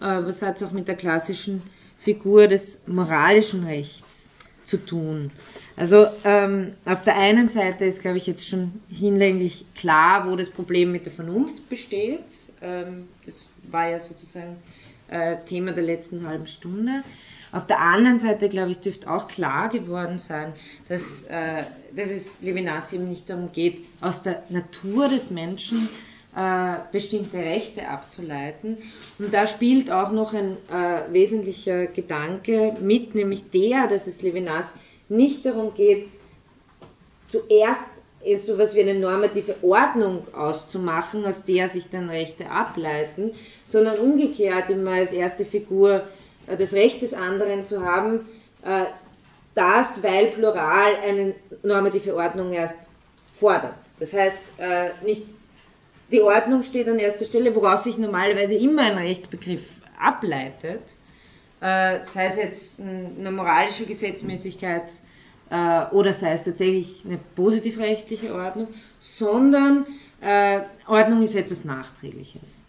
Äh, 0.01 0.25
was 0.25 0.43
hat 0.43 0.57
es 0.57 0.69
auch 0.69 0.73
mit 0.73 0.89
der 0.89 0.97
klassischen 0.97 1.63
Figur 1.99 2.47
des 2.49 2.87
moralischen 2.87 3.65
Rechts 3.65 4.29
zu 4.65 4.85
tun? 4.85 5.31
Also 5.77 6.09
ähm, 6.25 6.75
auf 6.85 7.05
der 7.05 7.17
einen 7.17 7.49
Seite 7.49 7.85
ist, 7.85 8.03
glaube 8.03 8.19
ich, 8.19 8.27
jetzt 8.27 8.47
schon 8.47 8.81
hinlänglich 8.89 9.65
klar, 9.75 10.29
wo 10.29 10.37
das 10.37 10.51
Problem 10.51 10.93
mit 10.93 11.07
der 11.07 11.13
Vernunft 11.13 11.69
besteht. 11.69 12.25
Ähm, 12.61 13.09
das 13.25 13.49
war 13.71 13.89
ja 13.89 14.01
sozusagen 14.01 14.57
äh, 15.09 15.37
Thema 15.45 15.73
der 15.73 15.85
letzten 15.85 16.27
halben 16.27 16.47
Stunde. 16.47 17.03
Auf 17.53 17.67
der 17.67 17.81
anderen 17.81 18.19
Seite, 18.19 18.49
glaube 18.49 18.73
ich, 18.73 18.79
dürfte 18.79 19.11
auch 19.11 19.29
klar 19.29 19.69
geworden 19.69 20.19
sein, 20.19 20.53
dass, 20.89 21.23
äh, 21.25 21.63
dass 21.95 22.11
es 22.11 22.37
Levinas 22.41 22.93
eben 22.93 23.09
nicht 23.09 23.31
darum 23.31 23.53
geht, 23.53 23.85
aus 24.01 24.23
der 24.23 24.43
Natur 24.51 25.09
des 25.09 25.31
Menschen 25.31 25.89
äh, 26.37 26.77
bestimmte 26.93 27.39
Rechte 27.39 27.89
abzuleiten. 27.89 28.77
Und 29.19 29.33
da 29.33 29.47
spielt 29.47 29.91
auch 29.91 30.13
noch 30.13 30.35
ein 30.35 30.57
äh, 30.71 31.13
wesentlicher 31.13 31.87
Gedanke 31.87 32.77
mit, 32.81 33.15
nämlich 33.15 33.51
der, 33.51 33.87
dass 33.87 34.07
es 34.07 34.23
Levinas 34.23 34.75
nicht 35.09 35.47
darum 35.47 35.73
geht, 35.75 36.09
zuerst 37.27 38.03
so 38.37 38.53
etwas 38.53 38.75
wie 38.75 38.81
eine 38.83 38.99
normative 38.99 39.57
Ordnung 39.63 40.27
auszumachen, 40.35 41.25
aus 41.25 41.45
der 41.45 41.69
sich 41.69 41.89
dann 41.89 42.11
Rechte 42.11 42.51
ableiten, 42.51 43.33
sondern 43.65 43.99
umgekehrt 43.99 44.71
immer 44.71 44.93
als 44.93 45.13
erste 45.13 45.45
Figur 45.45 46.05
das 46.57 46.73
Recht 46.73 47.03
des 47.03 47.15
anderen 47.15 47.65
zu 47.65 47.85
haben, 47.85 48.29
äh, 48.63 48.87
das, 49.55 50.03
weil 50.03 50.27
Plural 50.27 50.97
eine 50.97 51.35
normative 51.63 52.15
Ordnung 52.15 52.53
erst 52.53 52.91
fordert. 53.35 53.77
Das 53.99 54.13
heißt, 54.13 54.41
äh, 54.59 54.91
nicht 55.05 55.25
die 56.13 56.23
Ordnung 56.23 56.63
steht 56.63 56.89
an 56.89 56.99
erster 56.99 57.25
Stelle, 57.25 57.55
woraus 57.55 57.85
sich 57.85 57.99
normalerweise 57.99 58.55
immer 58.55 58.83
ein 58.83 58.97
Rechtsbegriff 58.97 59.83
ableitet, 60.01 60.81
sei 61.61 62.01
es 62.15 62.37
jetzt 62.37 62.81
eine 62.81 63.31
moralische 63.31 63.85
Gesetzmäßigkeit 63.85 64.91
oder 65.51 66.13
sei 66.15 66.33
es 66.33 66.45
tatsächlich 66.45 67.05
eine 67.05 67.19
positivrechtliche 67.37 68.33
Ordnung, 68.33 68.69
sondern 68.99 69.85
Ordnung 70.87 71.23
ist 71.23 71.35
etwas 71.35 71.67
Nachträgliches. 71.67 72.63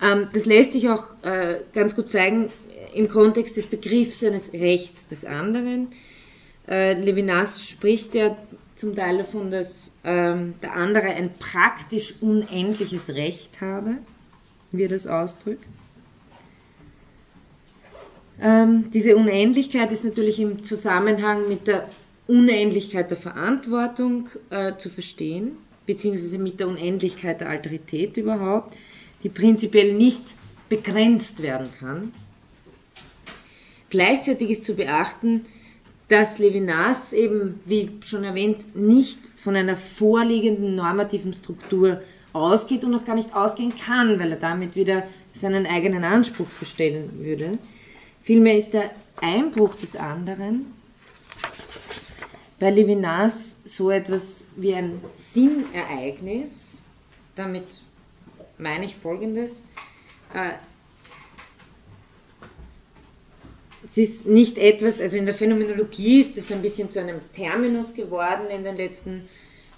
Ähm, 0.00 0.28
das 0.32 0.46
lässt 0.46 0.72
sich 0.72 0.88
auch 0.88 1.06
äh, 1.22 1.60
ganz 1.74 1.96
gut 1.96 2.10
zeigen 2.10 2.50
im 2.94 3.08
Kontext 3.08 3.56
des 3.56 3.66
Begriffs 3.66 4.22
eines 4.24 4.52
Rechts 4.52 5.06
des 5.06 5.24
anderen. 5.24 5.88
Äh, 6.68 6.94
Levinas 6.94 7.66
spricht 7.68 8.14
ja 8.14 8.36
zum 8.76 8.94
Teil 8.94 9.18
davon, 9.18 9.50
dass 9.50 9.92
ähm, 10.04 10.54
der 10.62 10.74
andere 10.74 11.08
ein 11.08 11.32
praktisch 11.38 12.14
unendliches 12.20 13.10
Recht 13.10 13.60
habe, 13.60 13.96
wie 14.70 14.84
er 14.84 14.88
das 14.88 15.06
ausdrückt. 15.06 15.64
Ähm, 18.40 18.90
diese 18.92 19.16
Unendlichkeit 19.16 19.90
ist 19.90 20.04
natürlich 20.04 20.38
im 20.38 20.62
Zusammenhang 20.62 21.48
mit 21.48 21.66
der 21.66 21.88
Unendlichkeit 22.28 23.10
der 23.10 23.16
Verantwortung 23.16 24.28
äh, 24.50 24.76
zu 24.76 24.90
verstehen, 24.90 25.56
beziehungsweise 25.86 26.38
mit 26.38 26.60
der 26.60 26.68
Unendlichkeit 26.68 27.40
der 27.40 27.48
Alterität 27.48 28.16
überhaupt 28.16 28.76
die 29.22 29.28
prinzipiell 29.28 29.94
nicht 29.94 30.36
begrenzt 30.68 31.42
werden 31.42 31.70
kann. 31.78 32.12
Gleichzeitig 33.90 34.50
ist 34.50 34.64
zu 34.64 34.74
beachten, 34.74 35.46
dass 36.08 36.38
Levinas 36.38 37.12
eben, 37.12 37.60
wie 37.64 37.90
schon 38.00 38.24
erwähnt, 38.24 38.76
nicht 38.76 39.18
von 39.36 39.56
einer 39.56 39.76
vorliegenden 39.76 40.74
normativen 40.74 41.32
Struktur 41.32 42.02
ausgeht 42.32 42.84
und 42.84 42.90
noch 42.90 43.04
gar 43.04 43.14
nicht 43.14 43.34
ausgehen 43.34 43.74
kann, 43.74 44.18
weil 44.18 44.32
er 44.32 44.38
damit 44.38 44.76
wieder 44.76 45.04
seinen 45.32 45.66
eigenen 45.66 46.04
Anspruch 46.04 46.48
verstellen 46.48 47.10
würde. 47.18 47.52
Vielmehr 48.22 48.56
ist 48.56 48.74
der 48.74 48.90
Einbruch 49.20 49.74
des 49.74 49.96
anderen 49.96 50.66
bei 52.58 52.70
Levinas 52.70 53.56
so 53.64 53.90
etwas 53.90 54.46
wie 54.56 54.74
ein 54.74 55.00
Sinnereignis, 55.16 56.82
damit 57.36 57.82
meine 58.58 58.84
ich 58.84 58.96
folgendes. 58.96 59.62
Äh, 60.34 60.52
es 63.84 63.96
ist 63.96 64.26
nicht 64.26 64.58
etwas, 64.58 65.00
also 65.00 65.16
in 65.16 65.24
der 65.24 65.34
Phänomenologie 65.34 66.20
ist 66.20 66.36
es 66.36 66.52
ein 66.52 66.62
bisschen 66.62 66.90
zu 66.90 67.00
einem 67.00 67.20
Terminus 67.32 67.94
geworden 67.94 68.50
in 68.50 68.64
den 68.64 68.76
letzten 68.76 69.28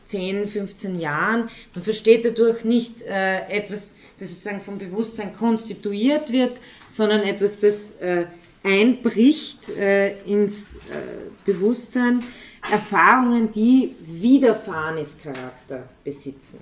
10, 0.07 0.49
15 0.49 0.99
Jahren. 0.99 1.49
Man 1.75 1.85
versteht 1.85 2.25
dadurch 2.25 2.65
nicht 2.65 3.03
äh, 3.03 3.41
etwas, 3.49 3.95
das 4.19 4.31
sozusagen 4.31 4.61
vom 4.61 4.79
Bewusstsein 4.79 5.33
konstituiert 5.35 6.33
wird, 6.33 6.61
sondern 6.89 7.23
etwas, 7.23 7.61
das 7.61 7.93
äh, 8.01 8.27
einbricht 8.65 9.69
äh, 9.71 10.19
ins 10.25 10.77
äh, 10.77 10.81
Bewusstsein. 11.45 12.25
Erfahrungen, 12.71 13.51
die 13.51 13.95
Widerfahrenescharakter 14.01 15.89
besitzen. 16.05 16.59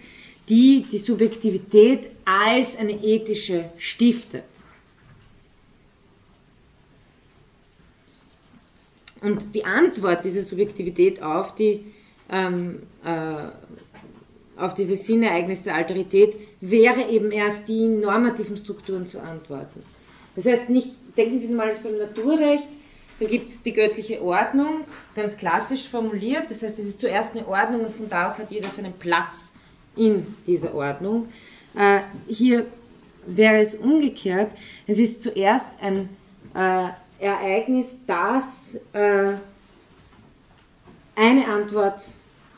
die 0.47 0.85
die 0.89 0.97
Subjektivität 0.97 2.07
als 2.25 2.77
eine 2.77 3.03
ethische 3.03 3.69
stiftet. 3.77 4.43
Und 9.21 9.55
die 9.55 9.63
Antwort 9.63 10.25
dieser 10.25 10.43
Subjektivität 10.43 11.21
auf 11.21 11.55
die 11.55 11.85
ähm, 12.29 12.83
äh, 13.05 13.47
auf 14.57 14.73
dieses 14.73 15.05
Sinnereignis 15.05 15.63
der 15.63 15.75
Alterität 15.75 16.37
wäre 16.61 17.09
eben 17.09 17.31
erst 17.31 17.67
die 17.67 17.87
normativen 17.87 18.57
Strukturen 18.57 19.07
zu 19.07 19.21
antworten. 19.21 19.83
Das 20.35 20.45
heißt, 20.45 20.69
nicht, 20.69 20.91
denken 21.17 21.39
Sie 21.39 21.53
mal 21.53 21.71
beim 21.83 21.97
Naturrecht, 21.97 22.69
da 23.19 23.25
gibt 23.25 23.49
es 23.49 23.63
die 23.63 23.73
göttliche 23.73 24.21
Ordnung, 24.21 24.85
ganz 25.15 25.37
klassisch 25.37 25.87
formuliert. 25.87 26.49
Das 26.49 26.63
heißt, 26.63 26.79
es 26.79 26.87
ist 26.87 27.01
zuerst 27.01 27.35
eine 27.35 27.47
Ordnung 27.47 27.81
und 27.85 27.93
von 27.93 28.09
da 28.09 28.27
aus 28.27 28.39
hat 28.39 28.51
jeder 28.51 28.69
seinen 28.69 28.93
Platz 28.93 29.53
in 29.95 30.35
dieser 30.47 30.73
Ordnung. 30.73 31.29
Äh, 31.75 32.01
hier 32.27 32.65
wäre 33.25 33.59
es 33.59 33.75
umgekehrt. 33.75 34.51
Es 34.87 34.97
ist 34.97 35.21
zuerst 35.21 35.81
ein 35.81 36.09
äh, 36.55 36.89
Ereignis, 37.19 37.99
das 38.07 38.79
äh, 38.93 39.33
eine 41.15 41.47
Antwort 41.47 42.03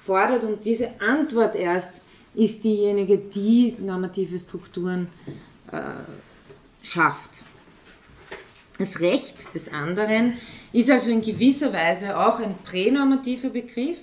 fordert 0.06 0.44
und 0.44 0.66
diese 0.66 1.02
Antwort 1.02 1.56
erst 1.56 2.02
ist 2.36 2.64
diejenige, 2.64 3.18
die 3.18 3.76
normative 3.80 4.38
Strukturen 4.38 5.08
äh, 5.72 5.80
schafft. 6.84 7.44
Das 8.78 9.00
Recht 9.00 9.56
des 9.56 9.72
anderen 9.72 10.34
ist 10.74 10.92
also 10.92 11.10
in 11.10 11.22
gewisser 11.22 11.72
Weise 11.72 12.18
auch 12.18 12.40
ein 12.40 12.56
pränormativer 12.66 13.50
Begriff. 13.50 13.98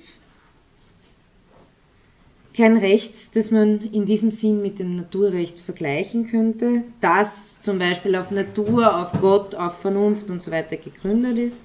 Kein 2.57 2.77
Recht, 2.77 3.37
das 3.37 3.51
man 3.51 3.81
in 3.93 4.05
diesem 4.05 4.31
Sinn 4.31 4.61
mit 4.61 4.79
dem 4.79 4.97
Naturrecht 4.97 5.61
vergleichen 5.61 6.27
könnte, 6.27 6.85
das 7.01 7.61
zum 7.61 7.79
Beispiel 7.79 8.17
auf 8.17 8.31
Natur, 8.31 8.95
auf 8.97 9.13
Gott, 9.21 9.55
auf 9.55 9.79
Vernunft 9.81 10.31
und 10.31 10.43
so 10.43 10.51
weiter 10.51 10.77
gegründet 10.77 11.39
ist. 11.39 11.65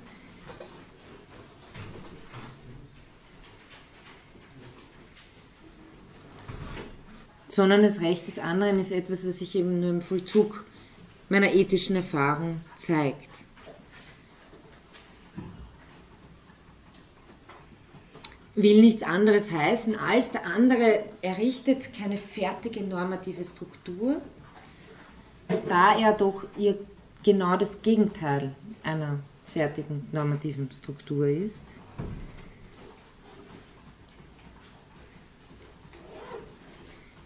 Sondern 7.57 7.81
das 7.81 8.01
Recht 8.01 8.27
des 8.27 8.37
anderen 8.37 8.77
ist 8.77 8.91
etwas, 8.91 9.27
was 9.27 9.39
sich 9.39 9.55
eben 9.55 9.79
nur 9.79 9.89
im 9.89 10.03
Vollzug 10.03 10.63
meiner 11.27 11.51
ethischen 11.51 11.95
Erfahrung 11.95 12.61
zeigt. 12.75 13.31
Will 18.53 18.79
nichts 18.81 19.01
anderes 19.01 19.49
heißen, 19.51 19.95
als 19.97 20.29
der 20.29 20.45
andere 20.45 21.03
errichtet 21.23 21.95
keine 21.97 22.17
fertige 22.17 22.83
normative 22.83 23.43
Struktur, 23.43 24.21
da 25.67 25.97
er 25.97 26.13
doch 26.13 26.45
ihr 26.57 26.77
genau 27.23 27.57
das 27.57 27.81
Gegenteil 27.81 28.53
einer 28.83 29.17
fertigen 29.47 30.07
normativen 30.11 30.69
Struktur 30.71 31.27
ist. 31.27 31.63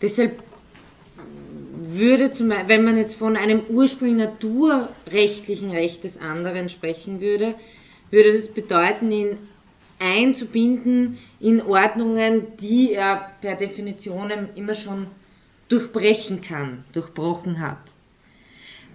Deshalb 0.01 0.41
würde, 1.93 2.31
zum, 2.31 2.49
wenn 2.49 2.83
man 2.83 2.97
jetzt 2.97 3.15
von 3.15 3.35
einem 3.35 3.61
ursprünglich 3.69 4.27
naturrechtlichen 4.27 5.71
Recht 5.71 6.03
des 6.03 6.19
anderen 6.19 6.69
sprechen 6.69 7.21
würde, 7.21 7.55
würde 8.09 8.33
das 8.33 8.49
bedeuten, 8.49 9.11
ihn 9.11 9.37
einzubinden 9.99 11.17
in 11.39 11.61
Ordnungen, 11.61 12.57
die 12.57 12.93
er 12.93 13.31
per 13.41 13.55
Definition 13.55 14.31
immer 14.55 14.73
schon 14.73 15.07
durchbrechen 15.69 16.41
kann, 16.41 16.83
durchbrochen 16.91 17.59
hat. 17.59 17.77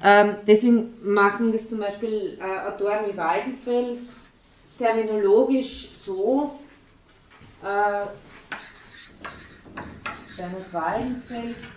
Ähm, 0.03 0.37
deswegen 0.47 0.93
machen 1.03 1.53
das 1.53 1.69
zum 1.69 1.79
Beispiel 1.79 2.39
äh, 2.39 2.69
Autoren 2.69 3.11
wie 3.11 3.17
Waldenfels 3.17 4.29
terminologisch 4.79 5.91
so, 5.97 6.59
äh, 7.63 8.07
Bernhard 10.37 10.73
Wallenfels, 10.73 11.71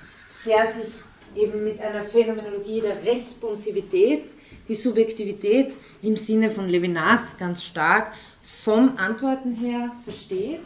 der 0.45 0.68
sich 0.68 0.93
eben 1.36 1.64
mit 1.64 1.80
einer 1.80 2.03
Phänomenologie 2.03 2.82
der 2.82 3.03
Responsivität, 3.05 4.34
die 4.68 4.76
Subjektivität 4.76 5.78
im 6.01 6.16
Sinne 6.16 6.51
von 6.51 6.68
Levinas 6.68 7.38
ganz 7.38 7.64
stark 7.64 8.14
vom 8.41 8.97
Antworten 8.97 9.53
her 9.53 9.91
versteht. 10.03 10.62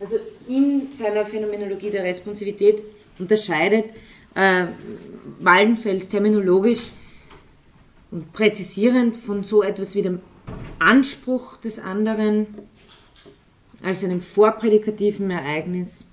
Also 0.00 0.16
in 0.48 0.92
seiner 0.92 1.24
Phänomenologie 1.24 1.90
der 1.90 2.04
Responsivität 2.04 2.82
unterscheidet 3.18 3.86
äh, 4.34 4.66
Wallenfels 5.40 6.08
terminologisch 6.08 6.90
und 8.10 8.32
präzisierend 8.32 9.16
von 9.16 9.44
so 9.44 9.62
etwas 9.62 9.94
wie 9.94 10.02
dem 10.02 10.20
Anspruch 10.78 11.58
des 11.58 11.78
anderen 11.78 12.46
als 13.82 14.04
einem 14.04 14.20
vorprädikativen 14.20 15.30
Ereignis 15.30 16.06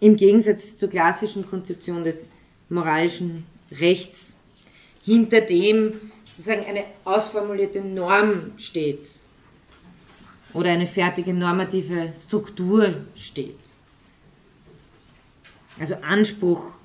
im 0.00 0.16
Gegensatz 0.16 0.76
zur 0.76 0.88
klassischen 0.88 1.48
Konzeption 1.48 2.04
des 2.04 2.28
moralischen 2.68 3.44
Rechts, 3.70 4.34
hinter 5.04 5.40
dem 5.42 6.10
sozusagen 6.24 6.64
eine 6.64 6.84
ausformulierte 7.04 7.82
Norm 7.82 8.52
steht 8.56 9.10
oder 10.52 10.70
eine 10.70 10.86
fertige 10.86 11.34
normative 11.34 12.12
Struktur 12.14 12.94
steht. 13.14 13.58
Also 15.78 15.96
Anspruch 16.02 16.76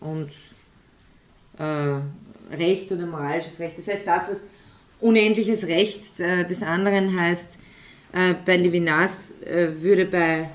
und 0.00 0.30
äh, 1.58 2.00
Recht 2.54 2.90
oder 2.90 3.06
moralisches 3.06 3.58
Recht. 3.60 3.78
Das 3.78 3.86
heißt, 3.86 4.06
das, 4.06 4.30
was 4.30 4.48
unendliches 5.00 5.66
Recht 5.66 6.20
äh, 6.20 6.44
des 6.46 6.62
anderen 6.62 7.20
heißt, 7.20 7.58
äh, 8.12 8.34
bei 8.34 8.56
Levinas 8.56 9.32
äh, 9.42 9.80
würde 9.80 10.06
bei 10.06 10.50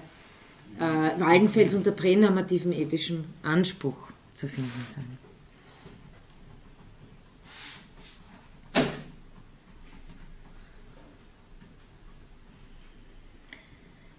äh, 0.79 1.19
Waldenfels 1.19 1.73
unter 1.73 1.91
pränormativem 1.91 2.71
ethischem 2.71 3.25
Anspruch 3.43 3.95
zu 4.33 4.47
finden 4.47 4.81
sein. 4.83 5.17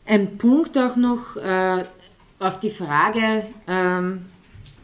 Ein 0.09 0.39
Punkt 0.39 0.79
auch 0.79 0.95
noch 0.95 1.37
äh, 1.37 1.85
auf 2.39 2.61
die 2.61 2.71
Frage, 2.71 3.45
ähm, 3.67 4.27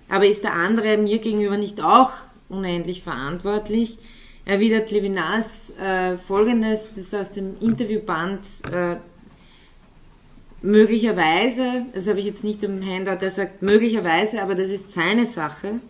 aber 0.08 0.26
ist 0.26 0.42
der 0.42 0.52
andere 0.54 0.96
mir 0.96 1.18
gegenüber 1.18 1.56
nicht 1.56 1.80
auch 1.80 2.10
unendlich 2.48 3.02
verantwortlich? 3.02 3.98
Erwidert 4.44 4.90
Levinas 4.90 5.72
äh, 5.78 6.18
folgendes, 6.18 6.88
das 6.88 6.98
ist 6.98 7.14
aus 7.14 7.30
dem 7.30 7.54
Interviewband 7.60 8.40
äh, 8.72 8.96
möglicherweise, 10.62 11.86
das 11.92 12.08
habe 12.08 12.20
ich 12.20 12.24
jetzt 12.24 12.44
nicht 12.44 12.62
im 12.62 12.84
Handout, 12.84 13.16
der 13.20 13.30
sagt 13.30 13.62
möglicherweise, 13.62 14.42
aber 14.42 14.54
das 14.54 14.68
ist 14.68 14.90
seine 14.90 15.24
Sache. 15.24 15.80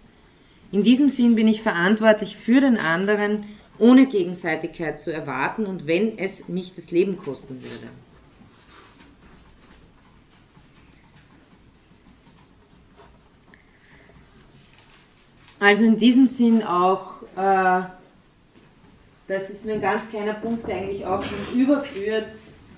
In 0.73 0.83
diesem 0.83 1.11
Sinn 1.11 1.35
bin 1.35 1.47
ich 1.47 1.63
verantwortlich 1.63 2.37
für 2.37 2.61
den 2.61 2.79
anderen, 2.79 3.45
ohne 3.79 4.07
Gegenseitigkeit 4.07 4.99
zu 4.99 5.13
erwarten 5.13 5.67
und 5.67 5.87
wenn 5.87 6.19
es 6.19 6.49
mich 6.49 6.73
das 6.73 6.91
Leben 6.91 7.19
kosten 7.19 7.63
würde. 7.63 7.89
Also 15.61 15.85
in 15.85 15.97
diesem 15.97 16.27
Sinn 16.27 16.65
auch, 16.65 17.23
äh, 17.37 17.83
das 19.29 19.49
ist 19.49 19.65
nur 19.65 19.77
ein 19.77 19.81
ganz 19.81 20.11
kleiner 20.11 20.35
Punkt, 20.35 20.67
der 20.67 20.77
eigentlich 20.77 21.07
auch 21.07 21.23
schon 21.23 21.61
überführt 21.61 22.27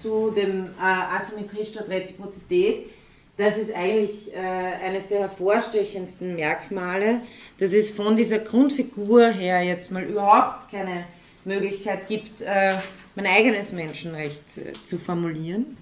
zu 0.05 0.31
dem 0.31 0.67
äh, 0.79 0.83
Asymmetrie 0.83 1.65
statt 1.65 1.89
Reziprozität. 1.89 2.91
Das 3.39 3.57
ist 3.57 3.75
eigentlich 3.75 4.35
äh, 4.35 4.39
eines 4.39 5.09
der 5.09 5.21
hervorstechendsten 5.21 6.37
Merkmale, 6.37 7.23
dass 7.59 7.73
es 7.73 7.91
von 7.91 8.15
dieser 8.15 8.39
Grundfigur 8.39 9.29
her 9.29 9.63
jetzt 9.63 9.91
mal 9.91 10.05
überhaupt 10.05 10.71
keine 10.71 11.07
Möglichkeit 11.47 12.07
gibt, 12.07 12.43
äh, 12.43 12.75
mein 13.15 13.27
eigenes 13.27 13.73
Menschenrecht 13.73 14.59
äh, 14.59 14.75
zu 14.85 14.99
formulieren. 14.99 15.79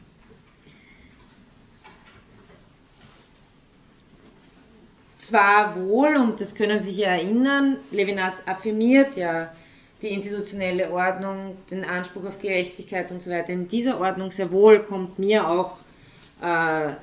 Zwar 5.18 5.76
wohl, 5.76 6.16
und 6.16 6.40
das 6.40 6.54
können 6.54 6.78
Sie 6.78 6.90
sich 6.90 6.98
ja 6.98 7.10
erinnern, 7.10 7.76
Levinas 7.90 8.46
affirmiert 8.46 9.16
ja 9.16 9.52
die 10.02 10.08
institutionelle 10.08 10.90
Ordnung, 10.90 11.56
den 11.70 11.84
Anspruch 11.84 12.24
auf 12.24 12.40
Gerechtigkeit 12.40 13.10
und 13.10 13.22
so 13.22 13.30
weiter. 13.30 13.52
In 13.52 13.68
dieser 13.68 14.00
Ordnung 14.00 14.30
sehr 14.30 14.50
wohl 14.50 14.80
kommt 14.80 15.18
mir 15.18 15.48
auch, 15.48 15.78
äh, 16.40 16.94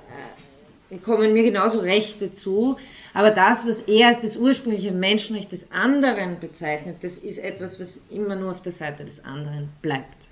kommen 1.04 1.34
mir 1.34 1.44
genauso 1.44 1.80
Rechte 1.80 2.32
zu. 2.32 2.78
Aber 3.14 3.32
das, 3.32 3.68
was 3.68 3.80
er 3.82 4.08
als 4.08 4.20
das 4.20 4.36
ursprüngliche 4.36 4.92
Menschenrecht 4.92 5.52
des 5.52 5.72
anderen 5.72 6.40
bezeichnet, 6.40 6.98
das 7.02 7.18
ist 7.18 7.38
etwas, 7.40 7.80
was 7.80 8.02
immer 8.10 8.36
nur 8.36 8.52
auf 8.52 8.62
der 8.62 8.72
Seite 8.72 9.06
des 9.06 9.24
anderen 9.24 9.70
bleibt. 9.82 10.28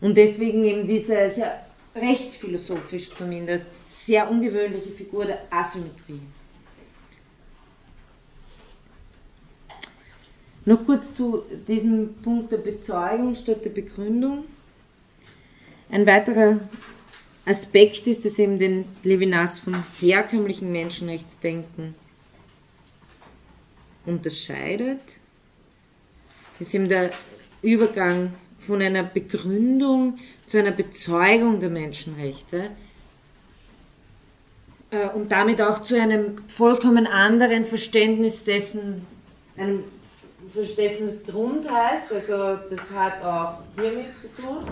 Und 0.00 0.16
deswegen 0.16 0.64
eben 0.64 0.86
diese 0.86 1.30
sehr 1.30 1.64
rechtsphilosophisch 1.94 3.10
zumindest 3.10 3.66
sehr 3.88 4.28
ungewöhnliche 4.28 4.90
Figur 4.90 5.24
der 5.24 5.40
Asymmetrie. 5.50 6.20
Noch 10.66 10.84
kurz 10.86 11.14
zu 11.14 11.42
diesem 11.68 12.14
Punkt 12.22 12.50
der 12.50 12.58
Bezeugung 12.58 13.34
statt 13.34 13.64
der 13.64 13.70
Begründung. 13.70 14.44
Ein 15.90 16.06
weiterer 16.06 16.58
Aspekt 17.44 18.06
ist, 18.06 18.24
dass 18.24 18.38
eben 18.38 18.58
den 18.58 18.86
Levinas 19.02 19.58
vom 19.58 19.84
herkömmlichen 20.00 20.72
Menschenrechtsdenken 20.72 21.94
unterscheidet, 24.06 25.16
ist 26.58 26.74
eben 26.74 26.88
der 26.88 27.10
Übergang 27.60 28.32
von 28.58 28.80
einer 28.80 29.02
Begründung 29.02 30.18
zu 30.46 30.58
einer 30.58 30.70
Bezeugung 30.70 31.60
der 31.60 31.70
Menschenrechte 31.70 32.70
äh, 34.90 35.08
und 35.08 35.30
damit 35.32 35.60
auch 35.60 35.82
zu 35.82 36.00
einem 36.00 36.38
vollkommen 36.48 37.06
anderen 37.06 37.66
Verständnis 37.66 38.44
dessen, 38.44 39.06
einem 39.56 39.84
dessen 40.76 41.08
es 41.08 41.24
Grund 41.24 41.70
heißt, 41.70 42.12
also 42.12 42.58
das 42.68 42.90
hat 42.92 43.22
auch 43.22 43.58
hiermit 43.76 44.06
zu 44.16 44.28
tun. 44.36 44.64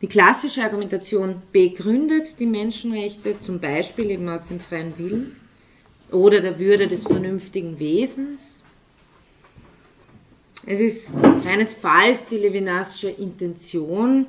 Die 0.00 0.08
klassische 0.08 0.62
Argumentation 0.62 1.42
begründet 1.52 2.40
die 2.40 2.46
Menschenrechte, 2.46 3.38
zum 3.38 3.60
Beispiel 3.60 4.10
eben 4.10 4.28
aus 4.28 4.46
dem 4.46 4.58
freien 4.58 4.98
Willen 4.98 5.36
oder 6.10 6.40
der 6.40 6.58
Würde 6.58 6.88
des 6.88 7.04
vernünftigen 7.04 7.78
Wesens. 7.78 8.64
Es 10.66 10.80
ist 10.80 11.12
keinesfalls 11.44 12.26
die 12.26 12.38
Levinasche 12.38 13.10
Intention, 13.10 14.26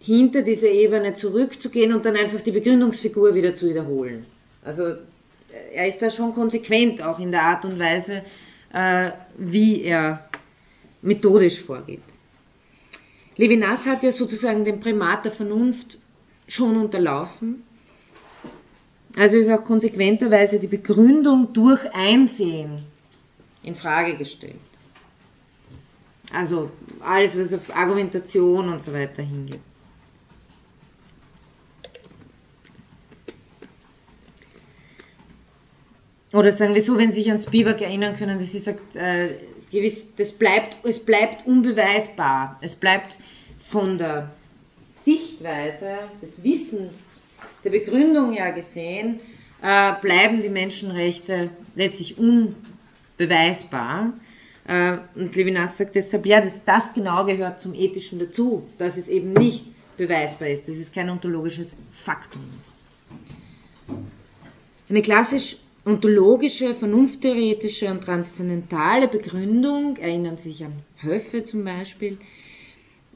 hinter 0.00 0.42
dieser 0.42 0.68
Ebene 0.68 1.14
zurückzugehen 1.14 1.92
und 1.92 2.06
dann 2.06 2.16
einfach 2.16 2.40
die 2.40 2.52
Begründungsfigur 2.52 3.34
wieder 3.34 3.54
zu 3.54 3.68
wiederholen. 3.68 4.24
Also 4.66 4.96
er 5.72 5.86
ist 5.86 6.02
da 6.02 6.10
schon 6.10 6.34
konsequent 6.34 7.00
auch 7.00 7.18
in 7.18 7.30
der 7.30 7.42
Art 7.42 7.64
und 7.64 7.78
Weise, 7.78 8.22
äh, 8.72 9.12
wie 9.38 9.82
er 9.82 10.28
methodisch 11.02 11.62
vorgeht. 11.62 12.02
Levinas 13.36 13.86
hat 13.86 14.02
ja 14.02 14.10
sozusagen 14.10 14.64
den 14.64 14.80
Primat 14.80 15.24
der 15.24 15.32
Vernunft 15.32 15.98
schon 16.48 16.76
unterlaufen. 16.76 17.62
Also 19.16 19.36
ist 19.36 19.50
auch 19.50 19.64
konsequenterweise 19.64 20.58
die 20.58 20.66
Begründung 20.66 21.52
durch 21.52 21.80
Einsehen 21.94 22.84
in 23.62 23.74
Frage 23.74 24.16
gestellt. 24.16 24.60
Also 26.32 26.70
alles, 27.00 27.38
was 27.38 27.54
auf 27.54 27.74
Argumentation 27.74 28.68
und 28.68 28.82
so 28.82 28.92
weiter 28.92 29.22
hingeht. 29.22 29.60
Oder 36.36 36.52
sagen 36.52 36.74
wir 36.74 36.82
so, 36.82 36.98
wenn 36.98 37.10
Sie 37.10 37.22
sich 37.22 37.32
an 37.32 37.38
Spivak 37.38 37.80
erinnern 37.80 38.14
können, 38.14 38.38
dass 38.38 38.52
sie 38.52 38.58
sagt, 38.58 38.94
äh, 38.94 39.30
gewiss, 39.72 40.14
das 40.16 40.32
bleibt, 40.32 40.76
es 40.84 40.98
bleibt 40.98 41.46
unbeweisbar. 41.46 42.58
Es 42.60 42.74
bleibt 42.74 43.18
von 43.58 43.96
der 43.96 44.30
Sichtweise 44.90 45.96
des 46.20 46.44
Wissens, 46.44 47.20
der 47.64 47.70
Begründung 47.70 48.34
her 48.34 48.52
gesehen, 48.52 49.20
äh, 49.62 49.94
bleiben 50.02 50.42
die 50.42 50.50
Menschenrechte 50.50 51.48
letztlich 51.74 52.18
unbeweisbar. 52.18 54.12
Äh, 54.68 54.98
und 55.14 55.34
Levinas 55.36 55.78
sagt 55.78 55.94
deshalb, 55.94 56.26
ja, 56.26 56.42
dass 56.42 56.66
das 56.66 56.92
genau 56.92 57.24
gehört 57.24 57.60
zum 57.60 57.72
Ethischen 57.72 58.18
dazu, 58.18 58.68
dass 58.76 58.98
es 58.98 59.08
eben 59.08 59.32
nicht 59.32 59.64
beweisbar 59.96 60.48
ist, 60.48 60.68
dass 60.68 60.76
es 60.76 60.92
kein 60.92 61.08
ontologisches 61.08 61.78
Faktum 61.94 62.42
ist. 62.58 62.76
Eine 64.90 65.00
klassisch 65.00 65.56
ontologische, 65.86 66.74
vernunfttheoretische 66.74 67.88
und 67.88 68.02
transzendentale 68.02 69.06
Begründung, 69.06 69.96
erinnern 69.96 70.36
sich 70.36 70.64
an 70.64 70.72
Höffe 70.96 71.44
zum 71.44 71.64
Beispiel, 71.64 72.18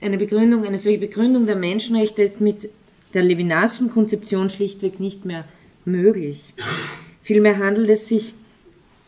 eine 0.01 0.17
Begründung, 0.17 0.65
eine 0.65 0.79
solche 0.79 1.01
Begründung 1.01 1.47
der 1.47 1.57
Menschenrechte 1.57 2.23
ist 2.23 2.41
mit 2.41 2.71
der 3.13 3.23
Levinasischen 3.23 3.91
Konzeption 3.91 4.49
schlichtweg 4.49 5.01
nicht 5.01 5.25
mehr 5.25 5.45
möglich. 5.85 6.55
Vielmehr 7.23 7.59
handelt 7.59 7.91
es 7.91 8.09
sich 8.09 8.35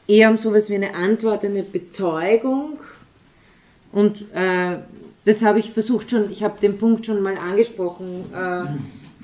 eher 0.08 0.30
um 0.30 0.36
sowas 0.36 0.68
wie 0.68 0.74
eine 0.74 0.94
antwortende 0.94 1.62
Bezeugung 1.62 2.80
und 3.92 4.26
äh, 4.34 4.78
das 5.24 5.44
habe 5.44 5.60
ich 5.60 5.70
versucht 5.70 6.10
schon, 6.10 6.32
ich 6.32 6.42
habe 6.42 6.58
den 6.60 6.78
Punkt 6.78 7.06
schon 7.06 7.22
mal 7.22 7.38
angesprochen, 7.38 8.24
äh, 8.34 8.64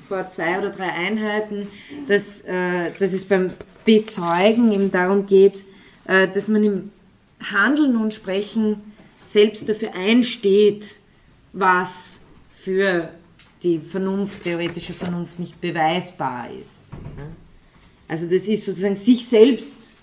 vor 0.09 0.27
zwei 0.27 0.57
oder 0.57 0.71
drei 0.71 0.91
Einheiten, 0.91 1.67
dass, 2.07 2.41
äh, 2.41 2.91
dass 2.99 3.13
es 3.13 3.25
beim 3.25 3.51
Bezeugen 3.85 4.71
eben 4.71 4.91
darum 4.91 5.27
geht, 5.27 5.63
äh, 6.05 6.27
dass 6.27 6.47
man 6.47 6.63
im 6.63 6.91
Handeln 7.39 7.95
und 7.95 8.13
Sprechen 8.13 8.81
selbst 9.25 9.69
dafür 9.69 9.93
einsteht, 9.93 10.97
was 11.53 12.21
für 12.49 13.09
die 13.63 13.79
Vernunft, 13.79 14.43
theoretische 14.43 14.93
Vernunft 14.93 15.39
nicht 15.39 15.61
beweisbar 15.61 16.49
ist. 16.51 16.81
Also 18.07 18.25
das 18.25 18.47
ist 18.47 18.65
sozusagen 18.65 18.95
sich 18.95 19.27
selbst 19.27 19.93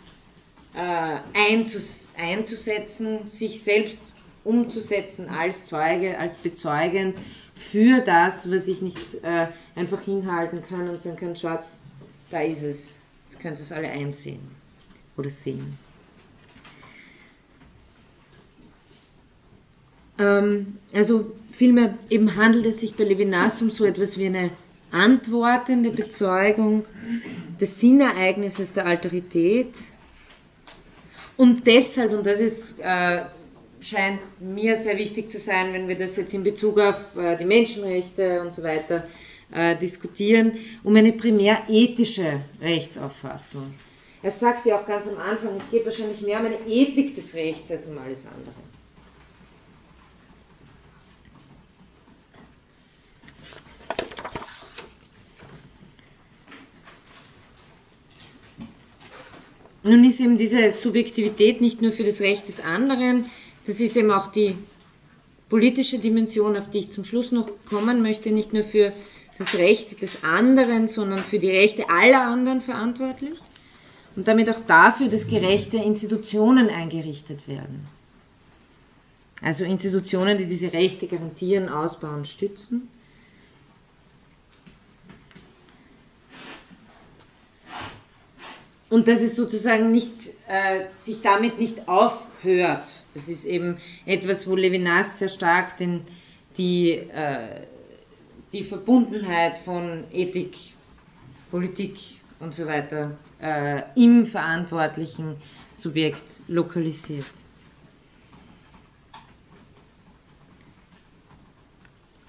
äh, 0.75 1.17
einzus 1.35 2.09
einzusetzen, 2.17 3.29
sich 3.29 3.63
selbst 3.63 4.01
umzusetzen 4.45 5.29
als 5.29 5.65
Zeuge, 5.65 6.19
als 6.19 6.37
bezeugend 6.37 7.17
für 7.57 8.01
das, 8.01 8.51
was 8.53 8.69
ich 8.69 8.83
nicht 8.83 9.25
äh, 9.25 9.49
einfach 9.75 10.03
hinhalten 10.03 10.63
kann 10.63 10.89
und 10.89 11.01
sagen 11.01 11.17
kann, 11.17 11.35
Schatz, 11.35 11.83
da 12.31 12.43
ist 12.43 12.63
es. 12.63 12.99
Jetzt 13.29 13.41
könnt 13.41 13.59
ihr 13.59 13.63
es 13.63 13.73
alle 13.73 13.89
einsehen 13.89 14.41
oder 15.17 15.31
sehen. 15.31 15.79
Ähm, 20.19 20.79
also 20.93 21.33
vielmehr 21.51 21.97
eben 22.09 22.37
handelt 22.37 22.67
es 22.67 22.81
sich 22.81 22.95
bei 22.95 23.05
Levinas 23.05 23.61
um 23.63 23.71
so 23.71 23.85
etwas 23.85 24.19
wie 24.19 24.27
eine 24.27 24.51
antwortende 24.91 25.91
Bezeugung 25.91 26.85
des 27.61 27.81
Sinnereignisses 27.81 28.73
der 28.73 28.87
Alterität. 28.87 29.91
Und 31.37 31.67
deshalb, 31.67 32.13
und 32.13 32.25
das 32.25 32.41
ist 32.41 32.79
äh, 32.81 33.25
scheint 33.81 34.21
mir 34.41 34.77
sehr 34.77 34.99
wichtig 34.99 35.31
zu 35.31 35.39
sein, 35.39 35.73
wenn 35.73 35.89
wir 35.89 35.97
das 35.97 36.17
jetzt 36.17 36.35
in 36.35 36.43
Bezug 36.43 36.79
auf 36.81 37.17
äh, 37.17 37.37
die 37.37 37.45
Menschenrechte 37.45 38.41
und 38.41 38.53
so 38.53 38.63
weiter 38.63 39.07
äh, 39.53 39.77
diskutieren, 39.77 40.59
um 40.83 40.97
eine 40.97 41.13
primär 41.13 41.63
ethische 41.69 42.41
Rechtsauffassung. 42.61 43.75
Er 44.23 44.31
sagt 44.31 44.67
ja 44.67 44.77
auch 44.77 44.87
ganz 44.87 45.07
am 45.07 45.19
Anfang, 45.19 45.57
es 45.57 45.71
geht 45.71 45.85
wahrscheinlich 45.85 46.21
mehr 46.21 46.41
um 46.41 46.47
eine 46.47 46.59
Ethik 46.67 47.15
des 47.15 47.35
Rechts 47.35 47.71
als 47.71 47.87
um 47.87 47.99
alles 47.99 48.27
andere. 48.27 48.55
Nun 59.85 60.03
ist 60.03 60.19
eben 60.21 60.37
diese 60.37 60.69
Subjektivität 60.73 61.61
nicht 61.61 61.81
nur 61.81 61.93
für 61.93 62.03
das 62.03 62.21
Recht 62.21 62.49
des 62.49 62.59
anderen, 62.59 63.27
das 63.67 63.81
ist 63.81 63.97
eben 63.97 64.11
auch 64.11 64.31
die 64.31 64.57
politische 65.49 65.99
Dimension, 65.99 66.57
auf 66.57 66.71
die 66.71 66.79
ich 66.79 66.91
zum 66.93 67.05
Schluss 67.05 67.33
noch 67.33 67.49
kommen 67.69 68.03
möchte, 68.03 68.31
nicht 68.31 68.53
nur 68.53 68.65
für 68.65 68.93
das 69.39 69.55
Recht 69.55 70.03
des 70.03 70.25
anderen, 70.25 70.89
sondern 70.89 71.19
für 71.19 71.39
die 71.39 71.51
Rechte 71.51 71.89
aller 71.89 72.23
anderen 72.23 72.61
verantwortlich 72.61 73.39
und 74.17 74.27
damit 74.27 74.49
auch 74.51 74.61
dafür, 74.67 75.09
dass 75.09 75.29
gerechte 75.29 75.77
Institutionen 75.77 76.71
eingerichtet 76.71 77.47
werden. 77.47 77.87
Also 79.43 79.65
Institutionen, 79.65 80.39
die 80.39 80.47
diese 80.47 80.73
Rechte 80.73 81.07
garantieren, 81.07 81.69
ausbauen, 81.69 82.25
stützen. 82.25 82.89
Und 88.89 89.09
dass 89.09 89.21
es 89.21 89.37
sozusagen 89.37 89.91
nicht, 89.91 90.31
äh, 90.49 90.87
sich 90.99 91.21
damit 91.21 91.59
nicht 91.59 91.87
aufhört, 91.87 92.89
das 93.17 93.29
ist 93.29 93.47
eben 93.47 93.79
etwas, 94.05 94.47
wo 94.47 94.55
Levinas 94.55 95.19
sehr 95.19 95.29
stark 95.29 95.77
den, 95.79 96.03
die, 96.59 96.91
äh, 96.91 97.63
die 98.53 98.63
Verbundenheit 98.63 99.59
von 99.59 100.05
Ethik, 100.13 100.55
Politik 101.51 101.97
und 102.41 102.53
so 102.53 102.67
weiter 102.67 103.17
äh, 103.41 103.83
im 103.97 104.27
verantwortlichen 104.27 105.37
Subjekt 105.75 106.43
lokalisiert. 106.47 107.25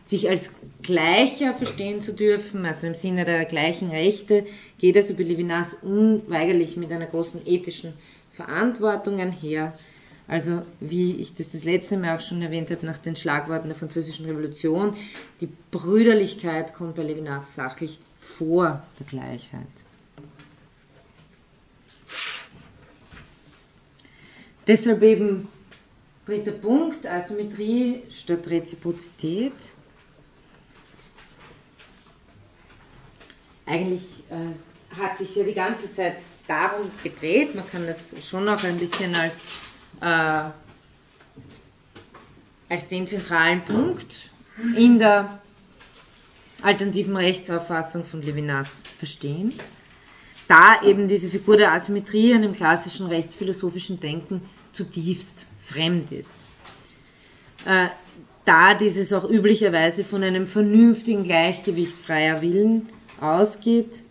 sich 0.05 0.29
als 0.29 0.51
Gleicher 0.81 1.53
verstehen 1.53 1.99
zu 1.99 2.13
dürfen, 2.13 2.65
also 2.65 2.87
im 2.87 2.95
Sinne 2.95 3.25
der 3.25 3.43
gleichen 3.43 3.89
Rechte, 3.89 4.45
geht 4.77 4.95
also 4.95 5.13
bei 5.15 5.23
Levinas 5.23 5.73
unweigerlich 5.73 6.77
mit 6.77 6.93
einer 6.93 7.07
großen 7.07 7.45
ethischen 7.45 7.91
Verantwortung 8.31 9.19
einher. 9.19 9.73
Also, 10.27 10.63
wie 10.81 11.15
ich 11.15 11.33
das 11.35 11.51
das 11.53 11.63
letzte 11.63 11.97
Mal 11.97 12.17
auch 12.17 12.21
schon 12.21 12.41
erwähnt 12.41 12.69
habe, 12.69 12.85
nach 12.85 12.97
den 12.97 13.15
Schlagworten 13.15 13.69
der 13.69 13.77
Französischen 13.77 14.25
Revolution, 14.25 14.97
die 15.39 15.47
Brüderlichkeit 15.71 16.73
kommt 16.73 16.95
bei 16.95 17.03
Levinas 17.03 17.55
sachlich 17.55 17.99
vor 18.19 18.83
der 18.99 19.05
Gleichheit. 19.05 19.61
Deshalb 24.67 25.01
eben 25.01 25.47
dritter 26.25 26.51
Punkt, 26.51 27.05
Asymmetrie 27.05 28.03
statt 28.11 28.47
Reziprozität. 28.47 29.53
Eigentlich 33.65 34.23
äh, 34.29 34.97
hat 34.99 35.17
sich 35.17 35.33
ja 35.37 35.43
die 35.43 35.53
ganze 35.53 35.89
Zeit 35.89 36.17
darum 36.49 36.91
gedreht, 37.01 37.55
man 37.55 37.69
kann 37.69 37.87
das 37.87 38.13
schon 38.27 38.47
auch 38.49 38.63
ein 38.65 38.77
bisschen 38.77 39.15
als 39.15 39.45
äh, 40.01 40.49
als 42.69 42.87
den 42.89 43.07
zentralen 43.07 43.63
Punkt 43.63 44.29
in 44.75 44.99
der 44.99 45.39
alternativen 46.61 47.15
Rechtsauffassung 47.15 48.03
von 48.03 48.21
Levinas 48.21 48.83
verstehen, 48.97 49.53
da 50.47 50.81
eben 50.81 51.07
diese 51.07 51.29
Figur 51.29 51.57
der 51.57 51.71
Asymmetrie 51.73 52.31
in 52.31 52.41
dem 52.41 52.53
klassischen 52.53 53.07
rechtsphilosophischen 53.07 53.99
Denken 53.99 54.41
zutiefst 54.71 55.47
fremd 55.59 56.11
ist. 56.11 56.35
Äh, 57.65 57.89
da 58.45 58.73
dieses 58.73 59.11
auch 59.11 59.29
üblicherweise 59.29 60.05
von 60.05 60.23
einem 60.23 60.47
vernünftigen 60.47 61.23
Gleichgewicht 61.23 61.97
freier 61.97 62.41
Willen 62.41 62.87
ausgeht, 63.19 64.03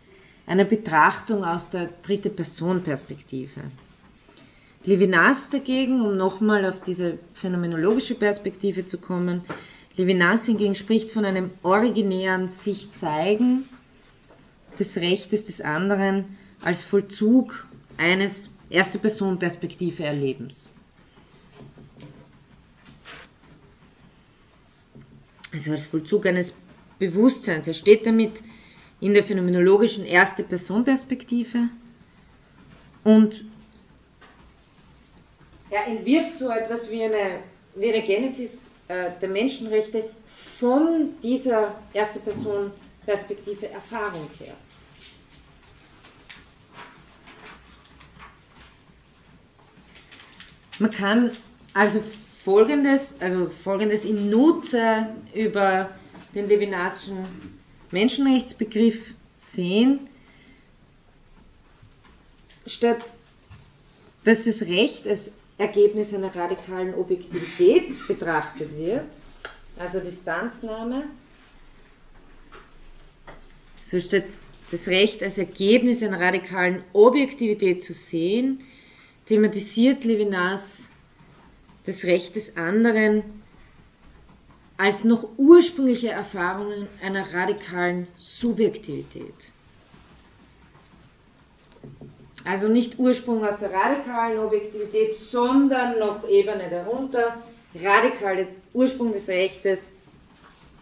einer 0.46 0.64
Betrachtung 0.64 1.42
aus 1.42 1.70
der 1.70 1.88
dritte 2.02 2.28
Person 2.28 2.82
Perspektive. 2.82 3.62
Levinas 4.86 5.50
dagegen, 5.50 6.00
um 6.00 6.16
nochmal 6.16 6.64
auf 6.64 6.80
diese 6.80 7.18
phänomenologische 7.34 8.14
Perspektive 8.14 8.86
zu 8.86 8.98
kommen, 8.98 9.42
Levinas 9.96 10.46
hingegen 10.46 10.74
spricht 10.74 11.10
von 11.10 11.24
einem 11.24 11.50
originären 11.62 12.48
sich 12.48 12.90
zeigen 12.90 13.64
des 14.78 14.96
Rechtes 14.96 15.44
des 15.44 15.60
anderen 15.60 16.36
als 16.62 16.84
Vollzug 16.84 17.66
eines 17.96 18.50
erste 18.70 18.98
Person 18.98 19.38
Perspektive 19.38 20.04
Erlebens. 20.04 20.68
also 25.56 25.72
als 25.72 25.86
Vollzug 25.86 26.26
eines 26.26 26.52
Bewusstseins. 26.98 27.66
Er 27.66 27.74
steht 27.74 28.06
damit 28.06 28.42
in 29.00 29.14
der 29.14 29.24
phänomenologischen 29.24 30.04
Erste-Person-Perspektive 30.04 31.68
und 33.04 33.44
er 35.70 35.86
entwirft 35.86 36.36
so 36.36 36.50
etwas 36.50 36.90
wie 36.90 37.04
eine, 37.04 37.40
wie 37.74 37.92
eine 37.92 38.02
Genesis 38.02 38.70
äh, 38.88 39.10
der 39.20 39.28
Menschenrechte 39.28 40.08
von 40.24 41.10
dieser 41.22 41.74
Erste-Person-Perspektive 41.92 43.68
Erfahrung 43.68 44.28
her. 44.38 44.54
Man 50.78 50.90
kann 50.90 51.30
also 51.72 52.02
folgendes, 52.44 53.20
also 53.20 53.48
folgendes 53.48 54.04
in 54.04 54.28
Nutze 54.30 55.08
über 55.34 55.90
den 56.34 56.46
Levinasischen 56.46 57.26
Menschenrechtsbegriff 57.90 59.14
sehen, 59.38 60.08
statt 62.66 62.98
dass 64.24 64.42
das 64.42 64.62
Recht 64.62 65.06
als 65.06 65.32
Ergebnis 65.58 66.12
einer 66.12 66.34
radikalen 66.34 66.94
Objektivität 66.94 68.06
betrachtet 68.06 68.76
wird, 68.76 69.06
also 69.78 70.00
Distanznahme, 70.00 71.04
so 73.82 73.98
statt 74.00 74.24
das 74.70 74.88
Recht 74.88 75.22
als 75.22 75.38
Ergebnis 75.38 76.02
einer 76.02 76.20
radikalen 76.20 76.82
Objektivität 76.92 77.82
zu 77.82 77.92
sehen, 77.92 78.64
thematisiert 79.26 80.04
Levinas 80.04 80.88
das 81.84 82.04
Recht 82.04 82.36
des 82.36 82.56
anderen 82.56 83.22
als 84.76 85.04
noch 85.04 85.28
ursprüngliche 85.38 86.08
Erfahrungen 86.08 86.88
einer 87.00 87.32
radikalen 87.32 88.08
Subjektivität. 88.16 89.52
Also 92.46 92.68
nicht 92.68 92.96
Ursprung 93.00 93.44
aus 93.44 93.58
der 93.58 93.72
radikalen 93.72 94.38
Objektivität, 94.38 95.12
sondern 95.12 95.98
noch 95.98 96.28
Ebene 96.28 96.70
darunter, 96.70 97.42
radikale 97.74 98.46
Ursprung 98.72 99.12
des 99.12 99.26
Rechtes, 99.26 99.90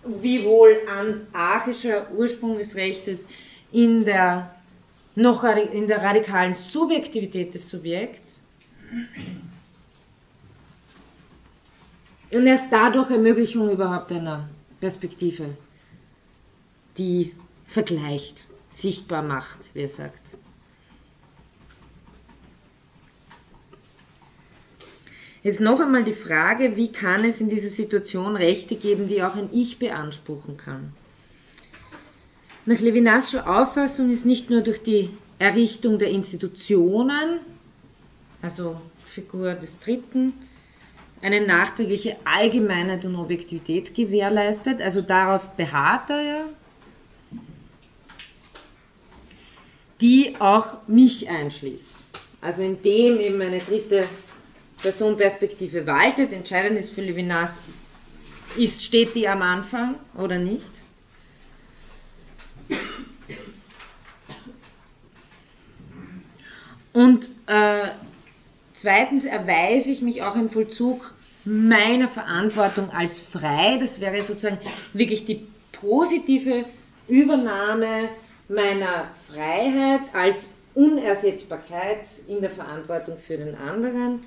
wiewohl 0.05 0.77
anarchischer 0.87 2.07
Ursprung 2.13 2.59
des 2.59 2.77
Rechtes 2.77 3.27
in 3.73 4.05
der, 4.05 4.55
noch 5.15 5.43
in 5.45 5.87
der 5.87 6.03
radikalen 6.03 6.55
Subjektivität 6.55 7.55
des 7.55 7.67
Subjekts. 7.71 8.43
Und 12.31 12.47
erst 12.47 12.71
dadurch 12.71 13.11
Ermöglichung 13.11 13.71
überhaupt 13.71 14.13
einer 14.13 14.51
Perspektive, 14.81 15.57
die 16.99 17.33
vergleicht, 17.67 18.45
sichtbar 18.71 19.23
macht, 19.23 19.71
wie 19.73 19.81
er 19.81 19.89
sagt. 19.89 20.37
Jetzt 25.45 25.61
noch 25.61 25.79
einmal 25.79 26.05
die 26.05 26.15
Frage, 26.15 26.75
wie 26.75 26.91
kann 26.91 27.23
es 27.23 27.39
in 27.39 27.51
dieser 27.51 27.69
Situation 27.69 28.35
Rechte 28.35 28.77
geben, 28.77 29.09
die 29.09 29.23
auch 29.23 29.37
ein 29.37 29.51
Ich 29.53 29.79
beanspruchen 29.79 30.57
kann? 30.57 30.95
Nach 32.65 32.81
Levinascher 32.81 33.47
Auffassung 33.47 34.11
ist 34.11 34.25
nicht 34.25 34.49
nur 34.49 34.63
durch 34.63 34.83
die 34.83 35.11
Errichtung 35.39 35.99
der 35.99 36.09
Institutionen, 36.09 37.41
also 38.41 38.81
Figur 39.07 39.53
des 39.53 39.79
Dritten, 39.81 40.33
eine 41.21 41.47
nachträgliche 41.47 42.17
Allgemeinheit 42.25 43.05
und 43.05 43.15
Objektivität 43.17 43.95
gewährleistet. 43.95 44.81
Also 44.81 45.03
darauf 45.03 45.51
beharrt 45.59 46.09
er 46.09 46.23
ja, 46.23 46.45
die 50.01 50.37
auch 50.39 50.89
mich 50.89 51.29
einschließt. 51.29 51.93
Also 52.41 52.63
indem 52.63 53.21
eben 53.21 53.43
eine 53.43 53.59
dritte 53.59 54.07
Personperspektive 54.85 55.87
waltet, 55.89 56.33
entscheidend 56.33 56.79
ist 56.79 56.93
für 56.93 57.01
Levinas, 57.01 57.61
ist, 58.57 58.85
steht 58.85 59.17
die 59.17 59.27
am 59.27 59.43
Anfang 59.43 59.97
oder 60.15 60.39
nicht. 60.39 60.71
Und 66.93 67.29
äh, 67.47 67.89
Zweitens 68.75 69.25
erweise 69.25 69.93
ich 69.93 70.03
mich 70.03 70.23
auch 70.23 70.35
im 70.35 70.51
Vollzug 70.51 71.15
meiner 71.45 72.09
Verantwortung 72.09 72.91
als 72.91 73.21
frei. 73.21 73.77
Das 73.79 74.01
wäre 74.01 74.21
sozusagen 74.21 74.59
wirklich 74.93 75.25
die 75.25 75.47
positive 75.71 76.65
Übernahme 77.07 78.09
meiner 78.49 79.07
Freiheit 79.29 80.01
als 80.13 80.49
Unersetzbarkeit 80.75 82.09
in 82.27 82.41
der 82.41 82.51
Verantwortung 82.51 83.17
für 83.17 83.37
den 83.37 83.55
anderen. 83.55 84.25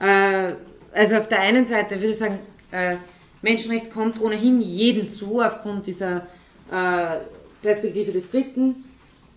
Äh, 0.00 0.54
also 0.92 1.16
auf 1.16 1.28
der 1.28 1.40
einen 1.40 1.64
Seite 1.64 1.96
würde 1.96 2.10
ich 2.10 2.18
sagen, 2.18 2.38
äh, 2.70 2.96
Menschenrecht 3.42 3.90
kommt 3.90 4.20
ohnehin 4.20 4.60
jedem 4.60 5.10
zu 5.10 5.40
aufgrund 5.40 5.86
dieser 5.86 6.26
äh, 6.70 7.18
Perspektive 7.62 8.12
des 8.12 8.28
Dritten. 8.28 8.84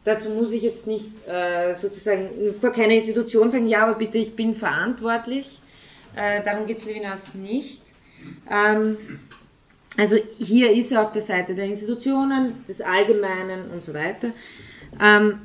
Dazu 0.03 0.29
muss 0.29 0.51
ich 0.51 0.61
jetzt 0.61 0.85
nicht 0.85 1.11
äh, 1.27 1.73
sozusagen 1.73 2.29
vor 2.59 2.71
keiner 2.71 2.93
Institution 2.93 3.49
sagen, 3.49 3.67
ja, 3.67 3.83
aber 3.83 3.95
bitte, 3.95 4.19
ich 4.19 4.35
bin 4.35 4.53
verantwortlich. 4.53 5.59
Äh, 6.15 6.43
darum 6.43 6.67
geht 6.67 6.77
es 6.77 6.85
Levinas 6.85 7.33
nicht. 7.33 7.81
Ähm, 8.49 8.97
also 9.97 10.17
hier 10.37 10.71
ist 10.71 10.91
er 10.91 11.01
auf 11.01 11.11
der 11.11 11.21
Seite 11.21 11.55
der 11.55 11.65
Institutionen, 11.65 12.63
des 12.67 12.81
Allgemeinen 12.81 13.71
und 13.71 13.81
so 13.81 13.93
weiter. 13.93 14.31
Ähm, 15.01 15.39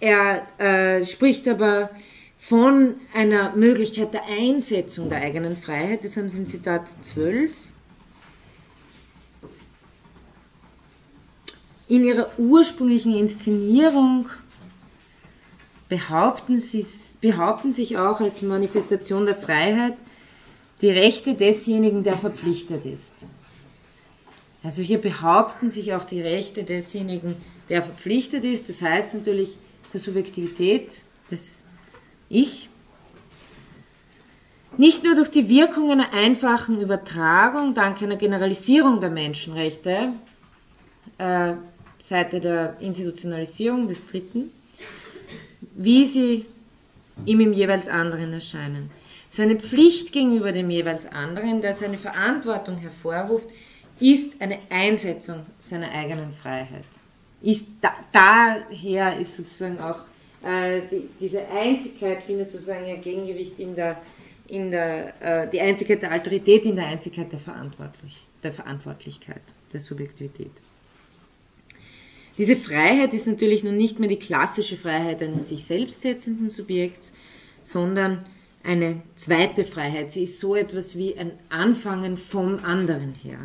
er 0.00 0.46
äh, 0.58 1.04
spricht 1.04 1.48
aber 1.48 1.90
von 2.38 2.94
einer 3.12 3.54
Möglichkeit 3.56 4.14
der 4.14 4.24
Einsetzung 4.24 5.10
der 5.10 5.18
eigenen 5.18 5.56
Freiheit, 5.56 6.04
das 6.04 6.16
haben 6.16 6.28
Sie 6.28 6.38
im 6.38 6.46
Zitat 6.46 6.90
12 7.04 7.52
In 11.88 12.04
ihrer 12.04 12.38
ursprünglichen 12.38 13.14
Inszenierung 13.14 14.28
behaupten, 15.88 16.56
sie, 16.58 16.86
behaupten 17.22 17.72
sich 17.72 17.96
auch 17.96 18.20
als 18.20 18.42
Manifestation 18.42 19.24
der 19.24 19.34
Freiheit 19.34 19.94
die 20.82 20.90
Rechte 20.90 21.34
desjenigen, 21.34 22.02
der 22.02 22.16
verpflichtet 22.18 22.84
ist. 22.84 23.26
Also 24.62 24.82
hier 24.82 25.00
behaupten 25.00 25.70
sich 25.70 25.94
auch 25.94 26.04
die 26.04 26.20
Rechte 26.20 26.62
desjenigen, 26.62 27.36
der 27.70 27.82
verpflichtet 27.82 28.44
ist. 28.44 28.68
Das 28.68 28.82
heißt 28.82 29.14
natürlich 29.14 29.56
der 29.92 30.00
Subjektivität 30.00 31.02
des 31.30 31.64
Ich. 32.28 32.68
Nicht 34.76 35.02
nur 35.02 35.14
durch 35.14 35.30
die 35.30 35.48
Wirkung 35.48 35.90
einer 35.90 36.12
einfachen 36.12 36.80
Übertragung 36.80 37.74
dank 37.74 38.02
einer 38.02 38.16
Generalisierung 38.16 39.00
der 39.00 39.10
Menschenrechte 39.10 40.12
äh, 41.18 41.54
Seite 41.98 42.40
der 42.40 42.76
Institutionalisierung 42.80 43.88
des 43.88 44.06
Dritten, 44.06 44.50
wie 45.74 46.06
sie 46.06 46.46
ihm 47.24 47.40
im 47.40 47.52
jeweils 47.52 47.88
anderen 47.88 48.32
erscheinen. 48.32 48.90
Seine 49.30 49.56
Pflicht 49.56 50.12
gegenüber 50.12 50.52
dem 50.52 50.70
jeweils 50.70 51.06
anderen, 51.06 51.60
der 51.60 51.74
seine 51.74 51.98
Verantwortung 51.98 52.76
hervorruft, 52.76 53.48
ist 54.00 54.40
eine 54.40 54.58
Einsetzung 54.70 55.44
seiner 55.58 55.90
eigenen 55.90 56.32
Freiheit. 56.32 56.84
Ist 57.42 57.66
da, 57.80 57.92
daher 58.12 59.18
ist 59.18 59.36
sozusagen 59.36 59.80
auch 59.80 60.04
äh, 60.42 60.82
die, 60.90 61.08
diese 61.20 61.46
Einzigkeit 61.48 62.22
findet 62.22 62.48
sozusagen 62.48 62.86
ihr 62.86 62.96
Gegengewicht 62.96 63.58
in 63.58 63.74
der, 63.74 64.00
in 64.46 64.70
der 64.70 65.44
äh, 65.44 65.50
die 65.50 65.60
Einzigkeit 65.60 66.02
der 66.02 66.12
Alterität 66.12 66.64
in 66.64 66.76
der 66.76 66.86
Einzigkeit 66.86 67.32
der, 67.32 67.38
Verantwortlich, 67.38 68.24
der 68.42 68.52
Verantwortlichkeit, 68.52 69.42
der 69.72 69.80
Subjektivität. 69.80 70.52
Diese 72.38 72.54
Freiheit 72.54 73.14
ist 73.14 73.26
natürlich 73.26 73.64
nun 73.64 73.76
nicht 73.76 73.98
mehr 73.98 74.08
die 74.08 74.18
klassische 74.18 74.76
Freiheit 74.76 75.22
eines 75.22 75.48
sich 75.48 75.64
selbst 75.64 76.02
setzenden 76.02 76.50
Subjekts, 76.50 77.12
sondern 77.64 78.24
eine 78.62 79.02
zweite 79.16 79.64
Freiheit. 79.64 80.12
Sie 80.12 80.22
ist 80.22 80.38
so 80.38 80.54
etwas 80.54 80.96
wie 80.96 81.18
ein 81.18 81.32
Anfangen 81.48 82.16
vom 82.16 82.64
anderen 82.64 83.14
her. 83.14 83.40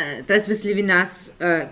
Äh, 0.00 0.22
das, 0.26 0.48
was 0.48 0.64
Levinas 0.64 1.32
äh, 1.38 1.66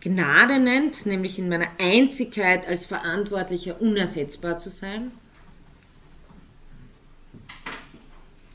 Gnade 0.00 0.58
nennt, 0.58 1.06
nämlich 1.06 1.38
in 1.38 1.48
meiner 1.48 1.68
Einzigkeit 1.78 2.66
als 2.66 2.86
Verantwortlicher 2.86 3.80
unersetzbar 3.80 4.58
zu 4.58 4.70
sein, 4.70 5.10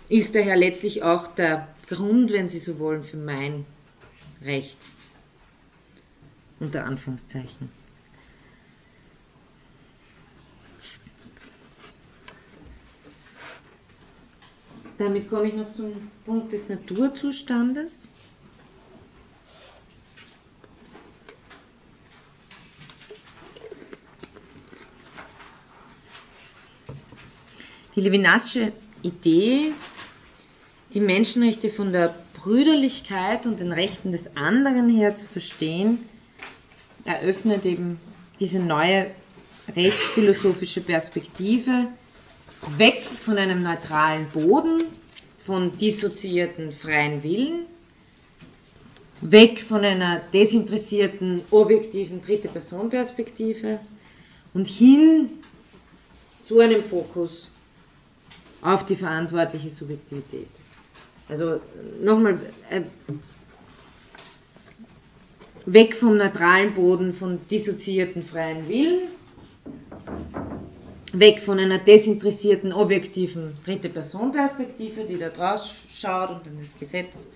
ist 0.09 0.35
daher 0.35 0.57
letztlich 0.57 1.03
auch 1.03 1.27
der 1.35 1.67
Grund, 1.87 2.31
wenn 2.31 2.47
Sie 2.47 2.59
so 2.59 2.79
wollen, 2.79 3.03
für 3.03 3.17
mein 3.17 3.65
Recht. 4.43 4.77
Unter 6.59 6.85
Anführungszeichen. 6.85 7.69
Damit 14.97 15.29
komme 15.29 15.47
ich 15.47 15.55
noch 15.55 15.73
zum 15.73 16.09
Punkt 16.25 16.53
des 16.53 16.69
Naturzustandes. 16.69 18.07
Die 27.95 28.01
Levinasche 28.01 28.73
Idee, 29.03 29.71
die 30.95 30.99
Menschenrechte 30.99 31.69
von 31.69 31.91
der 31.91 32.15
Brüderlichkeit 32.33 33.45
und 33.45 33.59
den 33.59 33.71
Rechten 33.71 34.11
des 34.11 34.35
anderen 34.35 34.89
her 34.89 35.13
zu 35.13 35.27
verstehen, 35.27 35.99
eröffnet 37.05 37.65
eben 37.65 37.99
diese 38.39 38.57
neue 38.57 39.11
rechtsphilosophische 39.75 40.81
Perspektive 40.81 41.87
weg 42.77 43.03
von 43.19 43.37
einem 43.37 43.61
neutralen 43.61 44.27
Boden, 44.29 44.81
von 45.45 45.77
dissoziierten 45.77 46.71
freien 46.71 47.21
Willen, 47.21 47.67
weg 49.21 49.61
von 49.61 49.85
einer 49.85 50.19
desinteressierten, 50.33 51.41
objektiven 51.51 52.21
Dritte-Person-Perspektive 52.21 53.79
und 54.55 54.67
hin 54.67 55.29
zu 56.41 56.59
einem 56.59 56.83
Fokus 56.83 57.51
auf 58.63 58.85
die 58.85 58.95
verantwortliche 58.95 59.69
Subjektivität. 59.69 60.47
Also 61.29 61.59
nochmal, 62.01 62.39
äh, 62.69 62.81
weg 65.65 65.95
vom 65.95 66.17
neutralen 66.17 66.73
Boden 66.73 67.13
von 67.13 67.39
dissoziierten 67.49 68.23
freien 68.23 68.67
Willen, 68.67 69.07
weg 71.13 71.39
von 71.39 71.59
einer 71.59 71.79
desinteressierten, 71.79 72.73
objektiven 72.73 73.53
Dritte-Person-Perspektive, 73.65 75.05
die 75.05 75.17
da 75.17 75.29
draus 75.29 75.73
schaut 75.93 76.31
und 76.31 76.45
dann 76.45 76.57
das 76.59 76.77
Gesetz 76.77 77.27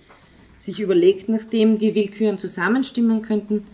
sich 0.58 0.80
überlegt, 0.80 1.28
nachdem 1.28 1.78
die 1.78 1.94
Willküren 1.94 2.38
zusammenstimmen 2.38 3.22
könnten, 3.22 3.66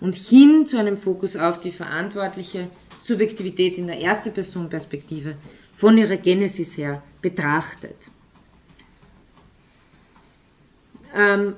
und 0.00 0.14
hin 0.14 0.64
zu 0.64 0.78
einem 0.78 0.96
Fokus 0.96 1.36
auf 1.36 1.58
die 1.58 1.72
verantwortliche 1.72 2.68
Subjektivität 3.00 3.78
in 3.78 3.88
der 3.88 3.98
Erste-Person-Perspektive, 3.98 5.34
von 5.78 5.96
ihrer 5.96 6.16
Genesis 6.16 6.76
her 6.76 7.02
betrachtet. 7.22 8.10
Ähm, 11.14 11.54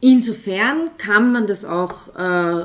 insofern 0.00 0.96
kann 0.96 1.30
man 1.30 1.46
das 1.46 1.66
auch 1.66 2.16
äh, 2.16 2.64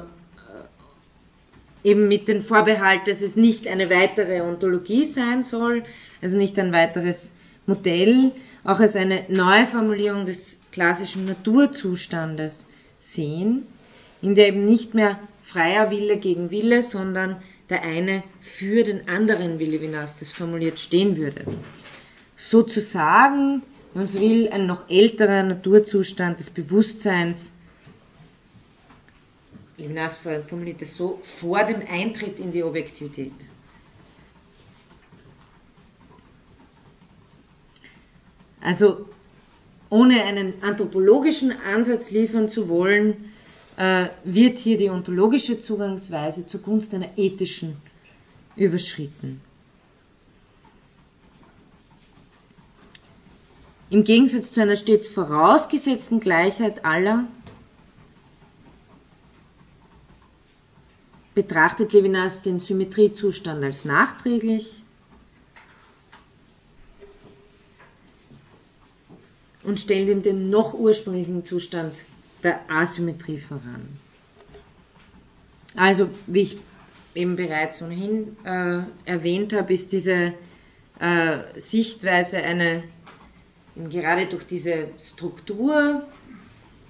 eben 1.83 2.07
mit 2.07 2.29
dem 2.29 2.41
Vorbehalt, 2.41 3.09
dass 3.09 3.21
es 3.21 3.35
nicht 3.35 3.67
eine 3.67 3.89
weitere 3.89 4.39
Ontologie 4.39 5.03
sein 5.03 5.43
soll, 5.43 5.83
also 6.21 6.37
nicht 6.37 6.57
ein 6.57 6.71
weiteres 6.71 7.33
Modell, 7.65 8.31
auch 8.63 8.79
als 8.79 8.95
eine 8.95 9.25
Neuformulierung 9.27 10.25
des 10.25 10.55
klassischen 10.71 11.25
Naturzustandes 11.25 12.65
sehen, 12.99 13.67
in 14.21 14.33
der 14.33 14.47
eben 14.47 14.63
nicht 14.63 14.93
mehr 14.93 15.19
freier 15.43 15.91
Wille 15.91 16.15
gegen 16.15 16.51
Wille, 16.51 16.81
sondern 16.81 17.35
der 17.69 17.83
eine 17.83 18.23
für 18.39 18.83
den 18.83 19.07
anderen, 19.07 19.59
wie 19.59 19.65
Levinas 19.65 20.19
das 20.19 20.31
formuliert, 20.31 20.79
stehen 20.79 21.17
würde. 21.17 21.43
Sozusagen, 22.35 23.61
wenn 23.93 24.01
man 24.01 24.05
so 24.07 24.19
will, 24.19 24.49
ein 24.49 24.65
noch 24.65 24.89
älterer 24.89 25.43
Naturzustand 25.43 26.39
des 26.39 26.49
Bewusstseins, 26.49 27.53
Levinas 29.77 30.17
formuliert 30.17 30.81
es 30.81 30.97
so, 30.97 31.19
vor 31.21 31.63
dem 31.63 31.81
Eintritt 31.87 32.39
in 32.39 32.51
die 32.51 32.63
Objektivität. 32.63 33.31
Also 38.61 39.07
ohne 39.89 40.23
einen 40.23 40.61
anthropologischen 40.61 41.51
Ansatz 41.51 42.11
liefern 42.11 42.49
zu 42.49 42.67
wollen, 42.67 43.28
wird 43.79 44.59
hier 44.59 44.77
die 44.77 44.89
ontologische 44.89 45.57
Zugangsweise 45.57 46.45
zugunsten 46.45 46.97
einer 46.97 47.17
ethischen 47.17 47.77
überschritten. 48.57 49.39
Im 53.89 54.03
Gegensatz 54.03 54.51
zu 54.51 54.61
einer 54.61 54.75
stets 54.75 55.07
vorausgesetzten 55.07 56.19
Gleichheit 56.19 56.83
aller 56.83 57.23
betrachtet 61.33 61.93
Levinas 61.93 62.41
den 62.41 62.59
Symmetriezustand 62.59 63.63
als 63.63 63.85
nachträglich 63.85 64.83
und 69.63 69.79
stellt 69.79 70.09
ihm 70.09 70.21
den 70.21 70.49
noch 70.49 70.73
ursprünglichen 70.73 71.45
Zustand 71.45 71.95
der 72.43 72.59
Asymmetrie 72.69 73.37
voran. 73.37 73.87
Also, 75.75 76.09
wie 76.27 76.41
ich 76.41 76.57
eben 77.15 77.35
bereits 77.35 77.81
ohnehin 77.81 78.35
äh, 78.43 78.81
erwähnt 79.05 79.53
habe, 79.53 79.73
ist 79.73 79.91
diese 79.91 80.33
äh, 80.99 81.39
Sichtweise 81.55 82.37
eine, 82.37 82.83
gerade 83.75 84.25
durch 84.25 84.45
diese 84.45 84.87
Struktur, 84.99 86.03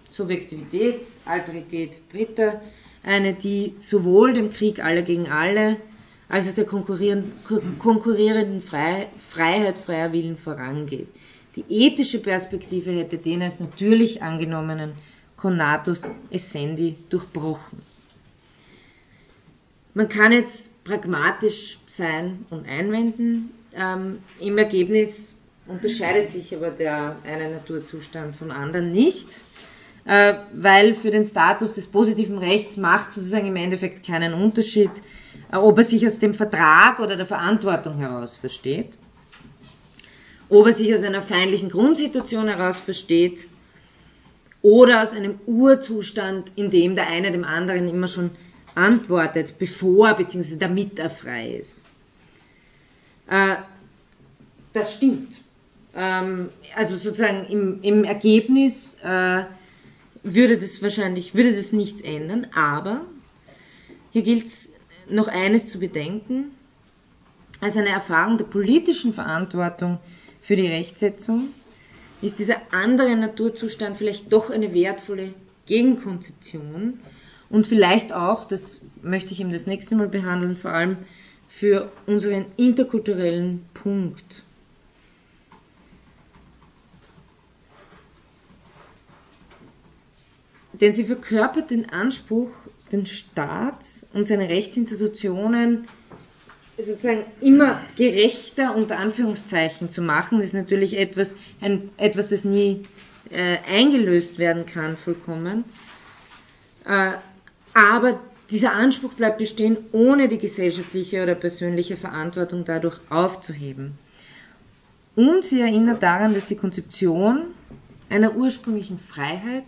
Subjektivität, 0.09 1.05
Alterität 1.25 2.01
Dritter, 2.11 2.61
eine, 3.03 3.33
die 3.33 3.75
sowohl 3.79 4.33
dem 4.33 4.49
Krieg 4.49 4.83
aller 4.83 5.03
gegen 5.03 5.29
alle 5.29 5.77
als 6.27 6.47
auch 6.47 6.53
der 6.53 6.65
konkurrierenden 6.65 8.61
Freiheit 8.61 9.09
freier 9.79 10.13
Willen 10.13 10.37
vorangeht. 10.37 11.07
Die 11.55 11.65
ethische 11.67 12.19
Perspektive 12.19 12.91
hätte 12.91 13.17
den 13.17 13.41
als 13.41 13.59
natürlich 13.59 14.21
angenommenen 14.21 14.93
Conatus 15.39 16.11
Essendi 16.31 16.95
durchbrochen. 17.09 17.81
Man 19.93 20.09
kann 20.09 20.31
jetzt 20.31 20.83
pragmatisch 20.83 21.77
sein 21.87 22.45
und 22.49 22.67
einwenden. 22.67 23.51
Ähm, 23.73 24.19
Im 24.39 24.57
Ergebnis 24.57 25.35
unterscheidet 25.67 26.27
sich 26.27 26.55
aber 26.55 26.71
der 26.71 27.15
eine 27.23 27.51
Naturzustand 27.51 28.35
von 28.35 28.51
anderen 28.51 28.91
nicht, 28.91 29.41
äh, 30.05 30.35
weil 30.53 30.95
für 30.95 31.11
den 31.11 31.25
Status 31.25 31.73
des 31.73 31.87
positiven 31.87 32.37
Rechts 32.37 32.77
macht 32.77 33.13
sozusagen 33.13 33.47
im 33.47 33.55
Endeffekt 33.55 34.05
keinen 34.05 34.33
Unterschied, 34.33 34.91
äh, 35.51 35.57
ob 35.57 35.77
er 35.77 35.83
sich 35.83 36.05
aus 36.05 36.19
dem 36.19 36.33
Vertrag 36.33 36.99
oder 36.99 37.15
der 37.15 37.25
Verantwortung 37.25 37.97
heraus 37.97 38.35
versteht, 38.35 38.97
ob 40.49 40.65
er 40.65 40.73
sich 40.73 40.93
aus 40.93 41.03
einer 41.03 41.21
feindlichen 41.21 41.69
Grundsituation 41.69 42.47
heraus 42.47 42.81
versteht 42.81 43.47
oder 44.61 45.01
aus 45.01 45.13
einem 45.13 45.39
Urzustand, 45.45 46.51
in 46.55 46.69
dem 46.69 46.95
der 46.95 47.07
eine 47.07 47.31
dem 47.31 47.43
anderen 47.43 47.87
immer 47.87 48.07
schon 48.07 48.31
antwortet, 48.75 49.55
bevor 49.57 50.13
bzw. 50.15 50.57
damit 50.57 50.99
er 50.99 51.09
frei 51.09 51.55
ist. 51.55 51.85
Äh, 53.27 53.55
das 54.73 54.95
stimmt. 54.95 55.41
Ähm, 55.95 56.49
also 56.75 56.97
sozusagen 56.97 57.45
im, 57.45 57.81
im 57.81 58.03
Ergebnis 58.03 58.97
äh, 59.03 59.43
würde 60.23 60.57
das 60.57 60.81
wahrscheinlich, 60.81 61.35
würde 61.35 61.55
das 61.55 61.71
nichts 61.71 62.01
ändern, 62.01 62.47
aber 62.53 63.01
hier 64.11 64.21
gilt 64.21 64.47
es 64.47 64.71
noch 65.09 65.27
eines 65.27 65.67
zu 65.67 65.79
bedenken, 65.79 66.51
als 67.61 67.77
eine 67.77 67.89
Erfahrung 67.89 68.37
der 68.37 68.45
politischen 68.45 69.13
Verantwortung 69.13 69.99
für 70.41 70.55
die 70.55 70.67
Rechtsetzung 70.67 71.49
ist 72.21 72.39
dieser 72.39 72.57
andere 72.71 73.15
Naturzustand 73.15 73.97
vielleicht 73.97 74.31
doch 74.33 74.49
eine 74.49 74.73
wertvolle 74.73 75.33
Gegenkonzeption 75.65 76.99
und 77.49 77.67
vielleicht 77.67 78.13
auch, 78.13 78.45
das 78.45 78.81
möchte 79.01 79.31
ich 79.31 79.39
ihm 79.39 79.51
das 79.51 79.67
nächste 79.67 79.95
Mal 79.95 80.07
behandeln, 80.07 80.55
vor 80.55 80.71
allem 80.71 80.97
für 81.47 81.91
unseren 82.05 82.45
interkulturellen 82.57 83.65
Punkt. 83.73 84.43
Denn 90.73 90.93
sie 90.93 91.03
verkörpert 91.03 91.71
den 91.71 91.89
Anspruch, 91.89 92.51
den 92.91 93.05
Staat 93.05 94.05
und 94.13 94.23
seine 94.23 94.47
Rechtsinstitutionen 94.47 95.87
sozusagen 96.81 97.25
immer 97.41 97.81
gerechter 97.95 98.75
unter 98.75 98.97
Anführungszeichen 98.97 99.89
zu 99.89 100.01
machen, 100.01 100.39
ist 100.39 100.53
natürlich 100.53 100.97
etwas, 100.97 101.35
ein, 101.61 101.89
etwas 101.97 102.29
das 102.29 102.45
nie 102.45 102.85
äh, 103.31 103.57
eingelöst 103.69 104.39
werden 104.39 104.65
kann, 104.65 104.97
vollkommen. 104.97 105.65
Äh, 106.85 107.13
aber 107.73 108.19
dieser 108.49 108.73
Anspruch 108.73 109.13
bleibt 109.13 109.37
bestehen, 109.37 109.77
ohne 109.91 110.27
die 110.27 110.39
gesellschaftliche 110.39 111.21
oder 111.21 111.35
persönliche 111.35 111.97
Verantwortung 111.97 112.65
dadurch 112.65 112.99
aufzuheben. 113.09 113.97
Und 115.15 115.45
sie 115.45 115.61
erinnert 115.61 116.01
daran, 116.01 116.33
dass 116.33 116.47
die 116.47 116.55
Konzeption 116.55 117.47
einer 118.09 118.35
ursprünglichen 118.35 118.97
Freiheit, 118.97 119.65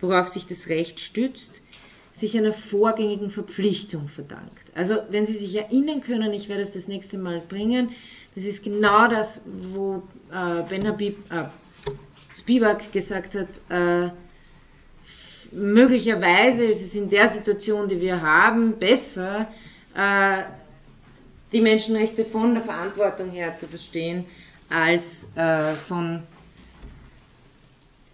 worauf 0.00 0.28
sich 0.28 0.46
das 0.46 0.68
Recht 0.68 0.98
stützt, 0.98 1.62
sich 2.18 2.36
einer 2.36 2.52
vorgängigen 2.52 3.30
Verpflichtung 3.30 4.08
verdankt. 4.08 4.72
Also 4.74 4.96
wenn 5.10 5.24
Sie 5.24 5.34
sich 5.34 5.56
erinnern 5.56 6.00
können, 6.00 6.32
ich 6.32 6.48
werde 6.48 6.62
es 6.62 6.72
das 6.72 6.88
nächste 6.88 7.18
Mal 7.18 7.40
bringen, 7.40 7.90
das 8.34 8.44
ist 8.44 8.62
genau 8.62 9.08
das, 9.08 9.42
wo 9.46 10.02
äh, 10.30 10.62
Ben 10.68 10.86
Habib, 10.86 11.16
äh, 11.30 11.44
Spivak 12.32 12.92
gesagt 12.92 13.34
hat, 13.34 13.48
äh, 13.70 14.10
möglicherweise 15.52 16.64
ist 16.64 16.82
es 16.82 16.94
in 16.94 17.08
der 17.08 17.28
Situation, 17.28 17.88
die 17.88 18.00
wir 18.00 18.20
haben, 18.20 18.78
besser, 18.78 19.48
äh, 19.94 20.42
die 21.52 21.60
Menschenrechte 21.60 22.24
von 22.24 22.54
der 22.54 22.62
Verantwortung 22.62 23.30
her 23.30 23.54
zu 23.54 23.66
verstehen, 23.66 24.26
als 24.68 25.30
äh, 25.34 25.72
von, 25.74 26.22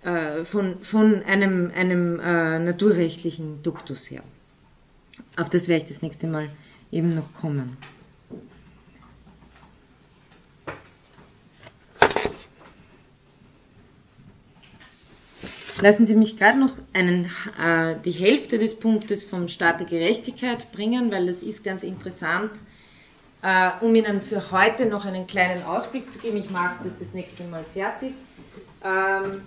äh, 0.05 0.45
von, 0.45 0.81
von 0.83 1.23
einem, 1.23 1.73
einem 1.75 2.21
äh, 2.21 2.59
naturrechtlichen 2.59 3.63
Duktus 3.63 4.11
her. 4.11 4.23
Auf 5.37 5.49
das 5.49 5.67
werde 5.67 5.85
ich 5.85 5.89
das 5.89 6.03
nächste 6.03 6.27
Mal 6.27 6.51
eben 6.91 7.15
noch 7.15 7.33
kommen. 7.33 7.77
Lassen 15.81 16.07
Sie 16.07 16.15
mich 16.15 16.37
gerade 16.37 16.59
noch 16.59 16.77
einen, 16.93 17.31
äh, 17.61 17.97
die 18.05 18.11
Hälfte 18.11 18.59
des 18.59 18.79
Punktes 18.79 19.25
vom 19.25 19.49
Staat 19.49 19.81
der 19.81 19.87
Gerechtigkeit 19.87 20.71
bringen, 20.73 21.11
weil 21.11 21.27
das 21.27 21.43
ist 21.43 21.65
ganz 21.65 21.83
interessant, 21.83 22.53
äh, 23.43 23.71
um 23.81 23.95
Ihnen 23.95 24.23
für 24.23 24.51
heute 24.51 24.87
noch 24.87 25.05
einen 25.05 25.27
kleinen 25.27 25.63
Ausblick 25.65 26.13
zu 26.13 26.19
geben. 26.19 26.37
Ich 26.37 26.51
mache 26.51 26.85
das 26.85 26.99
das 26.99 27.13
nächste 27.13 27.45
Mal 27.45 27.65
fertig. 27.73 28.13
Ähm, 28.85 29.43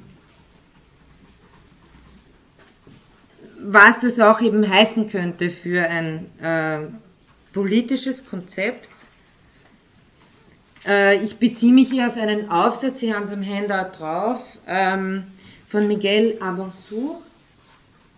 was 3.60 4.00
das 4.00 4.20
auch 4.20 4.42
eben 4.42 4.68
heißen 4.68 5.10
könnte 5.10 5.50
für 5.50 5.88
ein 5.90 6.28
äh, 6.42 6.88
politisches 7.54 8.26
Konzept. 8.26 8.90
Äh, 10.86 11.24
ich 11.24 11.38
beziehe 11.38 11.74
mich 11.74 11.90
hier 11.90 12.08
auf 12.08 12.18
einen 12.18 12.50
Aufsatz, 12.50 13.00
Sie 13.00 13.14
haben 13.14 13.24
es 13.24 13.32
am 13.32 13.44
Handout 13.46 13.98
drauf. 13.98 14.42
Ähm, 14.68 15.24
von 15.68 15.88
Miguel 15.88 16.38
Abonsur, 16.40 17.22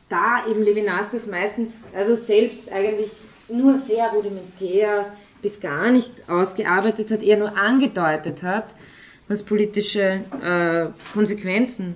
da 0.07 0.45
eben 0.47 0.61
Levinas 0.61 1.09
das 1.09 1.25
meistens, 1.25 1.87
also 1.95 2.13
selbst 2.15 2.71
eigentlich 2.71 3.11
nur 3.47 3.75
sehr 3.77 4.09
rudimentär 4.09 5.11
bis 5.41 5.59
gar 5.59 5.89
nicht 5.89 6.29
ausgearbeitet 6.29 7.09
hat, 7.11 7.23
eher 7.23 7.37
nur 7.37 7.57
angedeutet 7.57 8.43
hat, 8.43 8.75
was 9.27 9.43
politische 9.43 10.21
äh, 10.43 11.13
Konsequenzen 11.13 11.95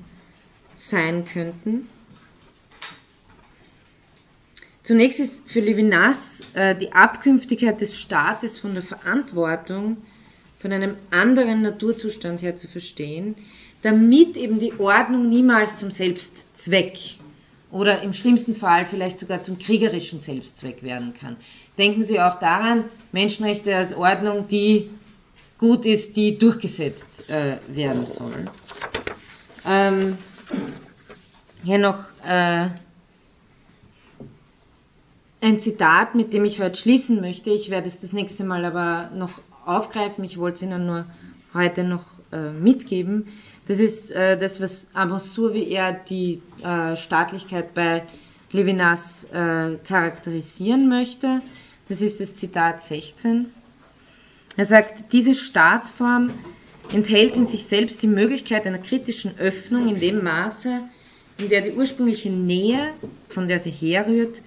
sein 0.73 1.25
könnten. 1.25 1.87
Zunächst 4.83 5.21
ist 5.21 5.49
für 5.49 5.61
Levinas 5.61 6.43
äh, 6.53 6.75
die 6.75 6.91
Abkünftigkeit 6.91 7.79
des 7.79 7.99
Staates 7.99 8.59
von 8.59 8.73
der 8.73 8.83
Verantwortung 8.83 9.97
von 10.57 10.73
einem 10.73 10.95
anderen 11.09 11.61
Naturzustand 11.61 12.41
her 12.41 12.57
zu 12.57 12.67
verstehen, 12.67 13.35
damit 13.81 14.35
eben 14.35 14.59
die 14.59 14.77
Ordnung 14.79 15.29
niemals 15.29 15.79
zum 15.79 15.89
Selbstzweck 15.89 17.17
oder 17.71 18.01
im 18.01 18.13
schlimmsten 18.13 18.55
Fall 18.55 18.85
vielleicht 18.85 19.19
sogar 19.19 19.41
zum 19.41 19.57
kriegerischen 19.57 20.19
Selbstzweck 20.19 20.83
werden 20.83 21.13
kann. 21.19 21.37
Denken 21.77 22.03
Sie 22.03 22.19
auch 22.19 22.37
daran, 22.39 22.85
Menschenrechte 23.11 23.75
als 23.75 23.95
Ordnung, 23.95 24.47
die 24.47 24.89
gut 25.57 25.85
ist, 25.85 26.17
die 26.17 26.35
durchgesetzt 26.35 27.29
äh, 27.29 27.57
werden 27.69 28.05
soll. 28.05 28.45
Ähm, 29.65 30.17
hier 31.63 31.77
noch 31.77 31.99
äh, 32.25 32.69
ein 35.43 35.59
Zitat, 35.59 36.15
mit 36.15 36.33
dem 36.33 36.45
ich 36.45 36.61
heute 36.61 36.79
schließen 36.79 37.19
möchte. 37.19 37.49
Ich 37.49 37.69
werde 37.69 37.87
es 37.87 37.99
das 37.99 38.13
nächste 38.13 38.45
Mal 38.45 38.63
aber 38.63 39.11
noch 39.13 39.41
aufgreifen. 39.65 40.23
Ich 40.23 40.37
wollte 40.37 40.55
es 40.55 40.61
Ihnen 40.61 40.85
nur 40.85 41.05
heute 41.53 41.83
noch 41.83 42.05
äh, 42.31 42.51
mitgeben. 42.51 43.27
Das 43.67 43.79
ist 43.79 44.11
äh, 44.11 44.37
das, 44.37 44.61
was 44.61 44.87
Amour, 44.93 45.53
wie 45.53 45.67
er 45.69 45.91
die 45.91 46.41
äh, 46.63 46.95
Staatlichkeit 46.95 47.73
bei 47.73 48.03
Levinas 48.51 49.25
äh, 49.33 49.75
charakterisieren 49.85 50.87
möchte. 50.87 51.41
Das 51.89 52.01
ist 52.01 52.21
das 52.21 52.35
Zitat 52.35 52.81
16. 52.81 53.47
Er 54.55 54.65
sagt, 54.65 55.11
diese 55.11 55.35
Staatsform 55.35 56.31
enthält 56.93 57.35
in 57.35 57.45
sich 57.45 57.65
selbst 57.65 58.01
die 58.01 58.07
Möglichkeit 58.07 58.65
einer 58.65 58.77
kritischen 58.77 59.37
Öffnung 59.39 59.89
in 59.89 59.99
dem 59.99 60.23
Maße, 60.23 60.83
in 61.37 61.49
der 61.49 61.61
die 61.61 61.73
ursprüngliche 61.73 62.29
Nähe, 62.29 62.93
von 63.27 63.49
der 63.49 63.59
sie 63.59 63.71
herrührt, 63.71 64.41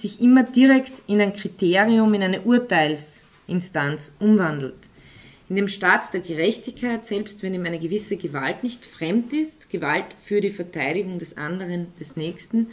sich 0.00 0.20
immer 0.20 0.42
direkt 0.42 1.02
in 1.06 1.20
ein 1.20 1.32
Kriterium, 1.32 2.14
in 2.14 2.22
eine 2.22 2.42
Urteilsinstanz 2.42 4.14
umwandelt 4.18 4.90
in 5.50 5.56
dem 5.56 5.68
Staat 5.68 6.14
der 6.14 6.20
Gerechtigkeit, 6.20 7.04
selbst 7.04 7.42
wenn 7.42 7.54
ihm 7.54 7.66
eine 7.66 7.80
gewisse 7.80 8.16
Gewalt 8.16 8.62
nicht 8.62 8.86
fremd 8.86 9.32
ist, 9.32 9.68
Gewalt 9.68 10.06
für 10.22 10.40
die 10.40 10.50
Verteidigung 10.50 11.18
des 11.18 11.36
anderen, 11.36 11.88
des 11.98 12.14
Nächsten, 12.14 12.68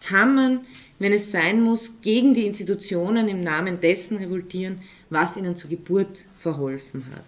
kann 0.00 0.34
man, 0.34 0.60
wenn 0.98 1.12
es 1.12 1.30
sein 1.30 1.60
muss, 1.60 2.00
gegen 2.00 2.32
die 2.32 2.46
Institutionen 2.46 3.28
im 3.28 3.42
Namen 3.42 3.78
dessen 3.80 4.16
revoltieren, 4.16 4.80
was 5.10 5.36
ihnen 5.36 5.54
zur 5.54 5.68
Geburt 5.68 6.24
verholfen 6.34 7.04
hat. 7.14 7.24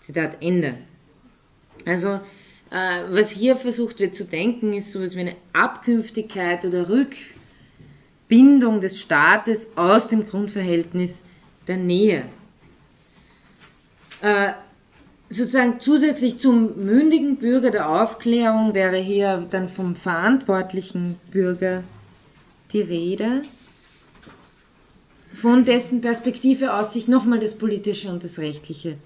Zitat 0.00 0.36
Ende. 0.42 0.76
Also, 1.86 2.20
äh, 2.70 3.04
was 3.08 3.30
hier 3.30 3.56
versucht 3.56 4.00
wird 4.00 4.14
zu 4.14 4.24
denken, 4.24 4.74
ist 4.74 4.92
sowas 4.92 5.16
wie 5.16 5.20
eine 5.20 5.36
Abkünftigkeit 5.54 6.66
oder 6.66 6.90
Rückbindung 8.30 8.80
des 8.80 9.00
Staates 9.00 9.76
aus 9.76 10.06
dem 10.06 10.24
Grundverhältnis 10.24 11.22
der 11.66 11.78
Nähe 11.78 12.28
äh, 14.20 14.52
sozusagen 15.28 15.80
zusätzlich 15.80 16.38
zum 16.38 16.84
mündigen 16.84 17.36
Bürger 17.36 17.70
der 17.70 17.88
Aufklärung 17.88 18.74
wäre 18.74 18.98
hier 18.98 19.46
dann 19.50 19.68
vom 19.68 19.96
verantwortlichen 19.96 21.18
Bürger 21.30 21.82
die 22.72 22.82
Rede, 22.82 23.42
von 25.32 25.64
dessen 25.64 26.00
Perspektive 26.00 26.74
aus 26.74 26.92
sich 26.92 27.08
nochmal 27.08 27.40
das 27.40 27.54
Politische 27.54 28.10
und 28.10 28.22
das 28.22 28.38
Rechtliche 28.38 28.96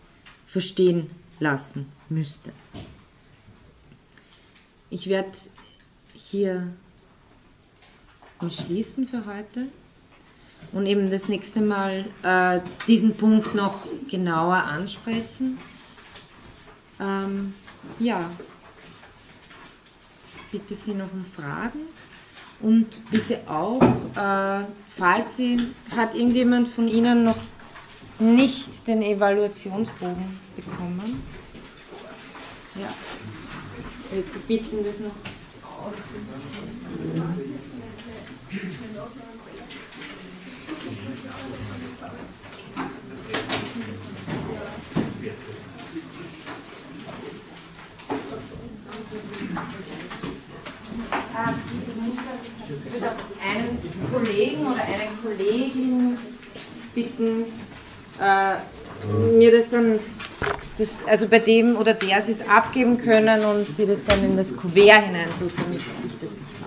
verstehen 0.46 1.10
lassen 1.40 1.86
müsste. 2.10 2.52
Ich 4.90 5.09
werde 5.09 5.30
hier 6.14 6.72
schließen 8.51 9.06
für 9.06 9.27
heute 9.27 9.69
und 10.73 10.86
eben 10.86 11.11
das 11.11 11.28
nächste 11.28 11.61
Mal 11.61 12.05
äh, 12.23 12.61
diesen 12.86 13.15
Punkt 13.15 13.55
noch 13.55 13.86
genauer 14.11 14.56
ansprechen. 14.56 15.59
Ähm, 17.01 17.55
ja, 17.98 18.31
bitte 20.51 20.74
Sie 20.74 20.94
noch 20.94 21.12
um 21.12 21.24
Fragen 21.24 21.81
und 22.61 23.01
bitte 23.11 23.40
auch, 23.47 23.82
äh, 24.16 24.65
falls 24.89 25.36
Sie, 25.36 25.59
hat 25.97 26.15
irgendjemand 26.15 26.69
von 26.69 26.89
Ihnen 26.89 27.24
noch 27.24 27.39
nicht 28.19 28.86
den 28.86 29.02
Evaluationsbogen 29.02 30.39
bekommen? 30.56 31.23
Ja, 32.81 32.93
ich 34.11 34.16
würde 34.16 34.31
Sie 34.31 34.39
bitten, 34.40 34.85
das 34.85 34.98
noch 35.01 35.15
auszuführen. 35.85 37.53
Ich 38.55 38.60
würde 52.93 53.10
einen 53.43 53.78
Kollegen 54.12 54.66
oder 54.66 54.85
eine 54.85 55.09
Kollegin 55.22 56.18
bitten, 56.94 57.44
äh, 58.20 58.56
mir 59.36 59.51
das 59.51 59.68
dann, 59.68 59.98
also 61.06 61.26
bei 61.28 61.39
dem 61.40 61.76
oder 61.76 61.94
der 61.94 62.22
sie 62.22 62.32
es 62.32 62.48
abgeben 62.48 62.98
können 62.98 63.44
und 63.44 63.66
die 63.78 63.86
das 63.86 64.05
dann 64.05 64.22
in 64.24 64.36
das 64.36 64.55
Kuvert 64.55 65.06
hinein 65.06 65.28
tut, 65.39 65.59
damit 65.60 65.82
ich 66.05 66.16
das 66.18 66.36
nicht 66.36 66.60
mache. 66.60 66.63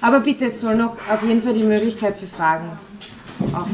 Aber 0.00 0.20
bitte, 0.20 0.46
es 0.46 0.60
soll 0.60 0.76
noch 0.76 0.96
auf 1.08 1.22
jeden 1.22 1.42
Fall 1.42 1.54
die 1.54 1.62
Möglichkeit 1.64 2.16
für 2.16 2.26
Fragen 2.26 2.78
auch 3.52 3.68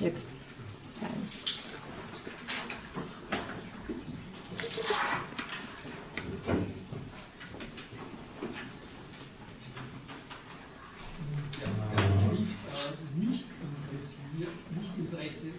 jetzt 0.00 0.44
sein. 0.88 1.08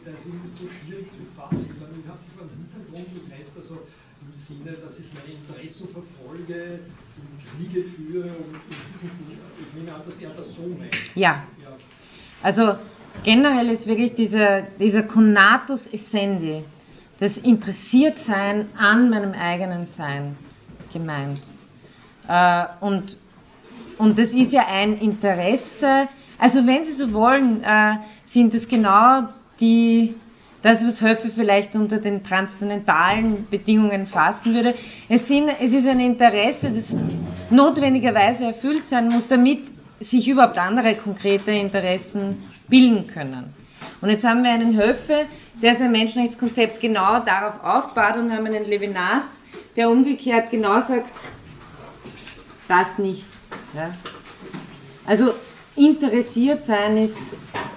der 0.05 0.13
ist 0.15 0.25
irgendwie 0.25 0.47
so 0.47 0.65
schwierig 0.67 1.11
zu 1.11 1.23
fassen. 1.35 1.69
Ich 1.71 2.07
habe 2.09 2.19
zwar 2.27 2.43
einen 2.43 2.67
Hintergrund, 2.69 3.07
das 3.15 3.31
heißt 3.37 3.57
also 3.57 3.87
im 4.25 4.33
Sinne, 4.33 4.71
dass 4.83 4.99
ich 4.99 5.05
meine 5.13 5.37
Interessen 5.37 5.89
verfolge, 5.89 6.79
Kriege 7.57 7.83
führe 7.83 8.29
und 8.29 8.55
in 8.55 8.93
diesem 8.93 9.09
Sinne, 9.09 9.37
ich 9.59 9.73
nehme 9.73 9.93
an, 9.93 10.01
dass 10.05 10.17
er 10.21 10.29
das 10.29 10.55
so 10.55 10.63
meint. 10.63 10.95
Ja. 11.15 11.43
ja. 11.61 11.77
Also 12.41 12.75
generell 13.23 13.69
ist 13.69 13.87
wirklich 13.87 14.13
dieser, 14.13 14.61
dieser 14.61 15.03
Conatus 15.03 15.87
Essendi, 15.87 16.63
das 17.19 17.37
Interessiertsein 17.37 18.69
an 18.77 19.09
meinem 19.09 19.33
eigenen 19.33 19.85
Sein 19.85 20.37
gemeint. 20.91 21.41
Äh, 22.27 22.65
und, 22.79 23.17
und 23.97 24.17
das 24.17 24.33
ist 24.33 24.53
ja 24.53 24.67
ein 24.67 24.97
Interesse, 24.97 26.07
also 26.37 26.65
wenn 26.65 26.83
Sie 26.83 26.93
so 26.93 27.13
wollen, 27.13 27.63
äh, 27.63 27.97
sind 28.25 28.55
es 28.55 28.67
genau 28.67 29.27
die, 29.59 30.15
das, 30.61 30.85
was 30.85 31.01
Höfe 31.01 31.29
vielleicht 31.29 31.75
unter 31.75 31.97
den 31.97 32.23
transzendentalen 32.23 33.47
Bedingungen 33.49 34.05
fassen 34.05 34.53
würde. 34.53 34.75
Es, 35.09 35.27
sind, 35.27 35.49
es 35.59 35.73
ist 35.73 35.87
ein 35.87 35.99
Interesse, 35.99 36.71
das 36.71 36.95
notwendigerweise 37.49 38.45
erfüllt 38.45 38.87
sein 38.87 39.09
muss, 39.09 39.27
damit 39.27 39.61
sich 39.99 40.27
überhaupt 40.27 40.57
andere 40.57 40.95
konkrete 40.95 41.51
Interessen 41.51 42.37
bilden 42.67 43.07
können. 43.07 43.53
Und 44.01 44.09
jetzt 44.09 44.23
haben 44.25 44.43
wir 44.43 44.51
einen 44.51 44.75
Höfe, 44.79 45.25
der 45.61 45.75
sein 45.75 45.91
Menschenrechtskonzept 45.91 46.79
genau 46.79 47.19
darauf 47.19 47.63
aufbaut 47.63 48.17
und 48.17 48.31
haben 48.31 48.45
einen 48.45 48.65
Levinas, 48.65 49.41
der 49.75 49.89
umgekehrt 49.89 50.49
genau 50.49 50.81
sagt, 50.81 51.11
das 52.67 52.97
nicht. 52.97 53.25
Ja. 53.75 53.93
Also 55.05 55.33
interessiert 55.75 56.63
sein 56.63 56.97
ist 56.97 57.17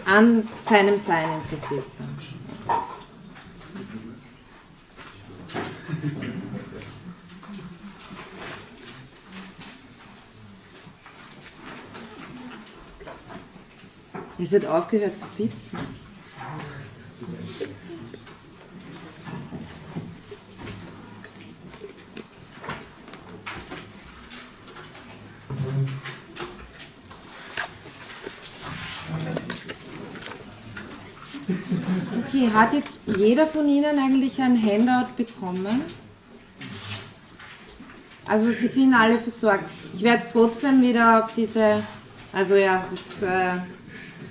an 0.07 0.47
seinem 0.63 0.99
Sein 0.99 1.29
interessiert 1.43 1.91
sein. 1.91 2.34
Es 14.39 14.53
hat 14.53 14.67
aufgehört 14.67 15.17
zu 15.17 15.25
piepsen. 15.37 15.79
Okay, 31.47 32.49
hat 32.53 32.73
jetzt 32.73 33.01
jeder 33.07 33.47
von 33.47 33.69
Ihnen 33.69 33.99
eigentlich 33.99 34.41
ein 34.41 34.61
Handout 34.61 35.15
bekommen? 35.17 35.83
Also 38.27 38.51
Sie 38.51 38.67
sind 38.69 38.95
alle 38.95 39.19
versorgt. 39.19 39.65
Ich 39.95 40.03
werde 40.03 40.23
es 40.23 40.31
trotzdem 40.31 40.81
wieder 40.81 41.23
auf 41.25 41.35
diese, 41.35 41.83
also 42.33 42.55
ja, 42.57 42.83
das 42.91 43.23
äh, 43.23 43.59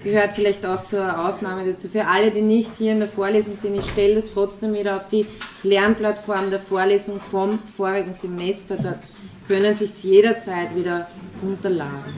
gehört 0.04 0.34
vielleicht 0.34 0.66
auch 0.66 0.84
zur 0.86 1.28
Aufnahme 1.30 1.66
dazu. 1.72 1.88
Für 1.88 2.08
alle, 2.08 2.32
die 2.32 2.42
nicht 2.42 2.76
hier 2.78 2.94
in 2.94 3.00
der 3.00 3.08
Vorlesung 3.08 3.56
sind, 3.56 3.76
ich 3.76 3.86
stelle 3.86 4.16
das 4.16 4.32
trotzdem 4.32 4.74
wieder 4.74 4.98
auf 4.98 5.08
die 5.08 5.28
Lernplattform 5.62 6.50
der 6.50 6.60
Vorlesung 6.60 7.22
vom 7.22 7.60
vorigen 7.78 8.14
Semester. 8.14 8.76
Dort 8.78 9.00
können 9.48 9.76
Sie 9.76 9.86
es 9.86 10.02
jederzeit 10.02 10.76
wieder 10.76 11.08
runterladen. 11.44 12.14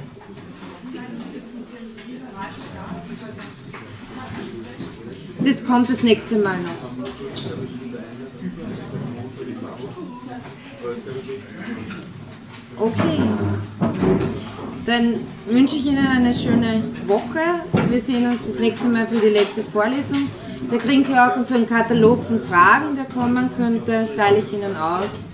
Das 5.45 5.63
kommt 5.63 5.89
das 5.91 6.01
nächste 6.01 6.37
Mal 6.37 6.57
noch. 6.57 6.71
Okay. 12.79 13.19
Dann 14.87 15.19
wünsche 15.47 15.75
ich 15.75 15.85
Ihnen 15.85 16.07
eine 16.07 16.33
schöne 16.33 16.83
Woche. 17.05 17.61
Wir 17.89 18.01
sehen 18.01 18.27
uns 18.31 18.39
das 18.47 18.59
nächste 18.59 18.87
Mal 18.87 19.07
für 19.07 19.19
die 19.19 19.29
letzte 19.29 19.63
Vorlesung. 19.63 20.29
Da 20.71 20.77
kriegen 20.77 21.03
Sie 21.03 21.13
auch 21.13 21.45
so 21.45 21.53
einen 21.53 21.69
Katalog 21.69 22.23
von 22.23 22.39
Fragen, 22.39 22.95
der 22.95 23.05
kommen 23.05 23.49
könnte. 23.55 24.09
Teile 24.15 24.39
ich 24.39 24.51
Ihnen 24.51 24.75
aus. 24.75 25.25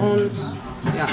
Und 0.00 0.32
ja. 0.96 1.06